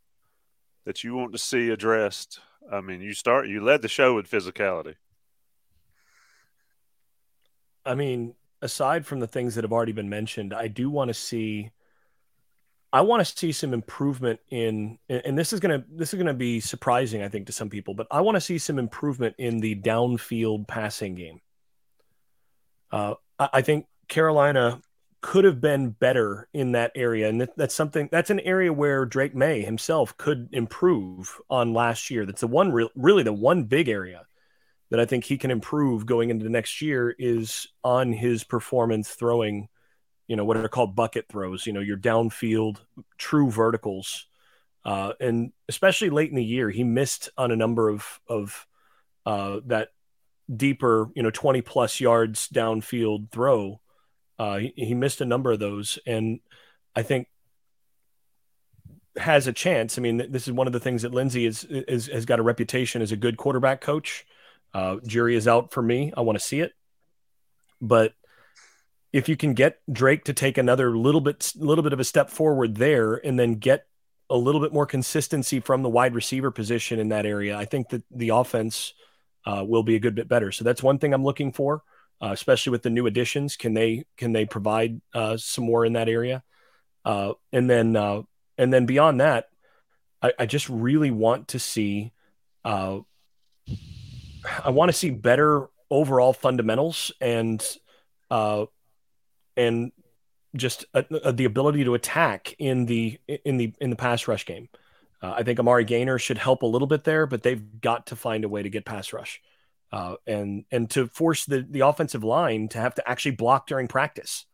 that 0.86 1.04
you 1.04 1.16
want 1.16 1.32
to 1.32 1.38
see 1.38 1.70
addressed? 1.70 2.39
I 2.72 2.82
mean, 2.82 3.01
you 3.01 3.14
start 3.14 3.47
you 3.47 3.62
led 3.62 3.82
the 3.82 3.88
show 3.88 4.16
with 4.16 4.30
physicality. 4.30 4.95
I 7.86 7.95
mean, 7.95 8.36
aside 8.62 9.06
from 9.06 9.20
the 9.20 9.28
things 9.28 9.56
that 9.56 9.64
have 9.64 9.74
already 9.74 9.91
been 9.91 10.10
mentioned, 10.10 10.54
I 10.54 10.68
do 10.68 10.89
want 10.89 11.10
to 11.10 11.14
see 11.14 11.72
I 12.94 13.02
want 13.02 13.26
to 13.26 13.38
see 13.38 13.52
some 13.52 13.74
improvement 13.74 14.39
in 14.50 15.00
and 15.10 15.38
this 15.38 15.52
is 15.52 15.60
to 15.62 15.84
this 15.91 16.14
is 16.14 16.24
to 16.24 16.34
be 16.34 16.60
surprising 16.60 17.24
I 17.24 17.28
think 17.28 17.48
to 17.48 17.52
some 17.52 17.70
people, 17.70 17.96
but 17.96 18.08
I 18.12 18.22
want 18.22 18.36
to 18.36 18.41
see 18.41 18.58
some 18.58 18.80
improvement 18.80 19.36
in 19.38 19.60
the 19.60 19.76
downfield 19.76 20.68
passing 20.68 21.16
game. 21.16 21.41
Uh, 22.91 23.16
I 23.39 23.64
think 23.64 23.88
Carolina 24.08 24.80
could 25.24 25.46
have 25.46 25.62
been 25.62 25.89
better 25.89 26.50
in 26.54 26.74
that 26.74 26.91
area. 26.96 27.30
And 27.30 27.48
that's 27.56 27.74
something 27.74 28.10
that's 28.12 28.30
an 28.30 28.41
area 28.41 28.72
where 28.72 29.06
Drake 29.06 29.34
Maye 29.34 29.62
himself 29.62 30.16
could 30.18 30.50
improve 30.52 31.39
on 31.50 31.74
last 31.74 32.12
year. 32.12 32.26
That's 32.26 32.41
the 32.41 32.48
one 32.48 32.72
re- 32.72 32.89
really 32.94 33.24
the 33.24 33.34
one 33.34 33.64
big 33.64 33.88
area 33.88 34.26
that 34.91 35.00
I 35.00 35.06
think 35.06 35.24
he 35.24 35.38
can 35.38 35.50
improve 35.50 36.06
going 36.06 36.30
into 36.30 36.44
the 36.44 36.52
next 36.52 36.82
year 36.82 37.16
is 37.18 37.68
on 37.84 38.12
his 38.12 38.44
performance 38.44 39.10
throwing, 39.10 39.70
you 40.34 40.38
know, 40.38 40.46
what 40.46 40.58
are 40.58 40.68
called 40.68 40.96
bucket 40.96 41.28
throws, 41.30 41.68
you 41.68 41.74
know, 41.74 41.80
your 41.80 41.98
downfield 41.98 42.78
true 43.18 43.52
verticals. 43.52 44.26
Uh, 44.84 45.14
and 45.20 45.52
especially 45.70 46.10
late 46.10 46.30
in 46.30 46.36
the 46.36 46.44
year, 46.44 46.70
he 46.70 46.84
missed 46.84 47.30
on 47.38 47.52
a 47.52 47.56
number 47.56 47.88
of, 47.88 48.20
of 48.28 48.66
uh, 49.26 49.60
that 49.68 49.90
deeper, 50.54 51.10
you 51.16 51.22
know, 51.22 51.30
20 51.30 51.62
plus 51.62 52.00
yards 52.00 52.48
downfield 52.50 53.32
throw 53.32 53.80
uh, 54.40 54.58
he, 54.58 54.74
he 54.76 54.94
missed 54.94 55.22
a 55.22 55.26
number 55.26 55.52
of 55.52 55.60
those, 55.60 56.00
and 56.06 56.40
I 56.96 57.04
think 57.04 57.28
has 59.16 59.48
a 59.48 59.54
chance. 59.54 59.98
I 59.98 60.02
mean, 60.02 60.32
this 60.32 60.48
is 60.48 60.54
one 60.54 60.68
of 60.68 60.74
the 60.74 60.80
things 60.80 61.04
that 61.04 61.14
Lindsey 61.14 61.46
is, 61.46 61.64
is 61.70 62.08
has 62.08 62.26
got 62.26 62.40
a 62.40 62.44
reputation 62.44 63.02
as 63.02 63.12
a 63.12 63.18
good 63.18 63.38
quarterback 63.38 63.82
coach. 63.82 64.26
Uh, 64.74 64.98
jury 65.06 65.36
is 65.36 65.48
out 65.48 65.72
for 65.72 65.82
me. 65.82 66.12
I 66.18 66.22
want 66.22 66.40
to 66.40 66.44
see 66.44 66.60
it, 66.60 66.74
but 67.80 68.14
if 69.14 69.30
you 69.30 69.38
can 69.38 69.53
get 69.53 69.80
Drake 69.91 70.26
to 70.26 70.34
take 70.34 70.57
another 70.57 70.97
little 70.97 71.22
bit, 71.22 71.53
little 71.55 71.84
bit 71.84 71.93
of 71.93 71.99
a 71.99 72.03
step 72.03 72.30
forward 72.30 72.76
there, 72.76 73.14
and 73.14 73.39
then 73.39 73.53
get 73.55 73.86
a 74.30 74.36
little 74.36 74.59
bit 74.59 74.74
more 74.74 74.86
consistency 74.86 75.59
from 75.59 75.84
the 75.84 75.89
wide 75.89 76.16
receiver 76.16 76.51
position 76.51 76.99
in 76.99 77.09
that 77.09 77.26
area, 77.26 77.55
I 77.55 77.66
think 77.66 77.89
that 77.89 78.03
the 78.09 78.30
offense 78.30 78.93
uh, 79.45 79.64
will 79.66 79.84
be 79.84 79.95
a 79.95 79.99
good 79.99 80.16
bit 80.16 80.28
better. 80.28 80.51
So 80.51 80.64
that's 80.64 80.82
one 80.82 80.97
thing 80.97 81.14
I'm 81.14 81.24
looking 81.24 81.51
for 81.51 81.84
uh, 82.24 82.32
especially 82.32 82.72
with 82.72 82.84
the 82.84 82.89
new 82.89 83.05
additions. 83.05 83.57
Can 83.57 83.74
they 83.74 84.05
can 84.18 84.32
they 84.32 84.45
provide 84.45 85.01
uh, 85.14 85.36
some 85.36 85.66
more 85.66 85.86
in 85.86 85.93
that 85.93 86.07
area? 86.07 86.41
Uh, 87.03 87.34
and 87.51 87.70
then 87.70 87.97
uh, 87.97 88.22
and 88.57 88.74
then 88.74 88.86
beyond 88.86 89.20
that, 89.20 89.49
I, 90.22 90.32
I, 90.39 90.45
just 90.45 90.70
really 90.70 91.11
want 91.11 91.49
to 91.49 91.59
see. 91.59 92.14
Uh, 92.64 92.99
I 94.64 94.70
want 94.70 94.88
to 94.88 94.97
see 94.97 95.09
better 95.09 95.68
overall 95.91 96.32
fundamentals 96.32 97.11
and 97.20 97.61
uh, 98.32 98.66
and 99.56 99.91
just 100.56 100.86
the 100.93 101.45
ability 101.45 101.84
to 101.84 101.95
attack 101.95 102.56
in 102.60 102.86
the 102.86 103.20
in 103.45 103.58
the 103.58 103.74
in 103.82 103.89
the 103.89 103.95
pass 103.95 104.28
rush 104.28 104.45
game. 104.45 104.70
I 105.22 105.43
think 105.43 105.58
Amari 105.58 105.86
Gainer 105.86 106.20
should 106.20 106.38
help 106.38 106.64
a 106.64 106.68
little 106.68 106.88
bit 106.88 107.06
there, 107.06 107.26
but 107.26 107.43
they've 107.43 107.80
got 107.80 108.08
to 108.08 108.18
find 108.18 108.43
a 108.43 108.49
way 108.49 108.62
to 108.62 108.70
get 108.70 108.84
pass 108.84 109.14
rush 109.14 109.41
uh, 109.93 110.16
and 110.26 110.66
and 110.72 110.89
to 110.89 111.06
force 111.08 111.45
the 111.45 111.66
the 111.70 111.82
offensive 111.82 112.24
line 112.24 112.68
to 112.68 112.80
have 112.80 112.95
to 112.95 113.08
actually 113.08 113.36
block 113.36 113.68
during 113.68 113.88
practice. 113.88 114.45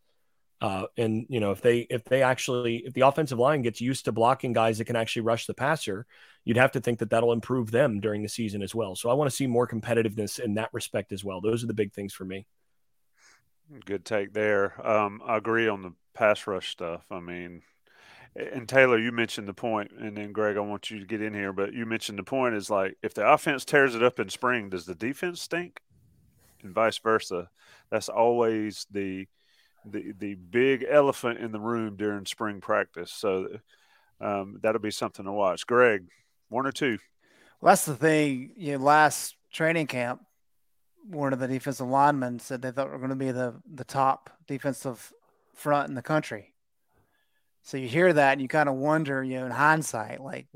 Uh, 0.62 0.88
and 0.97 1.26
you 1.30 1.39
know 1.39 1.52
if 1.52 1.62
they 1.62 1.80
if 1.89 2.04
they 2.04 2.22
actually 2.22 2.84
if 2.86 2.93
the 2.93 3.02
offensive 3.02 3.39
line 3.39 3.62
gets 3.62 3.80
used 3.80 4.04
to 4.04 4.12
blocking 4.12 4.52
guys 4.52 4.78
that 4.78 4.86
can 4.86 4.97
actually 4.97 5.22
rush 5.22 5.45
the 5.45 5.54
passer, 5.54 6.06
you'd 6.43 6.58
have 6.58 6.74
to 6.74 6.82
think 6.82 7.00
that 7.00 7.10
that'll 7.12 7.32
improve 7.32 7.72
them 7.72 8.02
during 8.02 8.22
the 8.22 8.28
season 8.28 8.62
as 8.62 8.76
well. 8.76 8.97
So 8.97 9.10
I 9.10 9.14
want 9.14 9.30
to 9.30 9.36
see 9.36 9.47
more 9.47 9.66
competitiveness 9.66 10.39
in 10.39 10.56
that 10.56 10.74
respect 10.74 11.14
as 11.14 11.24
well. 11.24 11.39
Those 11.39 11.64
are 11.64 11.68
the 11.68 11.74
big 11.74 11.93
things 11.93 12.14
for 12.14 12.26
me. 12.26 12.45
Good 13.86 14.05
take 14.05 14.34
there. 14.34 14.86
Um, 14.86 15.22
I 15.26 15.38
agree 15.38 15.67
on 15.67 15.84
the 15.84 15.93
pass 16.13 16.47
rush 16.47 16.70
stuff. 16.70 17.03
I 17.11 17.20
mean, 17.20 17.61
and 18.36 18.67
Taylor, 18.67 18.97
you 18.97 19.11
mentioned 19.11 19.47
the 19.47 19.53
point, 19.53 19.91
and 19.91 20.17
then 20.17 20.32
Greg, 20.32 20.57
I 20.57 20.61
want 20.61 20.89
you 20.89 20.99
to 20.99 21.05
get 21.05 21.22
in 21.22 21.34
here, 21.34 21.53
but 21.53 21.74
you 21.74 21.86
mentioned 21.86 22.17
the 22.17 22.24
point 22.24 22.55
is 22.55 22.70
like 22.70 22.95
if 23.03 23.13
the 23.13 23.28
offense 23.28 23.65
tears 23.65 23.95
it 23.95 24.03
up 24.03 24.20
in 24.20 24.30
spring, 24.30 24.70
does 24.70 24.86
the 24.86 24.95
defense 24.95 25.41
stink? 25.41 25.82
And 26.63 26.74
vice 26.74 26.97
versa. 26.97 27.49
That's 27.89 28.09
always 28.09 28.86
the 28.91 29.28
the 29.86 30.13
the 30.17 30.36
big 30.36 30.86
elephant 30.89 31.39
in 31.39 31.51
the 31.51 31.59
room 31.59 31.95
during 31.95 32.26
spring 32.26 32.61
practice. 32.61 33.11
So 33.11 33.47
um, 34.20 34.59
that'll 34.61 34.82
be 34.82 34.91
something 34.91 35.26
to 35.26 35.32
watch. 35.32 35.65
Greg, 35.65 36.07
one 36.49 36.65
or 36.65 36.72
two. 36.72 36.97
Well, 37.61 37.72
that's 37.72 37.86
the 37.86 37.95
thing. 37.95 38.51
You 38.57 38.78
know, 38.78 38.84
last 38.84 39.36
training 39.51 39.88
camp, 39.88 40.22
one 41.10 41.34
of 41.34 41.39
the 41.39 41.47
defensive 41.47 41.88
linemen 41.88 42.39
said 42.39 42.62
they 42.62 42.72
thought 42.72 42.88
we 42.88 42.93
were 42.93 42.99
going 42.99 43.10
to 43.10 43.16
be 43.16 43.32
the 43.32 43.55
the 43.74 43.84
top 43.84 44.30
defensive 44.47 45.12
front 45.55 45.89
in 45.89 45.95
the 45.95 46.01
country. 46.01 46.53
So 47.64 47.78
you 47.78 47.88
hear 47.88 48.14
that 48.14 48.34
and 48.34 48.41
you 48.41 48.47
kind 48.47 48.70
of 48.70 48.76
wonder, 48.76 49.24
you 49.24 49.39
know, 49.39 49.45
in 49.45 49.51
hindsight, 49.51 50.22
like 50.22 50.47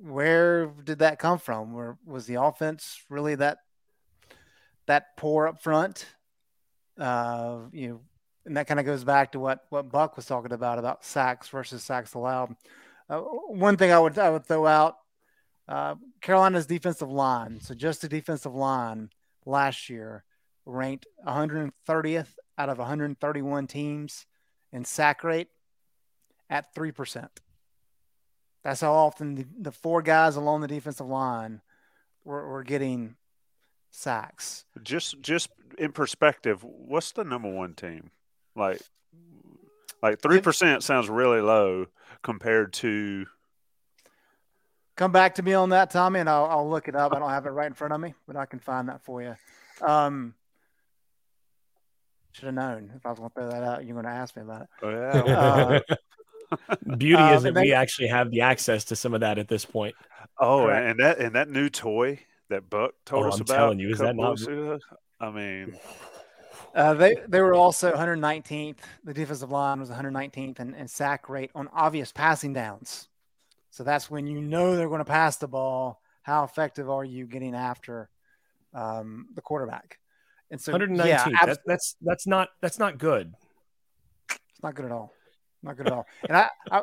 where 0.00 0.66
did 0.66 0.98
that 0.98 1.18
come 1.18 1.38
from? 1.38 1.72
Where 1.72 1.96
was 2.04 2.26
the 2.26 2.42
offense 2.42 3.00
really 3.08 3.36
that 3.36 3.58
that 4.86 5.16
poor 5.16 5.46
up 5.48 5.62
front? 5.62 6.06
Uh, 6.98 7.60
you 7.72 7.88
know, 7.88 8.00
and 8.44 8.56
that 8.56 8.66
kind 8.66 8.78
of 8.78 8.86
goes 8.86 9.04
back 9.04 9.32
to 9.32 9.40
what 9.40 9.64
what 9.70 9.90
Buck 9.90 10.16
was 10.16 10.26
talking 10.26 10.52
about 10.52 10.78
about 10.78 11.04
sacks 11.04 11.48
versus 11.48 11.82
sacks 11.82 12.14
allowed. 12.14 12.54
Uh, 13.08 13.20
one 13.20 13.76
thing 13.76 13.92
I 13.92 13.98
would 13.98 14.18
I 14.18 14.30
would 14.30 14.46
throw 14.46 14.66
out 14.66 14.96
uh, 15.68 15.94
Carolina's 16.20 16.66
defensive 16.66 17.10
line. 17.10 17.60
So 17.60 17.74
just 17.74 18.02
the 18.02 18.08
defensive 18.08 18.54
line 18.54 19.10
last 19.44 19.88
year 19.88 20.24
ranked 20.66 21.06
130th 21.26 22.28
out 22.56 22.68
of 22.68 22.78
131 22.78 23.66
teams 23.66 24.26
in 24.72 24.84
sack 24.84 25.24
rate 25.24 25.48
at 26.48 26.74
3%. 26.74 27.28
That's 28.62 28.80
how 28.80 28.94
often 28.94 29.34
the, 29.34 29.46
the 29.60 29.72
four 29.72 30.00
guys 30.02 30.36
along 30.36 30.62
the 30.62 30.68
defensive 30.68 31.06
line 31.06 31.60
were, 32.24 32.48
were 32.48 32.62
getting 32.62 33.16
sacks. 33.90 34.64
Just 34.82 35.20
just 35.20 35.50
in 35.78 35.92
perspective, 35.92 36.64
what's 36.64 37.12
the 37.12 37.24
number 37.24 37.50
one 37.50 37.74
team? 37.74 38.10
Like 38.56 38.80
like 40.02 40.20
3% 40.20 40.82
sounds 40.82 41.08
really 41.08 41.40
low 41.40 41.86
compared 42.22 42.72
to 42.74 43.26
Come 44.96 45.10
back 45.10 45.34
to 45.36 45.42
me 45.42 45.54
on 45.54 45.70
that, 45.70 45.90
Tommy, 45.90 46.20
and 46.20 46.28
I'll, 46.28 46.46
I'll 46.46 46.70
look 46.70 46.86
it 46.86 46.94
up. 46.94 47.12
I 47.14 47.18
don't 47.18 47.30
have 47.30 47.46
it 47.46 47.50
right 47.50 47.66
in 47.66 47.74
front 47.74 47.92
of 47.92 48.00
me, 48.00 48.14
but 48.26 48.36
I 48.36 48.46
can 48.46 48.60
find 48.60 48.88
that 48.88 49.02
for 49.02 49.22
you. 49.22 49.34
Um, 49.82 50.34
should 52.32 52.46
have 52.46 52.54
known 52.54 52.92
if 52.96 53.04
I 53.04 53.10
was 53.10 53.18
going 53.18 53.30
to 53.30 53.34
throw 53.34 53.50
that 53.50 53.62
out. 53.62 53.84
You're 53.84 53.94
going 53.94 54.06
to 54.06 54.10
ask 54.10 54.36
me 54.36 54.42
about 54.42 54.62
it. 54.62 54.68
Oh 54.82 54.90
yeah. 54.90 55.78
Uh, 56.68 56.76
Beauty 56.98 57.20
um, 57.20 57.34
is 57.34 57.42
that 57.42 57.54
we 57.54 57.72
actually 57.72 58.06
have 58.06 58.30
the 58.30 58.42
access 58.42 58.84
to 58.84 58.94
some 58.94 59.14
of 59.14 59.20
that 59.20 59.38
at 59.38 59.48
this 59.48 59.64
point. 59.64 59.94
Oh, 60.38 60.64
Correct. 60.64 60.90
and 60.90 61.00
that 61.00 61.18
and 61.18 61.34
that 61.34 61.48
new 61.48 61.68
toy 61.68 62.20
that 62.48 62.68
Buck 62.68 62.92
told 63.04 63.24
oh, 63.24 63.28
us 63.28 63.36
I'm 63.36 63.40
about. 63.40 63.56
Telling 63.56 63.78
you, 63.80 63.90
is 63.90 63.98
that 63.98 64.14
not? 64.14 64.38
I 65.18 65.30
mean, 65.30 65.76
uh, 66.74 66.94
they 66.94 67.16
they 67.26 67.40
were 67.40 67.54
also 67.54 67.92
119th. 67.92 68.76
The 69.04 69.14
defensive 69.14 69.50
line 69.50 69.80
was 69.80 69.90
119th 69.90 70.60
and, 70.60 70.76
in 70.76 70.86
sack 70.86 71.28
rate 71.28 71.50
on 71.54 71.68
obvious 71.72 72.12
passing 72.12 72.52
downs. 72.52 73.08
So 73.74 73.84
that's 73.84 74.10
when 74.10 74.26
you 74.26 74.40
know 74.40 74.76
they're 74.76 74.88
going 74.88 74.98
to 74.98 75.04
pass 75.04 75.36
the 75.36 75.48
ball. 75.48 76.00
How 76.22 76.44
effective 76.44 76.88
are 76.88 77.04
you 77.04 77.26
getting 77.26 77.54
after 77.54 78.08
um, 78.72 79.26
the 79.34 79.42
quarterback? 79.42 79.98
And 80.50 80.60
so 80.60 80.72
119. 80.72 81.08
Yeah, 81.08 81.46
that's, 81.46 81.58
that's 81.66 81.96
that's 82.00 82.26
not 82.26 82.48
that's 82.60 82.78
not 82.78 82.98
good. 82.98 83.34
It's 84.30 84.62
not 84.62 84.74
good 84.74 84.86
at 84.86 84.92
all 84.92 85.12
not 85.64 85.76
good 85.76 85.86
at 85.86 85.92
all. 85.92 86.06
And 86.28 86.36
I, 86.36 86.48
I, 86.70 86.82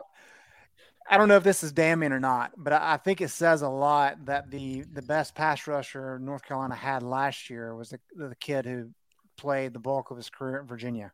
I 1.09 1.17
don't 1.17 1.27
know 1.27 1.37
if 1.37 1.43
this 1.43 1.63
is 1.63 1.71
damning 1.71 2.11
or 2.11 2.19
not, 2.19 2.51
but 2.57 2.73
I, 2.73 2.93
I 2.93 2.97
think 2.97 3.21
it 3.21 3.29
says 3.29 3.61
a 3.61 3.69
lot 3.69 4.25
that 4.25 4.49
the 4.49 4.83
the 4.93 5.01
best 5.01 5.35
pass 5.35 5.67
rusher 5.67 6.19
North 6.19 6.43
Carolina 6.43 6.75
had 6.75 7.03
last 7.03 7.49
year 7.49 7.75
was 7.75 7.89
the, 7.89 7.99
the 8.15 8.35
kid 8.35 8.65
who 8.65 8.89
played 9.37 9.73
the 9.73 9.79
bulk 9.79 10.11
of 10.11 10.17
his 10.17 10.29
career 10.29 10.59
at 10.59 10.67
Virginia. 10.67 11.11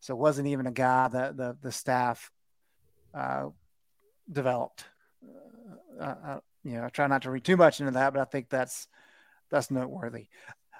So 0.00 0.14
it 0.14 0.18
wasn't 0.18 0.48
even 0.48 0.66
a 0.66 0.72
guy 0.72 1.08
that 1.08 1.36
the 1.36 1.56
the 1.62 1.72
staff 1.72 2.30
uh, 3.14 3.46
developed. 4.30 4.84
Uh, 6.00 6.14
uh, 6.24 6.40
you 6.64 6.72
know, 6.72 6.84
I 6.84 6.88
try 6.88 7.06
not 7.06 7.22
to 7.22 7.30
read 7.30 7.44
too 7.44 7.56
much 7.56 7.80
into 7.80 7.92
that, 7.92 8.12
but 8.12 8.20
I 8.20 8.24
think 8.24 8.48
that's 8.48 8.88
that's 9.50 9.70
noteworthy. 9.70 10.26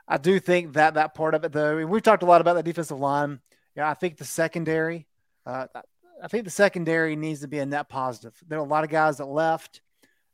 I 0.09 0.19
do 0.19 0.41
think 0.41 0.75
that 0.75 0.95
that 0.95 1.15
part 1.15 1.35
of 1.35 1.45
it, 1.45 1.53
though, 1.53 1.85
we've 1.87 2.03
talked 2.03 2.23
a 2.23 2.27
lot 2.27 2.41
about 2.41 2.55
the 2.55 2.63
defensive 2.63 2.99
line. 2.99 3.41
Yeah, 3.77 3.89
I 3.89 3.95
think 3.95 4.17
the 4.17 4.25
secondary. 4.25 5.07
Uh, 5.47 5.67
I 6.23 6.29
think 6.29 6.45
the 6.45 6.51
secondary 6.51 7.17
needs 7.17 7.41
to 7.41 7.49
be 7.49 7.59
a 7.59 7.67
net 7.67 7.89
positive. 7.89 8.35
There 8.47 8.59
are 8.59 8.65
a 8.65 8.69
lot 8.69 8.85
of 8.85 8.91
guys 8.91 9.17
that 9.17 9.27
left, 9.27 9.81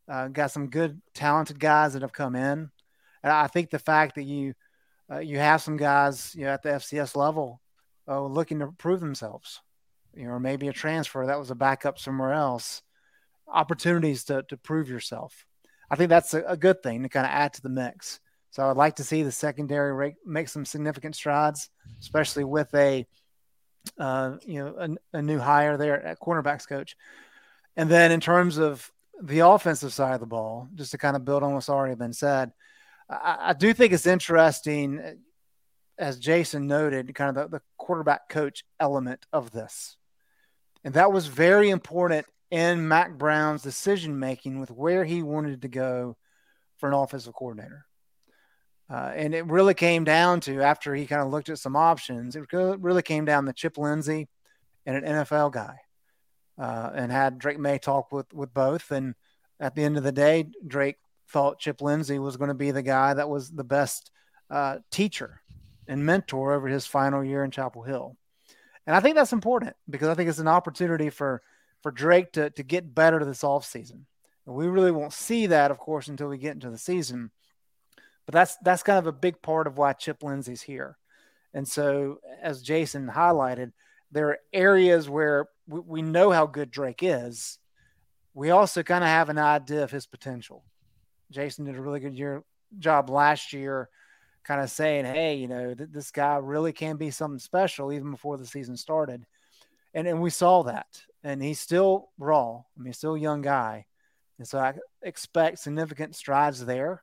uh, 0.06 0.28
got 0.28 0.50
some 0.50 0.68
good, 0.68 1.00
talented 1.14 1.58
guys 1.58 1.94
that 1.94 2.02
have 2.02 2.12
come 2.12 2.36
in, 2.36 2.70
and 3.22 3.32
I 3.32 3.46
think 3.46 3.70
the 3.70 3.78
fact 3.78 4.14
that 4.16 4.24
you 4.24 4.54
uh, 5.10 5.18
you 5.18 5.38
have 5.38 5.62
some 5.62 5.76
guys 5.76 6.34
you 6.34 6.44
know 6.44 6.50
at 6.50 6.62
the 6.62 6.70
FCS 6.70 7.16
level 7.16 7.60
uh, 8.06 8.20
looking 8.22 8.58
to 8.58 8.68
prove 8.78 9.00
themselves, 9.00 9.60
you 10.14 10.24
know, 10.24 10.32
or 10.32 10.40
maybe 10.40 10.68
a 10.68 10.72
transfer 10.72 11.26
that 11.26 11.38
was 11.38 11.50
a 11.50 11.54
backup 11.54 11.98
somewhere 11.98 12.32
else. 12.32 12.82
Opportunities 13.52 14.24
to, 14.24 14.42
to 14.44 14.56
prove 14.56 14.88
yourself. 14.88 15.46
I 15.90 15.96
think 15.96 16.10
that's 16.10 16.34
a, 16.34 16.42
a 16.42 16.56
good 16.56 16.82
thing 16.82 17.02
to 17.02 17.08
kind 17.08 17.26
of 17.26 17.32
add 17.32 17.54
to 17.54 17.62
the 17.62 17.68
mix. 17.68 18.20
So 18.50 18.68
I'd 18.68 18.76
like 18.76 18.96
to 18.96 19.04
see 19.04 19.22
the 19.22 19.32
secondary 19.32 19.92
rate 19.92 20.14
make 20.24 20.48
some 20.48 20.64
significant 20.64 21.16
strides, 21.16 21.70
especially 22.00 22.44
with 22.44 22.72
a 22.74 23.06
uh, 23.98 24.36
you 24.44 24.58
know 24.58 24.74
a, 25.12 25.18
a, 25.18 25.22
new 25.22 25.38
hire 25.38 25.76
there 25.76 26.04
at 26.04 26.20
cornerbacks 26.20 26.68
coach. 26.68 26.96
And 27.76 27.88
then 27.88 28.12
in 28.12 28.20
terms 28.20 28.58
of 28.58 28.90
the 29.22 29.40
offensive 29.40 29.92
side 29.92 30.14
of 30.14 30.20
the 30.20 30.26
ball, 30.26 30.68
just 30.74 30.90
to 30.90 30.98
kind 30.98 31.16
of 31.16 31.24
build 31.24 31.42
on 31.42 31.54
what's 31.54 31.68
already 31.68 31.94
been 31.94 32.12
said, 32.12 32.52
I, 33.08 33.36
I 33.40 33.52
do 33.52 33.72
think 33.72 33.92
it's 33.92 34.06
interesting, 34.06 35.18
as 35.98 36.18
Jason 36.18 36.66
noted, 36.66 37.14
kind 37.14 37.36
of 37.36 37.50
the, 37.50 37.58
the 37.58 37.62
quarterback 37.76 38.28
coach 38.28 38.64
element 38.80 39.24
of 39.32 39.52
this. 39.52 39.96
And 40.84 40.94
that 40.94 41.12
was 41.12 41.26
very 41.26 41.70
important 41.70 42.26
in 42.50 42.88
Mack 42.88 43.18
Brown's 43.18 43.62
decision 43.62 44.18
making 44.18 44.60
with 44.60 44.70
where 44.70 45.04
he 45.04 45.22
wanted 45.22 45.62
to 45.62 45.68
go 45.68 46.16
for 46.78 46.88
an 46.88 46.94
offensive 46.94 47.34
coordinator. 47.34 47.84
Uh, 48.90 49.12
and 49.14 49.34
it 49.34 49.44
really 49.46 49.74
came 49.74 50.04
down 50.04 50.40
to 50.40 50.62
after 50.62 50.94
he 50.94 51.06
kind 51.06 51.20
of 51.20 51.28
looked 51.28 51.50
at 51.50 51.58
some 51.58 51.76
options, 51.76 52.36
it 52.36 52.46
really 52.52 53.02
came 53.02 53.26
down 53.26 53.44
to 53.44 53.52
Chip 53.52 53.76
Lindsey 53.76 54.28
and 54.86 54.96
an 54.96 55.04
NFL 55.04 55.52
guy, 55.52 55.76
uh, 56.58 56.90
and 56.94 57.12
had 57.12 57.38
Drake 57.38 57.58
Maye 57.58 57.78
talk 57.78 58.10
with 58.10 58.32
with 58.32 58.54
both. 58.54 58.90
And 58.90 59.14
at 59.60 59.74
the 59.74 59.84
end 59.84 59.98
of 59.98 60.04
the 60.04 60.12
day, 60.12 60.46
Drake 60.66 60.96
thought 61.28 61.58
Chip 61.58 61.82
Lindsey 61.82 62.18
was 62.18 62.38
going 62.38 62.48
to 62.48 62.54
be 62.54 62.70
the 62.70 62.82
guy 62.82 63.12
that 63.12 63.28
was 63.28 63.50
the 63.50 63.64
best 63.64 64.10
uh, 64.50 64.78
teacher 64.90 65.42
and 65.86 66.06
mentor 66.06 66.52
over 66.52 66.68
his 66.68 66.86
final 66.86 67.22
year 67.22 67.44
in 67.44 67.50
Chapel 67.50 67.82
Hill. 67.82 68.16
And 68.86 68.96
I 68.96 69.00
think 69.00 69.16
that's 69.16 69.34
important 69.34 69.76
because 69.90 70.08
I 70.08 70.14
think 70.14 70.30
it's 70.30 70.38
an 70.38 70.48
opportunity 70.48 71.10
for 71.10 71.42
for 71.82 71.90
Drake 71.90 72.32
to 72.32 72.50
to 72.50 72.62
get 72.62 72.94
better 72.94 73.24
this 73.24 73.42
offseason. 73.42 74.04
And 74.46 74.54
we 74.54 74.66
really 74.66 74.92
won't 74.92 75.12
see 75.12 75.46
that, 75.46 75.70
of 75.70 75.78
course, 75.78 76.08
until 76.08 76.28
we 76.28 76.38
get 76.38 76.54
into 76.54 76.70
the 76.70 76.78
season. 76.78 77.30
But 78.26 78.34
that's 78.34 78.56
that's 78.62 78.82
kind 78.82 78.98
of 78.98 79.06
a 79.06 79.12
big 79.12 79.40
part 79.42 79.66
of 79.66 79.78
why 79.78 79.92
Chip 79.92 80.22
Lindsey's 80.22 80.62
here. 80.62 80.96
And 81.54 81.66
so, 81.66 82.18
as 82.42 82.62
Jason 82.62 83.08
highlighted, 83.08 83.72
there 84.10 84.28
are 84.28 84.38
areas 84.52 85.08
where 85.08 85.46
we, 85.66 85.80
we 85.80 86.02
know 86.02 86.30
how 86.30 86.46
good 86.46 86.70
Drake 86.70 87.02
is. 87.02 87.58
We 88.34 88.50
also 88.50 88.82
kind 88.82 89.02
of 89.02 89.08
have 89.08 89.28
an 89.28 89.38
idea 89.38 89.82
of 89.82 89.90
his 89.90 90.06
potential. 90.06 90.64
Jason 91.30 91.64
did 91.64 91.76
a 91.76 91.82
really 91.82 92.00
good 92.00 92.14
year, 92.14 92.42
job 92.78 93.10
last 93.10 93.52
year, 93.52 93.88
kind 94.44 94.60
of 94.60 94.70
saying, 94.70 95.04
"Hey, 95.04 95.36
you 95.36 95.48
know, 95.48 95.74
th- 95.74 95.90
this 95.92 96.10
guy 96.10 96.36
really 96.36 96.72
can 96.72 96.96
be 96.96 97.10
something 97.10 97.38
special," 97.38 97.92
even 97.92 98.10
before 98.10 98.38
the 98.38 98.46
season 98.46 98.76
started. 98.76 99.26
And 99.94 100.06
and 100.06 100.20
we 100.20 100.30
saw 100.30 100.62
that. 100.64 101.02
And 101.24 101.42
he's 101.42 101.60
still 101.60 102.10
raw. 102.18 102.58
I 102.58 102.82
mean, 102.82 102.92
still 102.92 103.14
a 103.14 103.20
young 103.20 103.42
guy, 103.42 103.86
and 104.38 104.46
so 104.46 104.58
I 104.58 104.74
expect 105.02 105.58
significant 105.58 106.14
strides 106.14 106.64
there. 106.64 107.02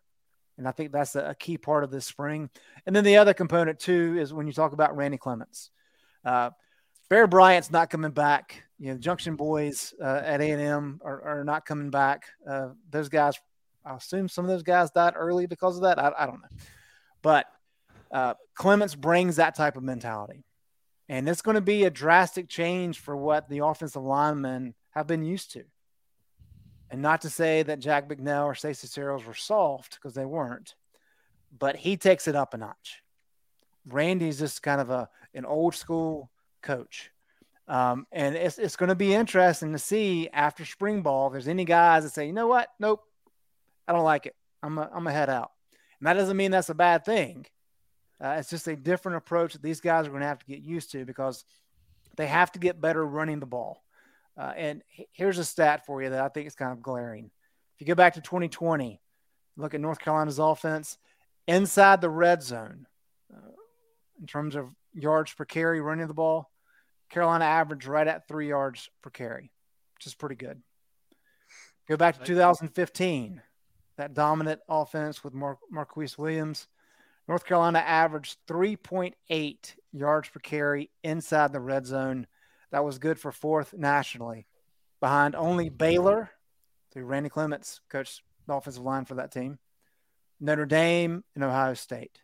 And 0.58 0.68
I 0.68 0.72
think 0.72 0.92
that's 0.92 1.16
a, 1.16 1.36
key 1.38 1.58
part 1.58 1.84
of 1.84 1.92
this 1.92 2.06
spring. 2.06 2.50
And 2.86 2.96
then 2.96 3.04
the 3.04 3.18
other 3.18 3.34
component, 3.34 3.78
too, 3.78 4.18
is 4.18 4.34
when 4.34 4.48
you 4.48 4.54
talk 4.54 4.72
about 4.72 4.96
Randy 4.96 5.18
Clements. 5.18 5.70
Uh, 6.24 6.52
Bear 7.10 7.28
Bryant's 7.28 7.72
not 7.72 7.90
coming 7.90 8.12
back. 8.12 8.64
You 8.80 8.94
know, 8.94 8.98
Junction 8.98 9.36
Boys 9.36 9.94
uh, 10.02 10.22
at 10.24 10.40
A&M 10.40 11.02
are, 11.04 11.22
are, 11.22 11.44
not 11.44 11.66
coming 11.66 11.90
back. 11.90 12.28
Uh, 12.50 12.70
those 12.90 13.10
guys, 13.10 13.36
I 13.86 13.96
assume 13.96 14.30
some 14.30 14.46
of 14.46 14.50
those 14.50 14.64
guys 14.64 14.92
died 14.92 15.14
early 15.18 15.46
because 15.46 15.76
of 15.76 15.84
that. 15.84 16.00
I, 16.00 16.12
I 16.18 16.26
don't 16.26 16.42
know. 16.42 16.58
But 17.22 17.48
uh, 18.12 18.36
Clements 18.56 18.96
brings 18.96 19.36
that 19.36 19.56
type 19.56 19.76
of 19.76 19.84
mentality. 19.84 20.45
And 21.08 21.30
it's 21.30 21.42
going 21.42 21.56
to 21.56 21.62
be 21.62 21.84
a 21.84 21.90
drastic 21.90 22.50
change 22.50 23.00
for 23.00 23.16
what 23.16 23.48
the 23.50 23.60
offensive 23.60 24.02
linemen 24.02 24.74
have 24.92 25.08
been 25.08 25.24
used 25.24 25.52
to. 25.54 25.64
And 26.90 27.02
not 27.02 27.22
to 27.22 27.30
say 27.30 27.64
that 27.64 27.80
Jack 27.80 28.08
Bicknell 28.08 28.46
or 28.46 28.56
Stacy 28.56 28.88
Searels 28.88 29.26
were 29.26 29.34
soft 29.34 29.96
because 29.96 30.14
they 30.14 30.26
weren't, 30.26 30.76
but 31.58 31.76
he 31.76 31.98
takes 31.98 32.28
it 32.28 32.36
up 32.36 32.54
a 32.54 32.58
notch. 32.58 33.04
Randy's 33.88 34.40
just 34.40 34.64
kind 34.64 34.82
of 34.82 34.90
a 34.90 35.10
an 35.34 35.46
old 35.46 35.76
school 35.76 36.32
coach. 36.62 37.12
Um, 37.68 38.06
and 38.12 38.36
it's, 38.36 38.58
it's 38.58 38.76
going 38.76 38.90
to 38.90 38.96
be 38.96 39.14
interesting 39.14 39.72
to 39.74 39.80
see 39.80 40.30
after 40.32 40.66
spring 40.66 41.02
ball 41.02 41.28
if 41.28 41.34
there's 41.34 41.48
any 41.48 41.66
guys 41.66 42.04
that 42.04 42.12
say, 42.12 42.28
you 42.28 42.34
know 42.34 42.48
what? 42.48 42.70
Nope, 42.80 43.02
I 43.88 43.94
don't 43.94 44.04
like 44.04 44.26
it. 44.28 44.36
I'm 44.62 44.76
going 44.76 45.06
to 45.06 45.12
head 45.12 45.30
out. 45.30 45.52
And 46.00 46.08
that 46.08 46.14
doesn't 46.14 46.38
mean 46.38 46.52
that's 46.52 46.70
a 46.70 46.76
bad 46.76 47.06
thing. 47.06 47.46
Uh, 48.22 48.36
it's 48.40 48.50
just 48.50 48.68
a 48.68 48.76
different 48.76 49.18
approach 49.18 49.54
that 49.54 49.62
these 49.62 49.82
guys 49.82 50.08
are 50.08 50.10
going 50.10 50.22
to 50.22 50.28
have 50.28 50.40
to 50.40 50.46
get 50.46 50.62
used 50.62 50.92
to 50.92 51.06
because 51.06 51.44
they 52.16 52.28
have 52.28 52.52
to 52.54 52.60
get 52.60 52.80
better 52.80 53.06
running 53.06 53.40
the 53.40 53.46
ball. 53.46 53.84
Uh, 54.38 54.54
and 54.56 54.82
here's 55.12 55.38
a 55.38 55.46
stat 55.46 55.86
for 55.86 56.02
you 56.02 56.10
that 56.10 56.22
I 56.22 56.30
think 56.30 56.48
is 56.48 56.56
kind 56.56 56.72
of 56.72 56.82
glaring. 56.82 57.32
If 57.76 57.82
you 57.82 57.88
go 57.88 57.96
back 57.96 58.14
to 58.14 58.22
2020, 58.22 59.02
look 59.58 59.74
at 59.74 59.82
North 59.82 60.00
Carolina's 60.00 60.40
offense 60.40 60.98
inside 61.48 62.02
the 62.02 62.10
red 62.10 62.42
zone 62.42 62.88
uh, 63.34 63.52
in 64.20 64.28
terms 64.28 64.56
of 64.56 64.70
yards 64.94 65.34
per 65.34 65.46
carry 65.46 65.82
running 65.82 66.08
the 66.08 66.14
ball. 66.14 66.52
Carolina 67.10 67.46
averaged 67.46 67.86
right 67.86 68.08
at 68.08 68.28
three 68.28 68.50
yards 68.50 68.90
per 69.02 69.10
carry, 69.10 69.52
which 69.96 70.08
is 70.08 70.16
pretty 70.16 70.36
good. 70.36 70.62
Go 71.88 71.98
back 71.98 72.18
to 72.18 72.26
2015, 72.26 73.42
that 73.98 74.14
dominant 74.14 74.60
offense 74.68 75.24
with 75.24 75.34
Mar- 75.34 75.60
Marquise 75.70 76.18
Williams. 76.18 76.68
North 77.28 77.46
Carolina 77.46 77.80
averaged 77.80 78.38
3.8 78.48 79.76
yards 79.92 80.30
per 80.30 80.40
carry 80.40 80.92
inside 81.04 81.52
the 81.52 81.60
red 81.60 81.86
zone 81.86 82.28
that 82.72 82.84
was 82.84 83.00
good 83.00 83.20
for 83.20 83.32
fourth 83.32 83.74
nationally, 83.74 84.48
behind 85.00 85.36
only 85.36 85.70
Baylor, 85.70 86.32
through 86.92 87.06
Randy 87.06 87.30
Clements, 87.30 87.82
coached 87.90 88.22
the 88.48 88.54
offensive 88.54 88.84
line 88.84 89.06
for 89.06 89.16
that 89.16 89.32
team, 89.32 89.60
Notre 90.40 90.66
Dame, 90.66 91.24
and 91.34 91.44
Ohio 91.44 91.74
State. 91.74 92.20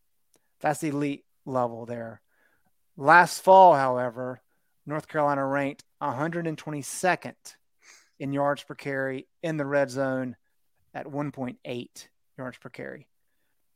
That's 0.60 0.82
the 0.82 0.90
elite 0.90 1.26
level 1.46 1.86
there. 1.86 2.22
Last 2.98 3.42
fall, 3.42 3.74
however, 3.76 4.42
North 4.86 5.08
Carolina 5.08 5.46
ranked 5.46 5.84
122nd 6.02 7.34
in 8.20 8.34
yards 8.34 8.64
per 8.64 8.76
carry 8.76 9.28
in 9.42 9.58
the 9.58 9.66
red 9.66 9.90
zone 9.90 10.36
at 10.94 11.08
1.8 11.08 11.88
yards 12.38 12.58
per 12.58 12.70
carry. 12.70 13.08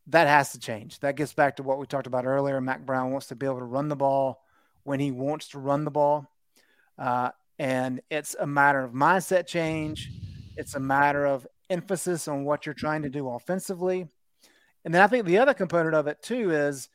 That 0.07 0.27
has 0.27 0.51
to 0.51 0.59
change. 0.59 0.99
That 0.99 1.15
gets 1.15 1.33
back 1.33 1.55
to 1.55 1.63
what 1.63 1.79
we 1.79 1.87
talked 1.87 2.07
about 2.07 2.25
earlier. 2.25 2.61
Mack 2.61 2.85
Brown 2.85 3.11
wants 3.11 3.27
to 3.27 3.35
be 3.35 3.45
able 3.45 3.59
to 3.59 3.65
run 3.65 3.89
the 3.89 3.95
ball 3.95 4.43
when 4.83 4.99
he 4.99 5.11
wants 5.11 5.49
to 5.49 5.59
run 5.59 5.83
the 5.83 5.91
ball. 5.91 6.29
Uh, 6.97 7.31
and 7.57 8.01
it's 8.09 8.35
a 8.39 8.45
matter 8.45 8.83
of 8.83 8.91
mindset 8.91 9.47
change. 9.47 10.11
It's 10.57 10.75
a 10.75 10.79
matter 10.79 11.25
of 11.25 11.47
emphasis 11.69 12.27
on 12.27 12.45
what 12.45 12.65
you're 12.65 12.75
trying 12.75 13.01
to 13.01 13.09
do 13.09 13.29
offensively. 13.29 14.07
And 14.83 14.93
then 14.93 15.01
I 15.01 15.07
think 15.07 15.25
the 15.25 15.39
other 15.39 15.53
component 15.53 15.95
of 15.95 16.07
it 16.07 16.21
too 16.21 16.51
is 16.51 16.89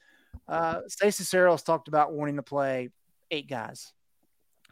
uh, 0.49 0.83
Stacy 0.87 1.25
Searels 1.25 1.63
talked 1.63 1.89
about 1.89 2.13
wanting 2.13 2.37
to 2.37 2.43
play 2.43 2.91
eight 3.31 3.49
guys. 3.49 3.93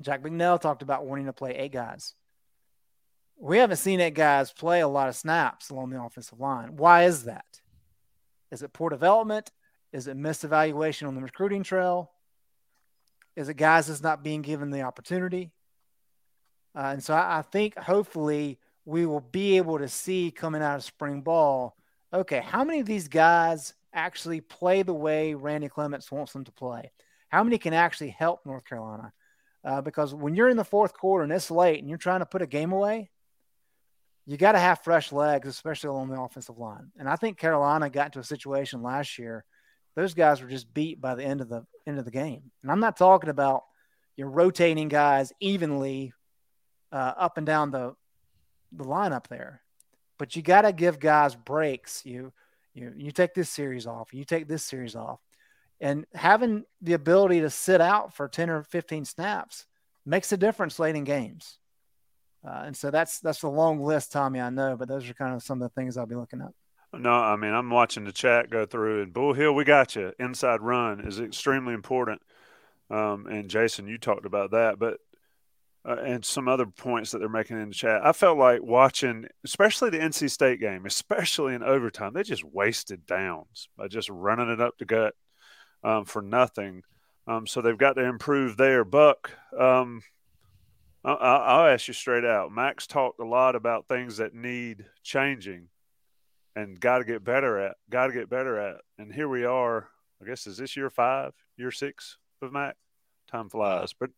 Jack 0.01 0.22
Bicknell 0.22 0.59
talked 0.59 0.82
about 0.82 1.05
wanting 1.05 1.26
to 1.26 1.32
play 1.32 1.57
eight 1.57 1.72
guys. 1.72 2.14
We 3.36 3.59
haven't 3.59 3.76
seen 3.78 4.01
eight 4.01 4.14
guys 4.14 4.53
play 4.53 4.80
a 4.80 4.89
lot 4.89 5.09
of 5.09 5.16
snaps 5.16 5.70
along 5.70 5.91
the 5.91 6.01
offensive 6.01 6.39
line. 6.39 6.76
Why 6.76 7.05
is 7.05 7.24
that? 7.24 7.61
Is 8.51 8.63
it 8.63 8.73
poor 8.73 8.91
development? 8.91 9.51
Is 9.93 10.07
it 10.07 10.17
missed 10.17 10.45
evaluation 10.45 11.09
on 11.09 11.15
the 11.15 11.23
recruiting 11.23 11.63
trail? 11.63 12.11
is 13.39 13.49
it 13.49 13.55
guys 13.55 13.87
that's 13.87 14.03
not 14.03 14.25
being 14.25 14.43
given 14.43 14.71
the 14.71 14.83
opportunity. 14.83 15.53
Uh, 16.75 16.91
and 16.93 17.05
so 17.05 17.15
I, 17.15 17.39
I, 17.39 17.43
think 17.43 17.79
hopefully 17.79 18.59
we 18.85 19.07
will 19.07 19.21
be 19.21 19.59
able 19.59 19.79
to 19.79 19.87
see 19.87 20.33
coming 20.33 20.61
out 20.61 20.75
of 20.75 20.83
spring 20.83 21.21
ball, 21.21 21.77
okay, 22.13 22.41
how 22.41 22.65
many 22.65 22.81
of 22.81 22.87
these 22.87 23.07
guys 23.07 23.75
actually 23.95 24.41
play 24.41 24.83
the 24.83 24.93
way 24.93 25.35
Randy 25.35 25.69
Clements 25.69 26.11
wants 26.11 26.33
them 26.33 26.43
to 26.47 26.53
play? 26.53 26.91
How 27.29 27.45
many 27.45 27.59
can 27.59 27.75
actually 27.75 28.11
help 28.11 28.45
North 28.45 28.65
Carolina? 28.65 29.13
Uh, 29.65 29.83
because 29.83 30.13
when 30.13 30.35
you're 30.35 30.49
in 30.49 30.57
the 30.57 30.65
fourth 30.65 30.93
quarter 30.93 31.23
and 31.23 31.33
it's 31.33 31.49
late 31.49 31.79
and 31.79 31.89
you're 31.89 31.97
trying 31.97 32.21
to 32.21 32.27
put 32.27 32.43
a 32.43 32.47
game 32.47 32.73
away, 32.73 33.09
you 34.29 34.37
got 34.37 34.53
to 34.53 34.59
have 34.59 34.85
fresh 34.85 35.11
legs, 35.11 35.49
especially 35.49 35.91
on 35.91 36.09
the 36.09 36.20
offensive 36.20 36.59
line. 36.59 36.93
And 36.99 37.09
I 37.09 37.16
think 37.16 37.39
Carolina 37.39 37.91
got 37.91 38.07
into 38.07 38.20
a 38.20 38.24
situation 38.24 38.83
last 38.83 39.18
year 39.18 39.45
those 39.99 40.14
guys 40.14 40.41
were 40.41 40.49
just 40.49 40.72
beat 40.72 41.01
by 41.01 41.16
the 41.16 41.24
end 41.24 41.41
of 41.41 41.49
the 41.49 41.66
end 41.85 41.99
of 41.99 42.05
the 42.05 42.12
game. 42.12 42.53
And 42.62 42.70
I'm 42.70 42.79
not 42.79 42.97
talking 42.97 43.31
about 43.31 43.64
you're 44.16 44.31
rotating 44.31 44.87
guys 44.87 45.33
evenly 45.41 46.12
uh, 46.93 47.14
up 47.16 47.37
and 47.37 47.45
down 47.45 47.72
the 47.72 47.97
the 48.70 48.85
lineup 48.85 49.26
there, 49.26 49.61
but 50.16 50.37
you 50.37 50.43
got 50.43 50.62
to 50.62 50.72
give 50.72 51.01
guys 51.01 51.35
breaks. 51.35 52.07
You 52.07 52.33
you 52.74 52.93
you 52.97 53.11
take 53.11 53.35
this 53.35 53.51
series 53.51 53.89
off, 53.89 54.14
you 54.14 54.24
take 54.24 54.47
this 54.47 54.62
series 54.62 54.95
off, 54.95 55.18
and 55.81 56.07
having 56.14 56.62
the 56.81 56.93
ability 56.93 57.41
to 57.41 57.51
sit 57.51 57.81
out 57.81 58.14
for 58.14 58.29
10 58.29 58.51
or 58.51 58.62
15 58.62 59.05
snaps 59.05 59.66
makes 60.07 60.31
a 60.31 60.37
difference 60.37 60.79
late 60.79 60.95
in 60.95 61.03
games. 61.03 61.59
Uh, 62.47 62.62
and 62.66 62.76
so 62.76 62.91
that's 62.91 63.20
that's 63.20 63.43
a 63.43 63.49
long 63.49 63.80
list, 63.82 64.12
Tommy. 64.12 64.41
I 64.41 64.51
know, 64.51 64.76
but 64.76 64.89
those 64.89 65.09
are 65.09 65.14
kind 65.14 65.34
of 65.34 65.43
some 65.43 65.61
of 65.61 65.68
the 65.68 65.80
things 65.80 65.97
I'll 65.97 66.07
be 66.07 66.14
looking 66.14 66.41
at. 66.41 66.53
No, 66.99 67.12
I 67.12 67.36
mean 67.36 67.53
I'm 67.53 67.70
watching 67.70 68.05
the 68.05 68.12
chat 68.12 68.51
go 68.51 68.64
through, 68.64 69.03
and 69.03 69.12
Bull 69.12 69.34
Hill, 69.34 69.55
we 69.55 69.64
got 69.64 69.97
you. 69.97 70.12
Inside 70.18 70.61
run 70.61 71.01
is 71.01 71.20
extremely 71.20 71.74
important. 71.74 72.22
Um, 72.91 73.26
and 73.26 73.51
Jason, 73.51 73.86
you 73.86 73.99
talked 73.99 74.24
about 74.24 74.53
that, 74.53 74.78
but 74.78 74.99
uh, 75.89 75.97
and 76.05 76.24
some 76.24 76.49
other 76.49 76.66
points 76.66 77.11
that 77.11 77.18
they're 77.18 77.28
making 77.28 77.61
in 77.61 77.68
the 77.68 77.74
chat. 77.74 78.05
I 78.05 78.12
felt 78.12 78.39
like 78.39 78.62
watching, 78.62 79.26
especially 79.45 79.91
the 79.91 79.99
NC 79.99 80.30
State 80.30 80.61
game, 80.61 80.86
especially 80.86 81.55
in 81.55 81.62
overtime, 81.62 82.12
they 82.12 82.22
just 82.22 82.45
wasted 82.45 83.07
downs 83.07 83.68
by 83.76 83.89
just 83.89 84.09
running 84.09 84.51
it 84.51 84.61
up 84.61 84.74
the 84.78 84.84
gut 84.84 85.14
um, 85.82 86.05
for 86.05 86.20
nothing. 86.20 86.82
Um, 87.26 87.47
so 87.47 87.61
they've 87.61 87.78
got 87.78 87.95
to 87.95 88.05
improve 88.05 88.57
there. 88.57 88.84
Buck, 88.84 89.30
um, 89.59 90.03
I'll 91.15 91.67
ask 91.67 91.89
you 91.89 91.95
straight 91.95 92.25
out. 92.25 92.53
Max 92.53 92.87
talked 92.87 93.21
a 93.21 93.25
lot 93.25 93.55
about 93.55 93.89
things 93.89 94.19
that 94.19 94.35
need 94.35 94.85
changing 95.03 95.69
and 96.55 96.79
got 96.79 96.99
to 96.99 97.05
get 97.05 97.25
better 97.25 97.59
at, 97.59 97.77
got 97.89 98.09
to 98.09 98.13
get 98.13 98.29
better 98.29 98.59
at. 98.59 98.77
And 98.99 99.13
here 99.13 99.29
we 99.29 99.45
are. 99.45 99.89
I 100.21 100.27
guess 100.27 100.47
is 100.47 100.57
this 100.57 100.77
year 100.77 100.91
five, 100.91 101.33
year 101.57 101.71
six 101.71 102.19
of 102.43 102.53
Mack? 102.53 102.77
Time 103.31 103.49
flies, 103.49 103.95
but 103.99 104.11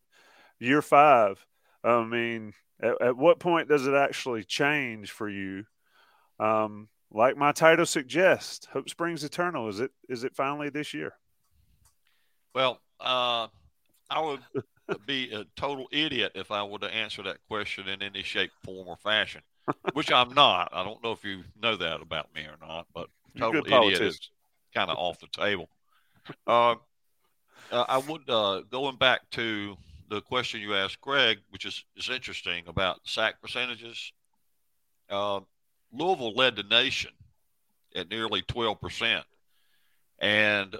year 0.59 0.81
five. 0.81 1.45
I 1.83 2.03
mean, 2.03 2.53
at, 2.81 3.01
at 3.01 3.17
what 3.17 3.39
point 3.39 3.67
does 3.67 3.85
it 3.85 3.93
actually 3.93 4.43
change 4.43 5.11
for 5.11 5.29
you? 5.29 5.65
Um, 6.39 6.87
like 7.11 7.37
my 7.37 7.51
title 7.51 7.85
suggests, 7.85 8.67
hope 8.71 8.89
springs 8.89 9.23
eternal. 9.23 9.67
Is 9.67 9.79
it? 9.79 9.91
Is 10.07 10.23
it 10.23 10.35
finally 10.35 10.69
this 10.69 10.93
year? 10.93 11.13
Well, 12.55 12.79
uh, 12.99 13.47
I 14.09 14.21
would 14.21 14.39
be 14.99 15.31
a 15.31 15.45
total 15.55 15.87
idiot 15.91 16.33
if 16.35 16.51
I 16.51 16.63
were 16.63 16.79
to 16.79 16.93
answer 16.93 17.23
that 17.23 17.37
question 17.47 17.87
in 17.87 18.01
any 18.01 18.23
shape, 18.23 18.51
form, 18.63 18.87
or 18.87 18.97
fashion, 18.97 19.41
which 19.93 20.11
I'm 20.11 20.33
not. 20.33 20.69
I 20.71 20.83
don't 20.83 21.03
know 21.03 21.11
if 21.11 21.23
you 21.23 21.43
know 21.61 21.75
that 21.75 22.01
about 22.01 22.33
me 22.33 22.41
or 22.41 22.55
not, 22.65 22.87
but 22.93 23.09
total 23.37 23.65
idiot 23.65 24.01
is 24.01 24.29
kind 24.73 24.89
of 24.89 24.97
off 24.97 25.19
the 25.19 25.27
table. 25.27 25.69
Uh, 26.45 26.75
uh, 27.71 27.85
I 27.87 27.97
would 27.97 28.29
uh, 28.29 28.61
going 28.69 28.97
back 28.97 29.29
to 29.31 29.77
the 30.09 30.21
question 30.21 30.59
you 30.59 30.75
asked 30.75 30.99
Greg, 30.99 31.39
which 31.51 31.65
is, 31.65 31.85
is 31.95 32.09
interesting 32.09 32.65
about 32.67 32.99
sack 33.05 33.41
percentages. 33.41 34.11
Uh, 35.09 35.39
Louisville 35.93 36.33
led 36.33 36.57
the 36.57 36.63
nation 36.63 37.11
at 37.95 38.09
nearly 38.09 38.41
12%. 38.41 39.23
And 40.19 40.75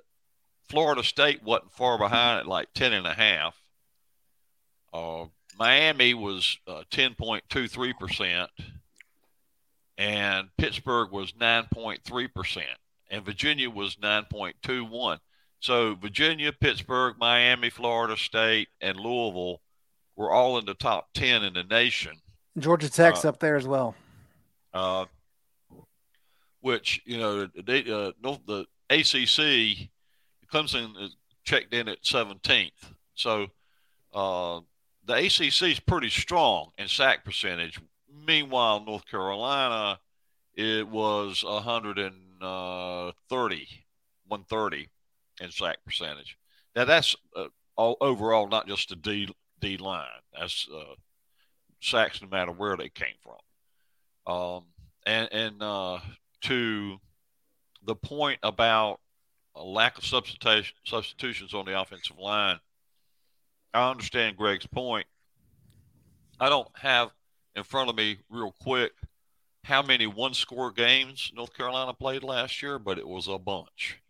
Florida 0.69 1.03
State 1.03 1.43
wasn't 1.43 1.71
far 1.71 1.97
behind 1.97 2.41
at 2.41 2.47
like 2.47 2.73
10 2.73 2.93
and 2.93 3.07
a 3.07 3.13
half. 3.13 3.60
Uh, 4.93 5.25
Miami 5.57 6.13
was 6.13 6.57
uh, 6.67 6.83
10.23%, 6.91 8.47
and 9.97 10.49
Pittsburgh 10.57 11.11
was 11.11 11.33
9.3%, 11.33 12.61
and 13.09 13.25
Virginia 13.25 13.69
was 13.69 13.95
9.21. 13.97 15.19
So 15.59 15.95
Virginia, 15.95 16.51
Pittsburgh, 16.51 17.15
Miami, 17.19 17.69
Florida 17.69 18.17
State, 18.17 18.69
and 18.81 18.97
Louisville 18.99 19.61
were 20.15 20.31
all 20.31 20.57
in 20.57 20.65
the 20.65 20.73
top 20.73 21.09
10 21.13 21.43
in 21.43 21.53
the 21.53 21.63
nation. 21.63 22.13
Georgia 22.57 22.89
Tech's 22.89 23.23
uh, 23.23 23.29
up 23.29 23.39
there 23.39 23.55
as 23.55 23.67
well. 23.67 23.95
Uh, 24.73 25.05
which, 26.61 27.01
you 27.05 27.17
know, 27.17 27.47
they, 27.63 27.79
uh, 27.81 28.11
the 28.47 28.65
ACC, 28.89 29.89
Clemson 30.51 31.09
checked 31.43 31.73
in 31.73 31.87
at 31.87 32.01
17th. 32.03 32.71
So 33.15 33.47
uh, 34.13 34.59
the 35.05 35.13
ACC 35.13 35.63
is 35.63 35.79
pretty 35.79 36.09
strong 36.09 36.71
in 36.77 36.87
sack 36.87 37.25
percentage. 37.25 37.79
Meanwhile, 38.25 38.83
North 38.85 39.07
Carolina, 39.07 39.99
it 40.55 40.87
was 40.87 41.43
130, 41.43 42.05
uh, 42.41 43.11
130 44.27 44.89
in 45.41 45.51
sack 45.51 45.77
percentage. 45.85 46.37
Now 46.75 46.85
that's 46.85 47.15
uh, 47.35 47.45
all 47.75 47.97
overall, 48.01 48.47
not 48.47 48.67
just 48.67 48.89
the 48.89 48.95
D 48.95 49.29
D 49.59 49.77
line. 49.77 50.05
That's 50.37 50.67
uh, 50.73 50.95
sacks 51.81 52.21
no 52.21 52.27
matter 52.29 52.51
where 52.51 52.77
they 52.77 52.89
came 52.89 53.15
from. 53.23 54.33
Um, 54.33 54.63
and 55.05 55.29
and 55.31 55.63
uh, 55.63 55.99
to 56.41 56.97
the 57.83 57.95
point 57.95 58.39
about 58.43 58.99
a 59.55 59.63
lack 59.63 59.97
of 59.97 60.05
substitution, 60.05 60.75
substitutions 60.85 61.53
on 61.53 61.65
the 61.65 61.79
offensive 61.79 62.17
line, 62.17 62.59
I 63.73 63.89
understand 63.89 64.37
Greg's 64.37 64.67
point. 64.67 65.07
I 66.39 66.49
don't 66.49 66.67
have 66.75 67.11
in 67.55 67.63
front 67.63 67.89
of 67.89 67.95
me 67.95 68.17
real 68.29 68.53
quick 68.61 68.91
how 69.63 69.81
many 69.81 70.07
one 70.07 70.33
score 70.33 70.71
games 70.71 71.31
North 71.35 71.55
Carolina 71.55 71.93
played 71.93 72.23
last 72.23 72.61
year, 72.61 72.79
but 72.79 72.97
it 72.97 73.07
was 73.07 73.27
a 73.27 73.37
bunch. 73.37 74.01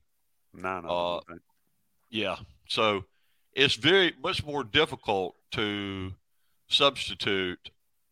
Nine 0.53 0.85
uh, 0.87 1.19
Yeah. 2.09 2.37
So 2.67 3.05
it's 3.53 3.75
very 3.75 4.13
much 4.23 4.45
more 4.45 4.63
difficult 4.63 5.35
to 5.51 6.13
substitute 6.67 7.71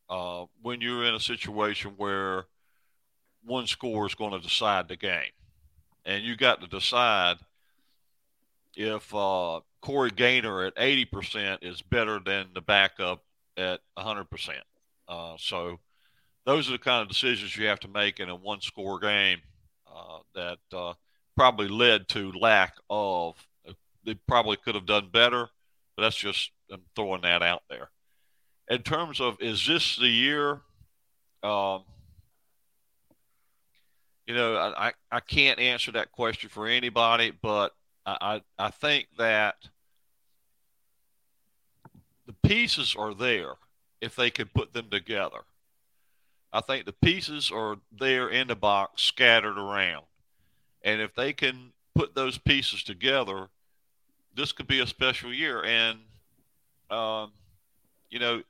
uh, 0.09 0.45
when 0.61 0.81
you're 0.81 1.05
in 1.05 1.15
a 1.15 1.19
situation 1.19 1.91
where 1.97 2.45
one 3.45 3.67
score 3.67 4.05
is 4.05 4.15
going 4.15 4.31
to 4.31 4.39
decide 4.39 4.87
the 4.87 4.97
game. 4.97 5.31
And 6.05 6.23
you 6.23 6.35
got 6.35 6.61
to 6.61 6.67
decide 6.67 7.37
if 8.79 9.13
uh, 9.13 9.59
Corey 9.81 10.09
Gaynor 10.09 10.63
at 10.63 10.75
80% 10.77 11.57
is 11.63 11.81
better 11.81 12.17
than 12.25 12.47
the 12.53 12.61
backup 12.61 13.21
at 13.57 13.81
100%. 13.97 14.25
Uh, 15.05 15.35
so 15.37 15.79
those 16.45 16.69
are 16.69 16.71
the 16.71 16.77
kind 16.77 17.01
of 17.01 17.09
decisions 17.09 17.57
you 17.57 17.67
have 17.67 17.81
to 17.81 17.89
make 17.89 18.21
in 18.21 18.29
a 18.29 18.35
one 18.35 18.61
score 18.61 18.97
game 18.97 19.39
uh, 19.93 20.19
that 20.33 20.59
uh, 20.71 20.93
probably 21.35 21.67
led 21.67 22.07
to 22.07 22.31
lack 22.31 22.75
of. 22.89 23.35
They 24.05 24.13
probably 24.29 24.55
could 24.55 24.75
have 24.75 24.85
done 24.85 25.09
better, 25.11 25.49
but 25.97 26.03
that's 26.03 26.15
just 26.15 26.51
I'm 26.71 26.81
throwing 26.95 27.23
that 27.23 27.43
out 27.43 27.63
there. 27.69 27.89
In 28.69 28.81
terms 28.81 29.19
of 29.19 29.41
is 29.41 29.67
this 29.67 29.97
the 29.97 30.07
year? 30.07 30.61
Um, 31.43 31.83
you 34.25 34.35
know, 34.35 34.55
I, 34.55 34.93
I 35.11 35.19
can't 35.19 35.59
answer 35.59 35.91
that 35.93 36.13
question 36.13 36.49
for 36.49 36.65
anybody, 36.65 37.31
but 37.41 37.73
I, 38.21 38.41
I, 38.57 38.69
think 38.69 39.07
that 39.17 39.55
the 42.25 42.33
pieces 42.47 42.95
are 42.97 43.13
there 43.13 43.53
if 44.01 44.15
they 44.15 44.29
can 44.29 44.47
put 44.47 44.73
them 44.73 44.89
together. 44.89 45.39
I 46.51 46.61
think 46.61 46.85
the 46.85 46.93
pieces 46.93 47.51
are 47.51 47.77
there 47.91 48.29
in 48.29 48.47
the 48.47 48.55
box, 48.55 49.03
scattered 49.03 49.57
around. 49.57 50.05
And 50.81 51.01
if 51.01 51.13
they 51.13 51.33
can 51.33 51.73
put 51.93 52.15
those 52.15 52.37
pieces 52.37 52.83
together, 52.83 53.49
this 54.35 54.51
could 54.51 54.67
be 54.67 54.79
a 54.79 54.87
special 54.87 55.33
year. 55.33 55.63
And, 55.63 55.99
um, 56.89 57.33
you 58.09 58.19
know, 58.19 58.41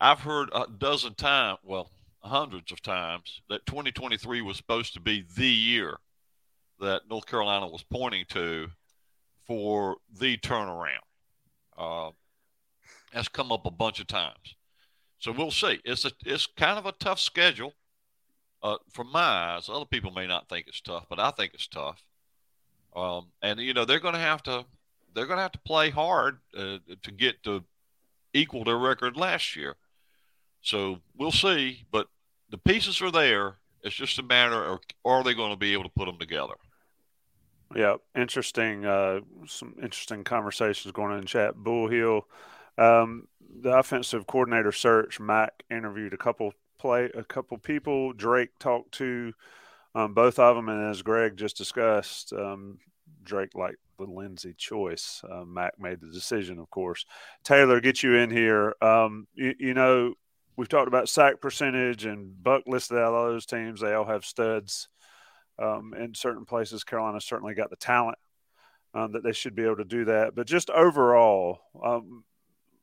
I've 0.00 0.20
heard 0.20 0.50
a 0.54 0.66
dozen 0.66 1.14
times, 1.14 1.58
well, 1.64 1.90
hundreds 2.20 2.72
of 2.72 2.80
times, 2.82 3.40
that 3.48 3.66
2023 3.66 4.40
was 4.42 4.56
supposed 4.56 4.94
to 4.94 5.00
be 5.00 5.24
the 5.36 5.48
year 5.48 5.98
that 6.80 7.02
North 7.08 7.26
Carolina 7.26 7.66
was 7.66 7.82
pointing 7.82 8.24
to 8.30 8.70
for 9.46 9.96
the 10.18 10.36
turnaround. 10.38 11.04
Uh, 11.76 12.10
that's 13.12 13.28
come 13.28 13.52
up 13.52 13.66
a 13.66 13.70
bunch 13.70 14.00
of 14.00 14.06
times. 14.06 14.56
So 15.18 15.32
we'll 15.32 15.50
see. 15.50 15.80
It's 15.84 16.04
a, 16.04 16.12
it's 16.24 16.46
kind 16.46 16.78
of 16.78 16.86
a 16.86 16.92
tough 16.92 17.20
schedule 17.20 17.72
uh, 18.62 18.78
from 18.92 19.12
my 19.12 19.20
eyes, 19.20 19.68
other 19.68 19.84
people 19.84 20.10
may 20.10 20.26
not 20.26 20.48
think 20.48 20.66
it's 20.66 20.80
tough, 20.80 21.06
but 21.08 21.20
I 21.20 21.30
think 21.30 21.54
it's 21.54 21.68
tough. 21.68 22.02
Um, 22.94 23.26
and 23.42 23.60
you 23.60 23.74
know 23.74 23.84
they're 23.84 24.00
going 24.00 24.14
to 24.14 24.20
have 24.20 24.42
to 24.44 24.64
they're 25.14 25.26
going 25.26 25.36
to 25.36 25.42
have 25.42 25.52
to 25.52 25.58
play 25.60 25.90
hard 25.90 26.38
uh, 26.56 26.78
to 27.02 27.10
get 27.12 27.42
to 27.44 27.62
equal 28.32 28.64
their 28.64 28.78
record 28.78 29.16
last 29.16 29.54
year. 29.54 29.76
So 30.62 30.98
we'll 31.16 31.30
see, 31.30 31.84
but 31.92 32.08
the 32.50 32.58
pieces 32.58 33.00
are 33.02 33.10
there. 33.10 33.56
It's 33.82 33.94
just 33.94 34.18
a 34.18 34.22
matter 34.22 34.64
of 34.64 34.80
are 35.04 35.22
they 35.22 35.34
going 35.34 35.52
to 35.52 35.56
be 35.56 35.72
able 35.72 35.84
to 35.84 35.90
put 35.90 36.06
them 36.06 36.18
together. 36.18 36.54
Yeah, 37.74 37.96
interesting. 38.14 38.86
Uh, 38.86 39.20
some 39.46 39.74
interesting 39.82 40.24
conversations 40.24 40.92
going 40.92 41.12
on 41.12 41.18
in 41.18 41.26
chat. 41.26 41.56
Bull 41.56 41.88
Hill, 41.88 42.26
um, 42.78 43.26
the 43.60 43.76
offensive 43.76 44.26
coordinator 44.26 44.72
search. 44.72 45.18
Mack 45.18 45.64
interviewed 45.70 46.14
a 46.14 46.16
couple 46.16 46.52
play 46.78 47.10
a 47.14 47.24
couple 47.24 47.58
people. 47.58 48.12
Drake 48.12 48.50
talked 48.58 48.92
to 48.92 49.32
um, 49.94 50.14
both 50.14 50.38
of 50.38 50.56
them, 50.56 50.68
and 50.68 50.90
as 50.90 51.02
Greg 51.02 51.36
just 51.36 51.56
discussed, 51.56 52.32
um, 52.32 52.78
Drake 53.24 53.54
liked 53.54 53.78
the 53.98 54.04
Lindsey 54.04 54.54
choice. 54.56 55.22
Uh, 55.28 55.44
Mack 55.44 55.80
made 55.80 56.00
the 56.00 56.10
decision, 56.12 56.58
of 56.58 56.70
course. 56.70 57.04
Taylor, 57.44 57.80
get 57.80 58.02
you 58.02 58.14
in 58.14 58.30
here. 58.30 58.74
Um, 58.82 59.26
you, 59.34 59.54
you, 59.58 59.74
know, 59.74 60.14
we've 60.56 60.68
talked 60.68 60.88
about 60.88 61.08
sack 61.08 61.40
percentage, 61.40 62.04
and 62.04 62.42
Buck 62.42 62.64
listed 62.66 62.98
all 62.98 63.26
those 63.26 63.46
teams. 63.46 63.80
They 63.80 63.94
all 63.94 64.04
have 64.04 64.24
studs. 64.24 64.88
Um, 65.58 65.94
in 65.94 66.14
certain 66.14 66.44
places, 66.44 66.84
Carolina 66.84 67.20
certainly 67.20 67.54
got 67.54 67.70
the 67.70 67.76
talent 67.76 68.18
um, 68.94 69.12
that 69.12 69.22
they 69.22 69.32
should 69.32 69.54
be 69.54 69.64
able 69.64 69.76
to 69.76 69.84
do 69.84 70.04
that. 70.06 70.34
But 70.34 70.46
just 70.46 70.70
overall, 70.70 71.60
um, 71.82 72.24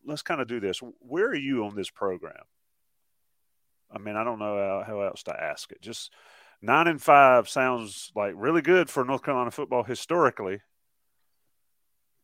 let's 0.05 0.23
kind 0.23 0.41
of 0.41 0.47
do 0.47 0.59
this. 0.59 0.79
Where 0.99 1.27
are 1.27 1.35
you 1.35 1.65
on 1.65 1.75
this 1.75 1.89
program? 1.89 2.43
I 3.91 3.99
mean, 3.99 4.15
I 4.15 4.23
don't 4.23 4.39
know 4.39 4.57
how, 4.57 4.83
how 4.85 5.01
else 5.01 5.23
to 5.23 5.39
ask 5.39 5.71
it. 5.71 5.81
Just 5.81 6.11
nine 6.61 6.87
and 6.87 7.01
five 7.01 7.47
sounds 7.47 8.11
like 8.15 8.33
really 8.35 8.61
good 8.61 8.89
for 8.89 9.05
North 9.05 9.23
Carolina 9.23 9.51
football 9.51 9.83
historically. 9.83 10.61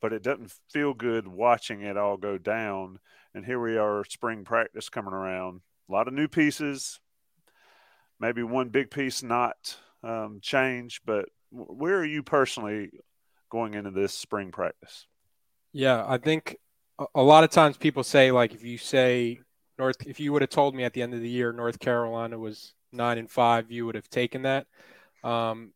but 0.02 0.14
it 0.14 0.24
doesn't 0.24 0.54
feel 0.72 0.94
good 0.94 1.28
watching 1.28 1.82
it 1.82 1.98
all 1.98 2.18
go 2.18 2.38
down. 2.38 3.00
And 3.34 3.46
here 3.46 3.60
we 3.60 3.78
are, 3.78 4.04
spring 4.06 4.44
practice 4.44 4.90
coming 4.90 5.14
around. 5.14 5.62
A 5.88 5.92
lot 5.92 6.08
of 6.08 6.14
new 6.14 6.28
pieces, 6.28 7.00
maybe 8.20 8.44
one 8.44 8.70
big 8.70 8.92
piece 8.92 9.22
not 9.24 9.78
um, 10.04 10.40
change, 10.42 11.02
but 11.06 11.26
where 11.52 11.98
are 11.98 12.06
you 12.06 12.24
personally 12.24 12.92
going 13.50 13.74
into 13.74 13.92
this 13.92 14.14
spring 14.14 14.52
practice? 14.52 15.08
Yeah, 15.74 16.04
I 16.08 16.18
think 16.18 16.58
a 17.16 17.22
lot 17.22 17.44
of 17.44 17.50
times 17.50 17.78
people 17.78 18.04
say 18.04 18.32
like 18.32 18.54
if 18.54 18.64
you 18.64 18.78
say 18.78 19.40
North, 19.78 19.98
if 20.06 20.20
you 20.20 20.34
would 20.34 20.42
have 20.42 20.50
told 20.50 20.76
me 20.76 20.84
at 20.84 20.94
the 20.94 21.02
end 21.02 21.14
of 21.14 21.22
the 21.22 21.30
year 21.30 21.52
North 21.52 21.80
Carolina 21.80 22.38
was 22.38 22.74
nine 22.92 23.18
and 23.18 23.30
five, 23.30 23.72
you 23.72 23.86
would 23.86 23.96
have 23.96 24.10
taken 24.10 24.44
that. 24.44 24.68
Um, 25.24 25.74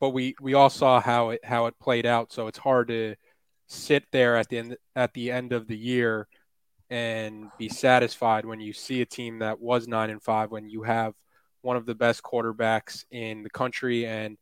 but 0.00 0.10
we 0.10 0.34
we 0.40 0.54
all 0.54 0.70
saw 0.70 1.00
how 1.00 1.30
it 1.30 1.44
how 1.44 1.66
it 1.66 1.78
played 1.78 2.06
out, 2.06 2.32
so 2.32 2.46
it's 2.46 2.58
hard 2.58 2.88
to 2.88 3.14
sit 3.66 4.04
there 4.12 4.36
at 4.36 4.48
the 4.48 4.58
end 4.58 4.76
at 4.94 5.12
the 5.14 5.30
end 5.30 5.52
of 5.52 5.66
the 5.66 5.76
year 5.76 6.28
and 6.90 7.46
be 7.58 7.68
satisfied 7.68 8.44
when 8.44 8.60
you 8.60 8.72
see 8.72 9.00
a 9.00 9.06
team 9.06 9.38
that 9.38 9.60
was 9.60 9.88
nine 9.88 10.10
and 10.10 10.22
five 10.22 10.50
when 10.50 10.68
you 10.68 10.82
have 10.82 11.14
one 11.64 11.76
of 11.76 11.86
the 11.86 11.94
best 11.94 12.22
quarterbacks 12.22 13.04
in 13.10 13.42
the 13.42 13.50
country 13.50 14.06
and 14.06 14.36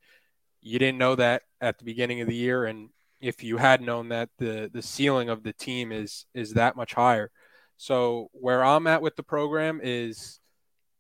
you 0.61 0.79
didn't 0.79 0.99
know 0.99 1.15
that 1.15 1.43
at 1.61 1.79
the 1.79 1.85
beginning 1.85 2.21
of 2.21 2.29
the 2.29 2.35
year 2.35 2.65
and 2.65 2.89
if 3.21 3.43
you 3.43 3.57
had 3.57 3.81
known 3.81 4.09
that 4.09 4.29
the 4.39 4.69
the 4.73 4.83
ceiling 4.83 5.29
of 5.29 5.43
the 5.43 5.53
team 5.53 5.93
is 5.93 6.27
is 6.35 6.55
that 6.55 6.77
much 6.77 6.93
higher. 6.95 7.31
So 7.77 8.29
where 8.33 8.65
i'm 8.65 8.87
at 8.87 9.03
with 9.03 9.17
the 9.17 9.23
program 9.23 9.81
is 9.83 10.41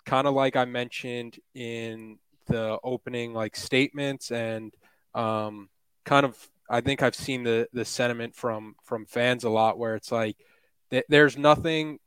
kind 0.04 0.26
of 0.26 0.34
like 0.34 0.56
i 0.56 0.64
mentioned 0.64 1.38
in 1.54 2.18
the 2.46 2.78
opening 2.82 3.32
like 3.32 3.56
statements 3.56 4.30
and 4.30 4.74
um, 5.14 5.68
kind 6.04 6.24
of 6.24 6.36
I 6.68 6.80
think 6.80 7.02
I've 7.02 7.14
seen 7.14 7.44
the 7.44 7.68
the 7.72 7.84
sentiment 7.84 8.34
from 8.34 8.74
from 8.84 9.06
fans 9.06 9.44
a 9.44 9.50
lot 9.50 9.78
where 9.78 9.94
it's 9.94 10.10
like 10.10 10.36
th- 10.90 11.04
there's 11.08 11.36
nothing 11.36 11.98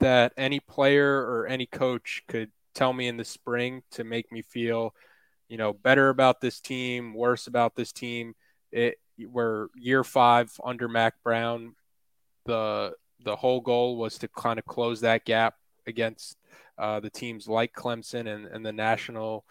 that 0.00 0.32
any 0.36 0.60
player 0.60 1.20
or 1.20 1.46
any 1.46 1.66
coach 1.66 2.22
could 2.28 2.50
tell 2.74 2.92
me 2.92 3.08
in 3.08 3.16
the 3.16 3.24
spring 3.24 3.82
to 3.92 4.04
make 4.04 4.30
me 4.32 4.42
feel 4.42 4.94
you 5.48 5.56
know 5.56 5.72
better 5.72 6.08
about 6.08 6.40
this 6.40 6.60
team, 6.60 7.14
worse 7.14 7.46
about 7.46 7.76
this 7.76 7.92
team. 7.92 8.34
It 8.72 8.96
we're 9.18 9.68
year 9.76 10.02
5 10.02 10.60
under 10.64 10.88
Mack 10.88 11.14
Brown 11.22 11.74
the 12.44 12.92
the 13.24 13.36
whole 13.36 13.60
goal 13.60 13.96
was 13.96 14.18
to 14.18 14.28
kind 14.28 14.58
of 14.58 14.66
close 14.66 15.00
that 15.00 15.24
gap 15.24 15.54
against 15.86 16.36
uh, 16.78 17.00
the 17.00 17.10
teams 17.10 17.48
like 17.48 17.72
Clemson 17.72 18.26
and, 18.26 18.46
and 18.46 18.64
the 18.64 18.72
national 18.72 19.44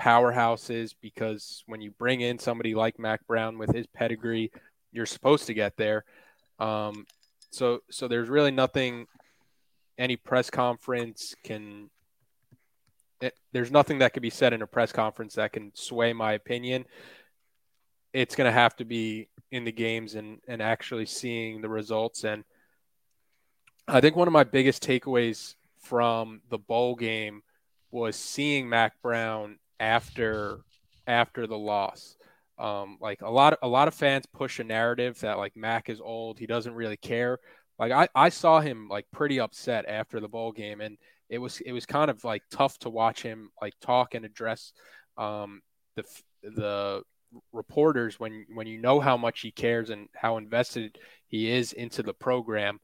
powerhouses 0.00 0.94
because 1.00 1.62
when 1.66 1.80
you 1.80 1.90
bring 1.92 2.20
in 2.20 2.38
somebody 2.38 2.74
like 2.74 2.98
Mack 2.98 3.26
Brown 3.26 3.56
with 3.56 3.74
his 3.74 3.86
pedigree, 3.86 4.50
you're 4.92 5.06
supposed 5.06 5.46
to 5.46 5.54
get 5.54 5.76
there. 5.76 6.04
Um, 6.58 7.06
so 7.50 7.80
so 7.90 8.08
there's 8.08 8.28
really 8.28 8.50
nothing 8.50 9.06
any 9.98 10.16
press 10.16 10.50
conference 10.50 11.34
can 11.42 11.88
it, 13.20 13.34
there's 13.52 13.70
nothing 13.70 13.98
that 13.98 14.12
could 14.12 14.22
be 14.22 14.30
said 14.30 14.52
in 14.52 14.62
a 14.62 14.66
press 14.66 14.92
conference 14.92 15.34
that 15.34 15.52
can 15.52 15.72
sway 15.74 16.12
my 16.12 16.32
opinion. 16.32 16.84
It's 18.12 18.34
going 18.34 18.46
to 18.46 18.52
have 18.52 18.76
to 18.76 18.84
be 18.84 19.28
in 19.50 19.64
the 19.64 19.72
games 19.72 20.14
and 20.14 20.40
and 20.48 20.60
actually 20.60 21.06
seeing 21.06 21.60
the 21.60 21.68
results 21.68 22.24
and 22.24 22.44
I 23.88 24.00
think 24.00 24.16
one 24.16 24.26
of 24.26 24.32
my 24.32 24.44
biggest 24.44 24.82
takeaways 24.82 25.54
from 25.80 26.40
the 26.50 26.58
bowl 26.58 26.96
game 26.96 27.42
was 27.92 28.16
seeing 28.16 28.68
Mack 28.68 29.00
Brown 29.00 29.58
after 29.78 30.60
after 31.06 31.46
the 31.46 31.58
loss. 31.58 32.16
Um, 32.58 32.98
like 33.00 33.22
a 33.22 33.30
lot 33.30 33.52
of, 33.52 33.58
a 33.62 33.68
lot 33.68 33.86
of 33.86 33.94
fans 33.94 34.26
push 34.26 34.58
a 34.58 34.64
narrative 34.64 35.20
that 35.20 35.38
like 35.38 35.56
Mack 35.56 35.88
is 35.88 36.00
old, 36.00 36.38
he 36.38 36.46
doesn't 36.46 36.74
really 36.74 36.96
care. 36.96 37.38
Like 37.78 37.92
I, 37.92 38.08
I 38.14 38.30
saw 38.30 38.60
him 38.60 38.88
like 38.88 39.06
pretty 39.12 39.38
upset 39.38 39.84
after 39.86 40.18
the 40.18 40.28
bowl 40.28 40.50
game, 40.50 40.80
and 40.80 40.96
it 41.28 41.38
was 41.38 41.60
it 41.60 41.72
was 41.72 41.86
kind 41.86 42.10
of 42.10 42.22
like 42.24 42.42
tough 42.50 42.78
to 42.78 42.90
watch 42.90 43.22
him 43.22 43.50
like 43.60 43.74
talk 43.80 44.14
and 44.14 44.24
address 44.24 44.72
um, 45.16 45.60
the 45.96 46.04
the 46.42 47.02
reporters 47.52 48.20
when 48.20 48.46
when 48.54 48.66
you 48.66 48.78
know 48.78 49.00
how 49.00 49.16
much 49.16 49.40
he 49.40 49.50
cares 49.50 49.90
and 49.90 50.08
how 50.14 50.36
invested 50.36 50.98
he 51.28 51.50
is 51.50 51.72
into 51.72 52.02
the 52.02 52.14
program. 52.14 52.78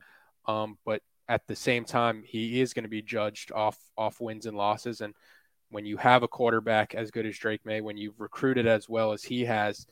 Um, 0.46 0.78
but 0.84 1.02
at 1.28 1.46
the 1.46 1.56
same 1.56 1.84
time, 1.84 2.24
he 2.26 2.60
is 2.60 2.74
going 2.74 2.82
to 2.82 2.88
be 2.88 3.02
judged 3.02 3.52
off 3.52 3.78
off 3.96 4.20
wins 4.20 4.46
and 4.46 4.56
losses, 4.56 5.00
and 5.00 5.14
when 5.70 5.86
you 5.86 5.96
have 5.96 6.22
a 6.22 6.28
quarterback 6.28 6.94
as 6.94 7.10
good 7.10 7.26
as 7.26 7.38
Drake 7.38 7.64
Maye, 7.64 7.80
when 7.80 7.96
you've 7.96 8.20
recruited 8.20 8.66
as 8.66 8.88
well 8.88 9.12
as 9.12 9.24
he 9.24 9.46
has, 9.46 9.86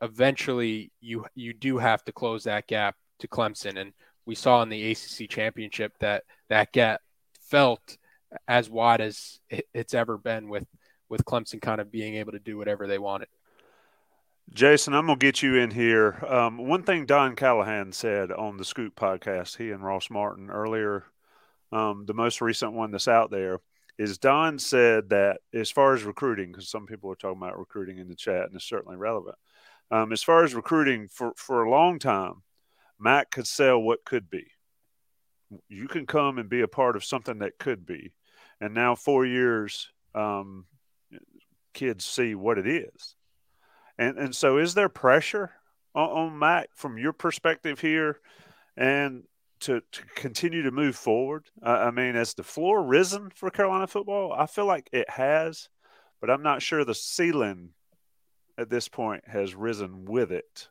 eventually 0.00 0.90
you 1.00 1.26
you 1.34 1.52
do 1.52 1.78
have 1.78 2.02
to 2.04 2.12
close 2.12 2.44
that 2.44 2.66
gap 2.66 2.96
to 3.18 3.28
Clemson. 3.28 3.78
And 3.78 3.92
we 4.24 4.34
saw 4.34 4.62
in 4.62 4.68
the 4.68 4.92
ACC 4.92 5.28
championship 5.28 5.92
that 6.00 6.24
that 6.48 6.72
gap 6.72 7.02
felt 7.50 7.98
as 8.46 8.70
wide 8.70 9.00
as 9.00 9.40
it's 9.74 9.94
ever 9.94 10.16
been 10.16 10.48
with 10.48 10.66
with 11.08 11.24
Clemson 11.24 11.60
kind 11.60 11.80
of 11.80 11.90
being 11.90 12.14
able 12.14 12.32
to 12.32 12.38
do 12.38 12.56
whatever 12.56 12.86
they 12.86 12.98
wanted. 12.98 13.28
Jason, 14.52 14.94
I'm 14.94 15.06
gonna 15.06 15.18
get 15.18 15.42
you 15.42 15.56
in 15.56 15.70
here. 15.70 16.24
Um, 16.26 16.58
one 16.58 16.82
thing 16.82 17.06
Don 17.06 17.36
Callahan 17.36 17.92
said 17.92 18.32
on 18.32 18.56
the 18.56 18.64
Scoop 18.64 18.96
podcast, 18.96 19.56
he 19.56 19.70
and 19.70 19.84
Ross 19.84 20.10
Martin 20.10 20.50
earlier, 20.50 21.04
um, 21.72 22.04
the 22.06 22.14
most 22.14 22.40
recent 22.40 22.72
one 22.72 22.90
that's 22.90 23.08
out 23.08 23.30
there 23.30 23.60
is 23.98 24.18
Don 24.18 24.58
said 24.58 25.10
that 25.10 25.40
as 25.52 25.70
far 25.70 25.94
as 25.94 26.04
recruiting, 26.04 26.50
because 26.50 26.68
some 26.68 26.86
people 26.86 27.12
are 27.12 27.16
talking 27.16 27.36
about 27.36 27.58
recruiting 27.58 27.98
in 27.98 28.08
the 28.08 28.16
chat, 28.16 28.46
and 28.46 28.54
it's 28.56 28.64
certainly 28.64 28.96
relevant. 28.96 29.36
Um, 29.90 30.12
as 30.12 30.22
far 30.22 30.42
as 30.42 30.54
recruiting, 30.54 31.08
for 31.08 31.32
for 31.36 31.62
a 31.62 31.70
long 31.70 31.98
time, 31.98 32.42
Mack 32.98 33.30
could 33.30 33.46
sell 33.46 33.80
what 33.80 34.04
could 34.04 34.30
be. 34.30 34.46
You 35.68 35.88
can 35.88 36.06
come 36.06 36.38
and 36.38 36.48
be 36.48 36.60
a 36.60 36.68
part 36.68 36.96
of 36.96 37.04
something 37.04 37.38
that 37.38 37.58
could 37.58 37.86
be, 37.86 38.12
and 38.60 38.74
now 38.74 38.94
four 38.94 39.26
years, 39.26 39.90
um, 40.14 40.66
kids 41.74 42.04
see 42.04 42.34
what 42.34 42.58
it 42.58 42.66
is, 42.66 43.16
and 43.98 44.18
and 44.18 44.34
so 44.34 44.58
is 44.58 44.74
there 44.74 44.88
pressure 44.88 45.50
on, 45.94 46.10
on 46.10 46.38
Mack 46.38 46.68
from 46.74 46.98
your 46.98 47.12
perspective 47.12 47.80
here, 47.80 48.20
and 48.76 49.24
to, 49.60 49.82
to 49.92 50.02
continue 50.14 50.62
to 50.62 50.70
move 50.70 50.96
forward? 50.96 51.44
Uh, 51.64 51.68
I 51.68 51.90
mean, 51.90 52.14
has 52.14 52.34
the 52.34 52.42
floor 52.42 52.82
risen 52.82 53.30
for 53.34 53.50
Carolina 53.50 53.86
football? 53.86 54.32
I 54.32 54.46
feel 54.46 54.66
like 54.66 54.88
it 54.92 55.08
has, 55.08 55.68
but 56.20 56.30
I'm 56.30 56.42
not 56.42 56.62
sure 56.62 56.84
the 56.84 56.94
ceiling 56.94 57.70
at 58.58 58.70
this 58.70 58.88
point 58.88 59.24
has 59.26 59.54
risen 59.54 60.04
with 60.04 60.32
it. 60.32 60.68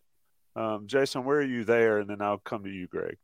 Um, 0.56 0.88
Jason, 0.88 1.24
where 1.24 1.38
are 1.38 1.44
you 1.44 1.64
there? 1.64 2.00
And 2.00 2.10
then 2.10 2.22
I'll 2.22 2.38
come 2.38 2.64
to 2.64 2.70
you, 2.70 2.88
Greg. 2.88 3.18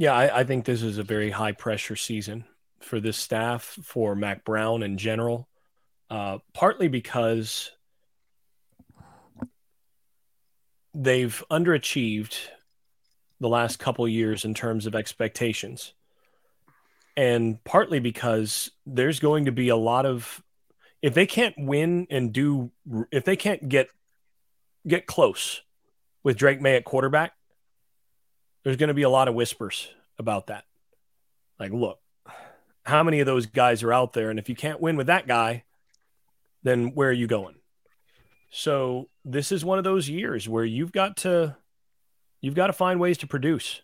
Yeah, 0.00 0.12
I, 0.12 0.40
I 0.40 0.44
think 0.44 0.64
this 0.64 0.82
is 0.82 0.98
a 0.98 1.02
very 1.02 1.28
high 1.28 1.50
pressure 1.50 1.96
season 1.96 2.44
for 2.80 3.00
this 3.00 3.16
staff, 3.16 3.76
for 3.82 4.14
Mack 4.14 4.44
Brown 4.44 4.84
in 4.84 4.96
general, 4.96 5.48
uh, 6.08 6.38
partly 6.54 6.86
because 6.86 7.72
they've 10.94 11.44
underachieved 11.50 12.36
the 13.40 13.48
last 13.48 13.80
couple 13.80 14.06
years 14.06 14.44
in 14.44 14.54
terms 14.54 14.86
of 14.86 14.94
expectations. 14.94 15.94
And 17.16 17.62
partly 17.64 17.98
because 17.98 18.70
there's 18.86 19.18
going 19.18 19.46
to 19.46 19.52
be 19.52 19.68
a 19.68 19.76
lot 19.76 20.06
of 20.06 20.40
if 21.02 21.14
they 21.14 21.26
can't 21.26 21.54
win 21.58 22.06
and 22.08 22.32
do 22.32 22.70
if 23.10 23.24
they 23.24 23.34
can't 23.34 23.68
get 23.68 23.88
get 24.86 25.06
close 25.06 25.62
with 26.22 26.36
Drake 26.36 26.60
Maye 26.60 26.76
at 26.76 26.84
quarterback, 26.84 27.32
there's 28.68 28.76
going 28.76 28.88
to 28.88 28.94
be 28.94 29.00
a 29.00 29.08
lot 29.08 29.28
of 29.28 29.34
whispers 29.34 29.88
about 30.18 30.48
that. 30.48 30.64
Like, 31.58 31.72
look, 31.72 32.00
how 32.84 33.02
many 33.02 33.20
of 33.20 33.26
those 33.26 33.46
guys 33.46 33.82
are 33.82 33.94
out 33.94 34.12
there? 34.12 34.28
And 34.28 34.38
if 34.38 34.50
you 34.50 34.54
can't 34.54 34.78
win 34.78 34.98
with 34.98 35.06
that 35.06 35.26
guy, 35.26 35.64
then 36.62 36.88
where 36.88 37.08
are 37.08 37.12
you 37.12 37.26
going? 37.26 37.54
So 38.50 39.08
this 39.24 39.52
is 39.52 39.64
one 39.64 39.78
of 39.78 39.84
those 39.84 40.10
years 40.10 40.50
where 40.50 40.66
you've 40.66 40.92
got 40.92 41.16
to 41.18 41.56
you've 42.42 42.54
got 42.54 42.66
to 42.66 42.74
find 42.74 43.00
ways 43.00 43.16
to 43.18 43.26
produce. 43.26 43.80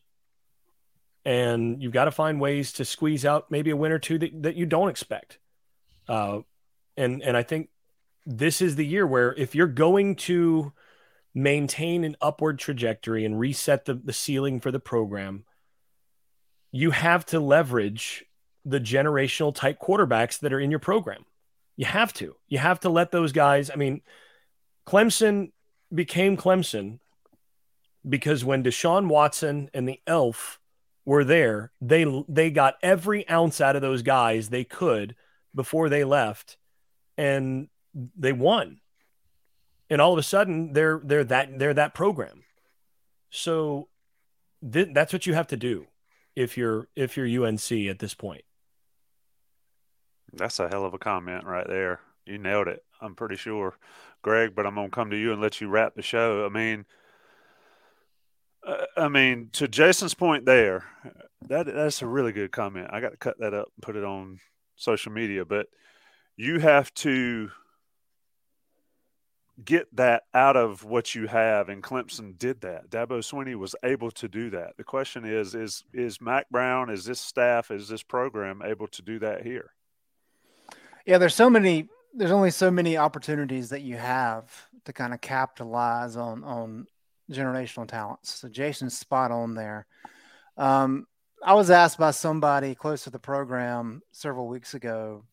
And 1.25 1.83
you've 1.83 1.95
got 1.95 2.05
to 2.05 2.11
find 2.11 2.39
ways 2.39 2.71
to 2.75 2.85
squeeze 2.85 3.25
out 3.25 3.51
maybe 3.51 3.71
a 3.71 3.77
win 3.77 3.91
or 3.91 3.99
two 3.99 4.19
that, 4.19 4.43
that 4.43 4.55
you 4.55 4.67
don't 4.67 4.91
expect. 4.91 5.39
Uh, 6.07 6.41
and 6.95 7.23
and 7.23 7.39
I 7.39 7.43
think 7.43 7.71
this 8.27 8.61
is 8.61 8.77
the 8.77 8.85
year 8.85 9.07
where 9.07 9.33
if 9.33 9.55
you're 9.55 9.67
going 9.67 10.17
to 10.17 10.75
maintain 11.35 12.05
an 12.05 12.17
upward 12.21 12.59
trajectory 12.59 13.25
and 13.25 13.39
reset 13.39 13.85
the, 13.85 13.95
the 13.95 14.13
ceiling 14.13 14.61
for 14.61 14.71
the 14.71 14.81
program, 14.81 15.45
you 16.71 16.93
have 16.93 17.27
to 17.27 17.41
leverage 17.41 18.25
the 18.65 18.81
generational 18.81 19.55
type 19.55 19.79
quarterbacks 19.81 20.39
that 20.41 20.53
are 20.53 20.61
in 20.61 20.71
your 20.71 20.81
program. 20.81 21.25
You 21.77 21.87
have 21.87 22.13
to. 22.15 22.37
You 22.49 22.59
have 22.59 22.81
to 22.81 22.89
let 22.89 23.11
those 23.11 23.33
guys. 23.33 23.71
I 23.71 23.77
mean, 23.77 24.01
Clemson 24.87 25.53
became 25.93 26.37
Clemson 26.37 27.01
because 28.09 28.45
when 28.45 28.63
Deshaun 28.63 29.09
Watson 29.09 29.71
and 29.75 29.89
the 29.89 30.01
Elf 30.07 30.61
were 31.05 31.25
there, 31.25 31.73
they 31.81 32.07
they 32.29 32.51
got 32.51 32.77
every 32.83 33.29
ounce 33.29 33.61
out 33.61 33.77
of 33.77 33.83
those 33.83 34.03
guys 34.03 34.49
they 34.49 34.65
could 34.65 35.17
before 35.55 35.89
they 35.89 36.05
left, 36.05 36.57
and 37.17 37.69
they 37.95 38.33
won. 38.33 38.81
And 39.91 40.01
all 40.01 40.13
of 40.13 40.19
a 40.19 40.23
sudden, 40.23 40.73
they're 40.73 41.01
they're 41.05 41.25
that 41.25 41.59
they're 41.59 41.75
that 41.75 41.95
program. 41.95 42.45
So 43.31 43.89
th- 44.73 44.89
that's 44.93 45.13
what 45.13 45.27
you 45.27 45.35
have 45.35 45.49
to 45.49 45.57
do 45.57 45.87
if 46.35 46.57
you're 46.57 46.89
if 46.97 47.17
you're 47.17 47.47
UNC 47.47 47.71
at 47.73 47.99
this 47.99 48.15
point. 48.15 48.45
That's 50.33 50.59
a 50.59 50.69
hell 50.69 50.85
of 50.85 50.95
a 50.95 50.99
comment 50.99 51.45
right 51.45 51.67
there. 51.67 52.01
You 52.27 52.39
nailed 52.39 52.69
it. 52.69 52.83
I'm 53.01 53.15
pretty 53.15 53.37
sure, 53.37 53.77
Greg. 54.23 54.55
But 54.55 54.67
I'm 54.67 54.75
gonna 54.75 54.89
come 54.89 55.11
to 55.11 55.17
you 55.17 55.33
and 55.33 55.41
let 55.41 55.61
you 55.61 55.69
wrap 55.69 55.95
the 55.95 56.03
show. 56.03 56.47
I 56.47 56.49
mean, 56.49 56.87
uh, 58.67 58.87
I 58.97 59.09
mean, 59.09 59.51
to 59.53 59.69
Jason's 59.69 60.15
point 60.15 60.47
there, 60.47 60.85
that 61.49 61.67
that's 61.67 62.03
a 62.03 62.07
really 62.07 62.33
good 62.33 62.53
comment. 62.53 62.89
I 62.91 63.01
got 63.01 63.11
to 63.11 63.17
cut 63.17 63.39
that 63.39 63.55
up 63.55 63.69
and 63.77 63.83
put 63.83 63.97
it 63.97 64.05
on 64.05 64.41
social 64.77 65.13
media. 65.13 65.45
But 65.45 65.67
you 66.37 66.59
have 66.61 66.93
to 66.95 67.51
get 69.63 69.95
that 69.97 70.25
out 70.33 70.57
of 70.57 70.85
what 70.85 71.15
you 71.15 71.27
have, 71.27 71.69
and 71.69 71.83
Clemson 71.83 72.37
did 72.39 72.61
that. 72.63 72.91
Dabo 72.91 73.19
Swinney 73.19 73.55
was 73.55 73.77
able 73.83 74.11
to 74.13 74.29
do 74.29 74.51
that. 74.51 74.77
The 74.77 74.85
question 74.85 75.25
is: 75.25 75.55
is 75.55 75.85
is 75.93 76.21
Mack 76.21 76.49
Brown, 76.51 76.91
is 76.91 77.05
this 77.05 77.21
staff, 77.21 77.71
is 77.71 77.89
this 77.89 78.03
program 78.03 78.63
able 78.65 78.89
to 78.89 79.03
do 79.03 79.19
that 79.21 79.43
here? 79.43 79.73
Yeah, 81.07 81.19
there's 81.19 81.35
so 81.35 81.51
many. 81.51 81.89
There's 82.15 82.31
only 82.31 82.51
so 82.51 82.71
many 82.71 82.97
opportunities 82.97 83.71
that 83.71 83.83
you 83.83 83.97
have 83.97 84.51
to 84.85 84.93
kind 84.93 85.13
of 85.13 85.21
capitalize 85.21 86.17
on 86.17 86.45
on 86.45 86.87
generational 87.31 87.89
talents. 87.89 88.31
So 88.35 88.49
Jason's 88.49 88.97
spot 88.97 89.31
on 89.31 89.55
there. 89.55 89.87
Um, 90.57 91.07
I 91.45 91.55
was 91.55 91.71
asked 91.71 91.99
by 91.99 92.13
somebody 92.13 92.75
close 92.75 93.05
to 93.05 93.11
the 93.11 93.19
program 93.19 94.03
several 94.13 94.49
weeks 94.49 94.75
ago, 94.75 95.25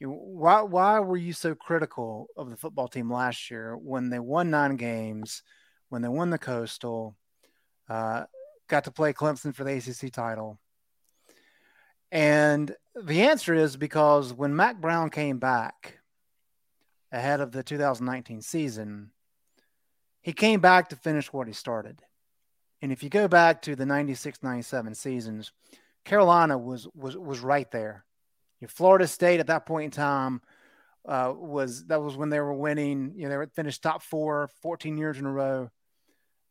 why 0.00 0.62
why 0.62 1.00
were 1.00 1.16
you 1.16 1.32
so 1.32 1.54
critical 1.54 2.28
of 2.36 2.50
the 2.50 2.56
football 2.56 2.88
team 2.88 3.12
last 3.12 3.50
year 3.50 3.76
when 3.76 4.08
they 4.08 4.18
won 4.18 4.50
nine 4.50 4.76
games, 4.76 5.42
when 5.90 6.02
they 6.02 6.08
won 6.08 6.30
the 6.30 6.38
Coastal, 6.38 7.16
uh, 7.88 8.24
got 8.68 8.84
to 8.84 8.90
play 8.90 9.12
Clemson 9.12 9.54
for 9.54 9.64
the 9.64 9.76
ACC 9.76 10.12
title? 10.12 10.58
And 12.10 12.74
the 13.00 13.22
answer 13.22 13.54
is 13.54 13.76
because 13.76 14.32
when 14.32 14.56
Mack 14.56 14.80
Brown 14.80 15.10
came 15.10 15.38
back 15.38 15.98
ahead 17.12 17.40
of 17.40 17.52
the 17.52 17.62
2019 17.62 18.40
season, 18.40 19.10
he 20.22 20.32
came 20.32 20.60
back 20.60 20.88
to 20.88 20.96
finish 20.96 21.32
what 21.32 21.46
he 21.46 21.52
started. 21.52 22.02
And 22.82 22.90
if 22.90 23.02
you 23.02 23.10
go 23.10 23.28
back 23.28 23.62
to 23.62 23.76
the 23.76 23.86
96 23.86 24.42
97 24.42 24.94
seasons, 24.94 25.52
Carolina 26.04 26.56
was, 26.56 26.88
was, 26.94 27.16
was 27.16 27.40
right 27.40 27.70
there. 27.70 28.04
Florida 28.68 29.06
State 29.06 29.40
at 29.40 29.46
that 29.48 29.66
point 29.66 29.86
in 29.86 29.90
time 29.90 30.40
uh, 31.06 31.32
was 31.34 31.86
that 31.86 32.02
was 32.02 32.16
when 32.16 32.30
they 32.30 32.40
were 32.40 32.52
winning. 32.52 33.12
You 33.16 33.24
know, 33.24 33.30
they 33.30 33.36
were 33.36 33.46
finished 33.54 33.82
top 33.82 34.02
four 34.02 34.50
14 34.62 34.98
years 34.98 35.18
in 35.18 35.26
a 35.26 35.32
row. 35.32 35.70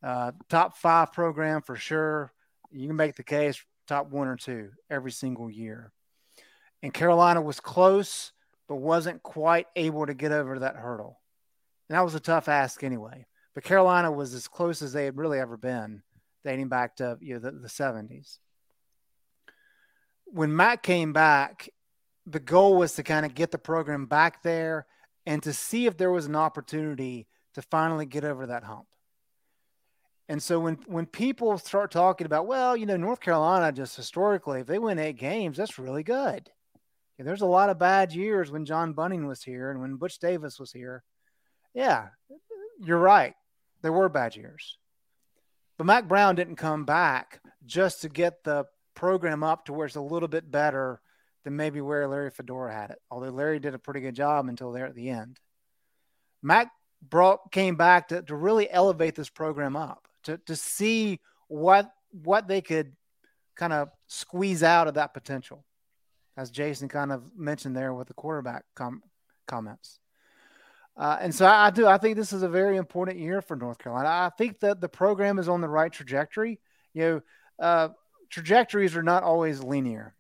Uh, 0.02 0.32
top 0.50 0.78
five 0.78 1.12
program 1.12 1.62
for 1.62 1.76
sure. 1.76 2.32
You 2.72 2.88
can 2.88 2.96
make 2.96 3.16
the 3.16 3.24
case 3.24 3.64
top 3.88 4.12
one 4.12 4.28
or 4.28 4.36
two 4.36 4.70
every 4.90 5.12
single 5.12 5.50
year. 5.50 5.92
And 6.82 6.94
Carolina 6.94 7.42
was 7.42 7.60
close, 7.60 8.32
but 8.68 8.76
wasn't 8.76 9.24
quite 9.24 9.68
able 9.76 10.06
to 10.06 10.14
get 10.14 10.32
over 10.32 10.60
that 10.60 10.76
hurdle. 10.76 11.20
And 11.90 11.98
that 11.98 12.06
was 12.06 12.16
a 12.16 12.20
tough 12.20 12.48
ask 12.48 12.84
anyway. 12.84 13.26
But 13.56 13.64
Carolina 13.64 14.12
was 14.12 14.34
as 14.34 14.48
close 14.48 14.82
as 14.82 14.94
they 14.94 15.06
had 15.06 15.18
really 15.18 15.40
ever 15.40 15.58
been, 15.58 16.04
dating 16.44 16.70
back 16.70 16.98
to 16.98 17.18
you 17.20 17.34
know 17.34 17.40
the, 17.40 17.52
the 17.52 17.68
70s. 17.68 18.38
When 20.26 20.56
Matt 20.56 20.84
came 20.84 21.12
back, 21.12 21.70
the 22.30 22.40
goal 22.40 22.76
was 22.76 22.94
to 22.94 23.04
kind 23.04 23.26
of 23.26 23.34
get 23.34 23.52
the 23.52 23.58
program 23.58 24.06
back 24.06 24.44
there 24.44 24.86
and 25.26 25.42
to 25.44 25.54
see 25.54 25.86
if 25.86 25.98
there 25.98 26.12
was 26.12 26.26
an 26.26 26.36
opportunity 26.36 27.28
to 27.56 27.62
finally 27.62 28.06
get 28.06 28.24
over 28.24 28.48
that 28.48 28.64
hump. 28.64 28.86
And 30.28 30.42
so 30.42 30.60
when 30.60 30.76
when 30.86 31.08
people 31.08 31.58
start 31.58 31.92
talking 31.92 32.26
about, 32.26 32.46
well, 32.46 32.78
you 32.78 32.86
know, 32.86 32.98
North 32.98 33.20
Carolina 33.20 33.72
just 33.72 33.96
historically, 33.96 34.62
if 34.62 34.68
they 34.68 34.78
win 34.78 35.00
eight 35.00 35.18
games, 35.18 35.58
that's 35.58 35.80
really 35.80 36.04
good. 36.04 36.52
Yeah, 37.18 37.26
there's 37.26 37.42
a 37.42 37.48
lot 37.48 37.70
of 37.70 37.80
bad 37.80 38.14
years 38.14 38.52
when 38.52 38.66
John 38.66 38.94
Bunting 38.94 39.26
was 39.26 39.42
here 39.42 39.72
and 39.72 39.82
when 39.82 39.96
Butch 39.96 40.20
Davis 40.20 40.60
was 40.60 40.72
here. 40.72 41.04
Yeah, 41.74 42.10
you're 42.80 43.00
right. 43.00 43.34
There 43.82 43.92
were 43.92 44.08
bad 44.08 44.36
years. 44.36 44.78
But 45.78 45.86
Mack 45.86 46.08
Brown 46.08 46.36
didn't 46.36 46.58
come 46.58 46.86
back 46.86 47.42
just 47.66 48.02
to 48.02 48.10
get 48.10 48.44
the 48.44 48.66
program 48.94 49.44
up 49.44 49.66
to 49.66 49.74
where 49.74 49.88
it's 49.88 49.96
a 49.96 50.02
little 50.02 50.28
bit 50.28 50.52
better 50.52 51.02
than 51.44 51.56
maybe 51.56 51.82
where 51.82 52.08
Larry 52.08 52.32
Fedora 52.32 52.74
had 52.74 52.92
it. 52.92 53.00
Although 53.10 53.30
Larry 53.30 53.60
did 53.60 53.74
a 53.74 53.80
pretty 53.80 54.02
good 54.02 54.16
job 54.16 54.48
until 54.48 54.72
there 54.72 54.86
at 54.86 54.96
the 54.96 55.10
end. 55.10 55.40
Mack 56.42 56.72
brought 57.02 57.52
came 57.52 57.76
back 57.76 58.10
to, 58.10 58.22
to 58.24 58.36
really 58.36 58.70
elevate 58.70 59.16
this 59.16 59.30
program 59.30 59.76
up, 59.76 60.08
to, 60.24 60.38
to 60.46 60.56
see 60.56 61.20
what 61.48 61.92
what 62.12 62.48
they 62.48 62.62
could 62.62 62.96
kind 63.56 63.74
of 63.74 63.90
squeeze 64.08 64.64
out 64.64 64.88
of 64.88 64.96
that 64.96 65.14
potential, 65.14 65.66
as 66.38 66.50
Jason 66.50 66.88
kind 66.88 67.12
of 67.12 67.24
mentioned 67.36 67.76
there 67.76 67.94
with 67.94 68.08
the 68.08 68.14
quarterback 68.14 68.64
com- 68.76 69.04
comments. 69.48 70.00
Uh, 70.98 71.18
and 71.22 71.34
so 71.34 71.46
I, 71.46 71.68
I 71.68 71.70
do. 71.70 71.88
I 71.88 71.98
think 71.98 72.16
this 72.18 72.34
is 72.34 72.44
a 72.44 72.50
very 72.50 72.78
important 72.78 73.20
year 73.20 73.42
for 73.42 73.56
North 73.56 73.78
Carolina. 73.78 74.10
I 74.10 74.32
think 74.38 74.60
that 74.62 74.82
the 74.82 74.90
program 74.90 75.40
is 75.40 75.48
on 75.48 75.62
the 75.62 75.70
right 75.70 75.92
trajectory. 75.92 76.60
You 76.94 77.02
know, 77.02 77.22
uh, 77.60 77.90
trajectories 78.30 78.96
are 78.96 79.04
not 79.04 79.24
always 79.24 79.64
linear 79.64 80.16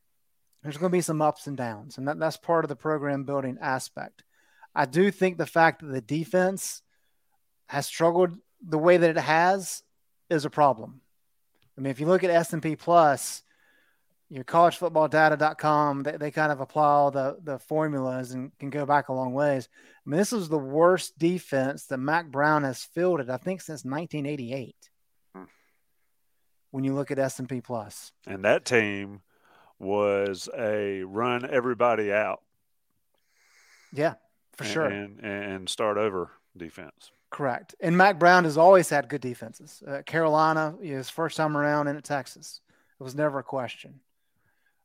there's 0.63 0.77
going 0.77 0.91
to 0.91 0.97
be 0.97 1.01
some 1.01 1.21
ups 1.21 1.47
and 1.47 1.55
downs, 1.55 1.97
and 1.97 2.07
that, 2.07 2.19
that's 2.19 2.37
part 2.37 2.65
of 2.65 2.69
the 2.69 2.75
program 2.75 3.23
building 3.23 3.57
aspect. 3.61 4.23
I 4.75 4.85
do 4.85 5.11
think 5.11 5.37
the 5.37 5.45
fact 5.45 5.81
that 5.81 5.87
the 5.87 6.01
defense 6.01 6.81
has 7.67 7.85
struggled 7.85 8.31
the 8.61 8.77
way 8.77 8.97
that 8.97 9.11
it 9.11 9.17
has 9.17 9.83
is 10.29 10.45
a 10.45 10.49
problem. 10.49 11.01
I 11.77 11.81
mean, 11.81 11.91
if 11.91 11.99
you 11.99 12.07
look 12.07 12.23
at 12.23 12.29
S&P 12.29 12.75
Plus, 12.75 13.41
your 14.29 14.43
collegefootballdata.com, 14.43 16.03
they, 16.03 16.17
they 16.17 16.31
kind 16.31 16.51
of 16.51 16.59
apply 16.59 16.87
all 16.87 17.11
the, 17.11 17.37
the 17.41 17.57
formulas 17.57 18.31
and 18.31 18.51
can 18.59 18.69
go 18.69 18.85
back 18.85 19.09
a 19.09 19.13
long 19.13 19.33
ways. 19.33 19.69
I 20.05 20.09
mean, 20.09 20.17
this 20.17 20.33
is 20.33 20.49
the 20.49 20.57
worst 20.57 21.17
defense 21.17 21.85
that 21.85 21.97
Mack 21.97 22.27
Brown 22.27 22.63
has 22.63 22.83
fielded, 22.83 23.29
I 23.29 23.37
think, 23.37 23.61
since 23.61 23.83
1988. 23.85 24.75
Hmm. 25.33 25.43
When 26.71 26.83
you 26.83 26.93
look 26.93 27.11
at 27.11 27.17
S&P 27.17 27.61
Plus. 27.61 28.11
And 28.27 28.45
that 28.45 28.65
team 28.65 29.21
was 29.79 30.49
a 30.57 31.03
run 31.03 31.49
everybody 31.49 32.11
out. 32.11 32.41
Yeah, 33.93 34.15
for 34.57 34.65
sure. 34.65 34.85
And, 34.85 35.19
and 35.21 35.69
start 35.69 35.97
over 35.97 36.31
defense. 36.55 37.11
Correct. 37.31 37.75
And 37.79 37.95
Mack 37.95 38.19
Brown 38.19 38.43
has 38.43 38.57
always 38.57 38.89
had 38.89 39.07
good 39.07 39.21
defenses. 39.21 39.83
Uh, 39.87 40.01
Carolina, 40.05 40.75
his 40.81 41.09
first 41.09 41.37
time 41.37 41.55
around 41.55 41.87
in 41.87 42.01
Texas, 42.01 42.61
it 42.99 43.03
was 43.03 43.15
never 43.15 43.39
a 43.39 43.43
question. 43.43 43.99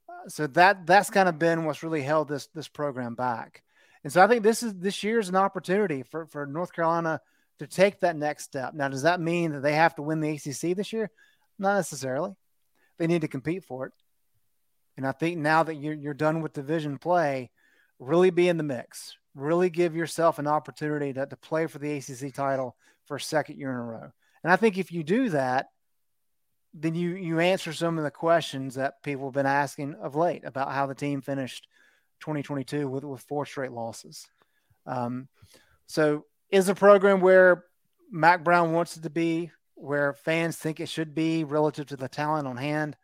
Uh, 0.08 0.28
so 0.28 0.46
that 0.48 0.86
that's 0.86 1.10
kind 1.10 1.28
of 1.28 1.38
been 1.38 1.64
what's 1.64 1.82
really 1.82 2.02
held 2.02 2.28
this 2.28 2.46
this 2.54 2.68
program 2.68 3.14
back. 3.14 3.62
And 4.04 4.12
so 4.12 4.22
I 4.22 4.28
think 4.28 4.42
this 4.42 4.62
is 4.62 4.74
this 4.74 5.02
year's 5.02 5.28
an 5.28 5.36
opportunity 5.36 6.02
for 6.02 6.26
for 6.26 6.46
North 6.46 6.72
Carolina 6.72 7.20
to 7.58 7.66
take 7.66 8.00
that 8.00 8.16
next 8.16 8.44
step. 8.44 8.74
Now, 8.74 8.88
does 8.88 9.02
that 9.02 9.20
mean 9.20 9.52
that 9.52 9.62
they 9.62 9.74
have 9.74 9.94
to 9.96 10.02
win 10.02 10.20
the 10.20 10.30
ACC 10.30 10.76
this 10.76 10.92
year? 10.92 11.10
Not 11.58 11.76
necessarily. 11.76 12.34
They 12.98 13.06
need 13.06 13.22
to 13.22 13.28
compete 13.28 13.64
for 13.64 13.86
it. 13.86 13.92
And 14.96 15.06
I 15.06 15.12
think 15.12 15.38
now 15.38 15.62
that 15.62 15.74
you're, 15.74 15.94
you're 15.94 16.14
done 16.14 16.40
with 16.40 16.52
division 16.52 16.98
play, 16.98 17.50
really 17.98 18.30
be 18.30 18.48
in 18.48 18.56
the 18.56 18.62
mix. 18.62 19.16
Really 19.34 19.70
give 19.70 19.96
yourself 19.96 20.38
an 20.38 20.46
opportunity 20.46 21.12
to, 21.12 21.26
to 21.26 21.36
play 21.36 21.66
for 21.66 21.78
the 21.78 21.96
ACC 21.96 22.32
title 22.32 22.76
for 23.06 23.16
a 23.16 23.20
second 23.20 23.58
year 23.58 23.70
in 23.70 23.76
a 23.76 23.82
row. 23.82 24.12
And 24.42 24.52
I 24.52 24.56
think 24.56 24.78
if 24.78 24.92
you 24.92 25.02
do 25.02 25.30
that, 25.30 25.68
then 26.74 26.94
you 26.94 27.10
you 27.10 27.38
answer 27.38 27.72
some 27.72 27.98
of 27.98 28.04
the 28.04 28.10
questions 28.10 28.74
that 28.74 29.02
people 29.02 29.26
have 29.26 29.34
been 29.34 29.46
asking 29.46 29.94
of 29.94 30.16
late 30.16 30.44
about 30.44 30.72
how 30.72 30.86
the 30.86 30.94
team 30.94 31.20
finished 31.20 31.68
2022 32.20 32.88
with, 32.88 33.04
with 33.04 33.22
four 33.22 33.46
straight 33.46 33.70
losses. 33.70 34.26
Um, 34.86 35.28
so 35.86 36.24
is 36.50 36.68
a 36.68 36.74
program 36.74 37.20
where 37.20 37.64
Mack 38.10 38.44
Brown 38.44 38.72
wants 38.72 38.96
it 38.96 39.02
to 39.02 39.10
be, 39.10 39.50
where 39.74 40.14
fans 40.14 40.56
think 40.56 40.80
it 40.80 40.88
should 40.88 41.14
be 41.14 41.44
relative 41.44 41.86
to 41.86 41.96
the 41.96 42.08
talent 42.08 42.46
on 42.46 42.56
hand? 42.56 42.96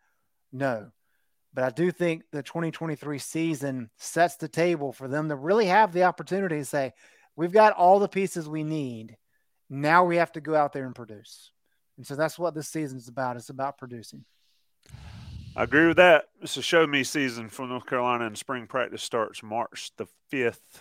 No. 0.51 0.91
But 1.53 1.65
I 1.65 1.69
do 1.69 1.91
think 1.91 2.23
the 2.31 2.43
2023 2.43 3.17
season 3.17 3.89
sets 3.97 4.37
the 4.37 4.47
table 4.47 4.93
for 4.93 5.07
them 5.07 5.29
to 5.29 5.35
really 5.35 5.65
have 5.65 5.91
the 5.91 6.03
opportunity 6.03 6.57
to 6.57 6.65
say, 6.65 6.93
we've 7.35 7.51
got 7.51 7.73
all 7.73 7.99
the 7.99 8.07
pieces 8.07 8.47
we 8.47 8.63
need. 8.63 9.17
Now 9.69 10.05
we 10.05 10.17
have 10.17 10.31
to 10.33 10.41
go 10.41 10.55
out 10.55 10.73
there 10.73 10.85
and 10.85 10.95
produce. 10.95 11.51
And 11.97 12.07
so 12.07 12.15
that's 12.15 12.39
what 12.39 12.55
this 12.55 12.69
season 12.69 12.97
is 12.97 13.09
about. 13.09 13.35
It's 13.35 13.49
about 13.49 13.77
producing. 13.77 14.23
I 15.55 15.63
agree 15.63 15.87
with 15.87 15.97
that. 15.97 16.29
It's 16.41 16.55
a 16.55 16.61
show 16.61 16.87
me 16.87 17.03
season 17.03 17.49
for 17.49 17.67
North 17.67 17.85
Carolina, 17.85 18.25
and 18.25 18.37
spring 18.37 18.67
practice 18.67 19.03
starts 19.03 19.43
March 19.43 19.91
the 19.97 20.07
5th, 20.31 20.79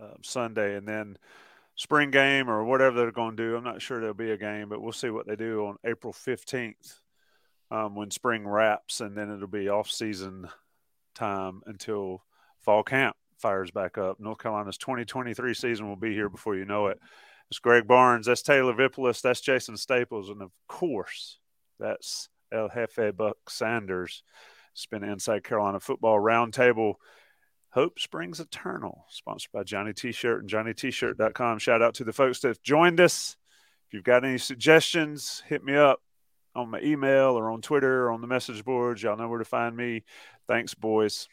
uh, 0.00 0.14
Sunday. 0.22 0.76
And 0.76 0.88
then 0.88 1.18
spring 1.74 2.10
game 2.10 2.48
or 2.48 2.64
whatever 2.64 2.96
they're 2.96 3.12
going 3.12 3.36
to 3.36 3.42
do. 3.42 3.56
I'm 3.56 3.64
not 3.64 3.82
sure 3.82 4.00
there'll 4.00 4.14
be 4.14 4.30
a 4.30 4.38
game, 4.38 4.70
but 4.70 4.80
we'll 4.80 4.92
see 4.92 5.10
what 5.10 5.26
they 5.26 5.36
do 5.36 5.66
on 5.66 5.76
April 5.84 6.14
15th 6.14 7.00
um, 7.70 7.94
when 7.94 8.10
spring 8.10 8.46
wraps, 8.46 9.00
and 9.00 9.16
then 9.16 9.30
it'll 9.30 9.46
be 9.46 9.68
off 9.68 9.90
season 9.90 10.48
time 11.14 11.62
until 11.66 12.22
fall 12.60 12.82
camp 12.82 13.16
fires 13.38 13.70
back 13.70 13.98
up. 13.98 14.18
North 14.20 14.38
Carolina's 14.38 14.78
2023 14.78 15.54
season 15.54 15.88
will 15.88 15.96
be 15.96 16.12
here 16.12 16.28
before 16.28 16.56
you 16.56 16.64
know 16.64 16.86
it. 16.86 16.98
It's 17.50 17.58
Greg 17.58 17.86
Barnes. 17.86 18.26
That's 18.26 18.42
Taylor 18.42 18.74
Vippolis. 18.74 19.20
That's 19.20 19.40
Jason 19.40 19.76
Staples. 19.76 20.30
And 20.30 20.42
of 20.42 20.50
course, 20.68 21.38
that's 21.78 22.28
El 22.52 22.68
Jefe 22.68 23.16
Buck 23.16 23.36
Sanders. 23.48 24.22
It's 24.72 24.86
been 24.86 25.04
Inside 25.04 25.44
Carolina 25.44 25.80
Football 25.80 26.18
Roundtable. 26.18 26.94
Hope 27.70 27.98
Springs 27.98 28.40
Eternal, 28.40 29.04
sponsored 29.10 29.52
by 29.52 29.62
Johnny 29.62 29.92
T-Shirt 29.92 30.40
and 30.40 30.50
JohnnyT-Shirt.com. 30.50 31.58
Shout 31.58 31.82
out 31.82 31.94
to 31.94 32.04
the 32.04 32.12
folks 32.12 32.40
that 32.40 32.48
have 32.48 32.62
joined 32.62 33.00
us. 33.00 33.36
If 33.86 33.94
you've 33.94 34.04
got 34.04 34.24
any 34.24 34.38
suggestions, 34.38 35.42
hit 35.46 35.62
me 35.62 35.76
up 35.76 36.00
on 36.56 36.70
my 36.70 36.80
email 36.80 37.38
or 37.38 37.50
on 37.50 37.60
Twitter 37.60 38.06
or 38.06 38.12
on 38.12 38.20
the 38.20 38.26
message 38.26 38.64
boards. 38.64 39.02
Y'all 39.02 39.16
know 39.16 39.28
where 39.28 39.38
to 39.38 39.44
find 39.44 39.76
me. 39.76 40.04
Thanks, 40.48 40.74
boys. 40.74 41.28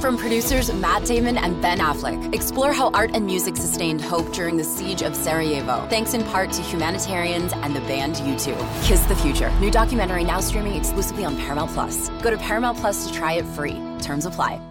From 0.00 0.16
producers 0.16 0.72
Matt 0.72 1.04
Damon 1.04 1.36
and 1.36 1.60
Ben 1.60 1.78
Affleck, 1.78 2.34
explore 2.34 2.72
how 2.72 2.90
art 2.92 3.10
and 3.12 3.26
music 3.26 3.54
sustained 3.54 4.00
hope 4.00 4.32
during 4.32 4.56
the 4.56 4.64
siege 4.64 5.02
of 5.02 5.14
Sarajevo, 5.14 5.86
thanks 5.90 6.14
in 6.14 6.24
part 6.24 6.50
to 6.52 6.62
humanitarians 6.62 7.52
and 7.52 7.76
the 7.76 7.80
band 7.80 8.16
U2. 8.16 8.86
Kiss 8.86 9.04
the 9.04 9.16
Future, 9.16 9.50
new 9.60 9.70
documentary 9.70 10.24
now 10.24 10.40
streaming 10.40 10.74
exclusively 10.74 11.26
on 11.26 11.36
Paramount 11.36 11.70
Plus. 11.72 12.08
Go 12.22 12.30
to 12.30 12.38
Paramount 12.38 12.78
Plus 12.78 13.06
to 13.06 13.12
try 13.12 13.34
it 13.34 13.44
free. 13.48 13.78
Terms 14.00 14.24
apply. 14.24 14.69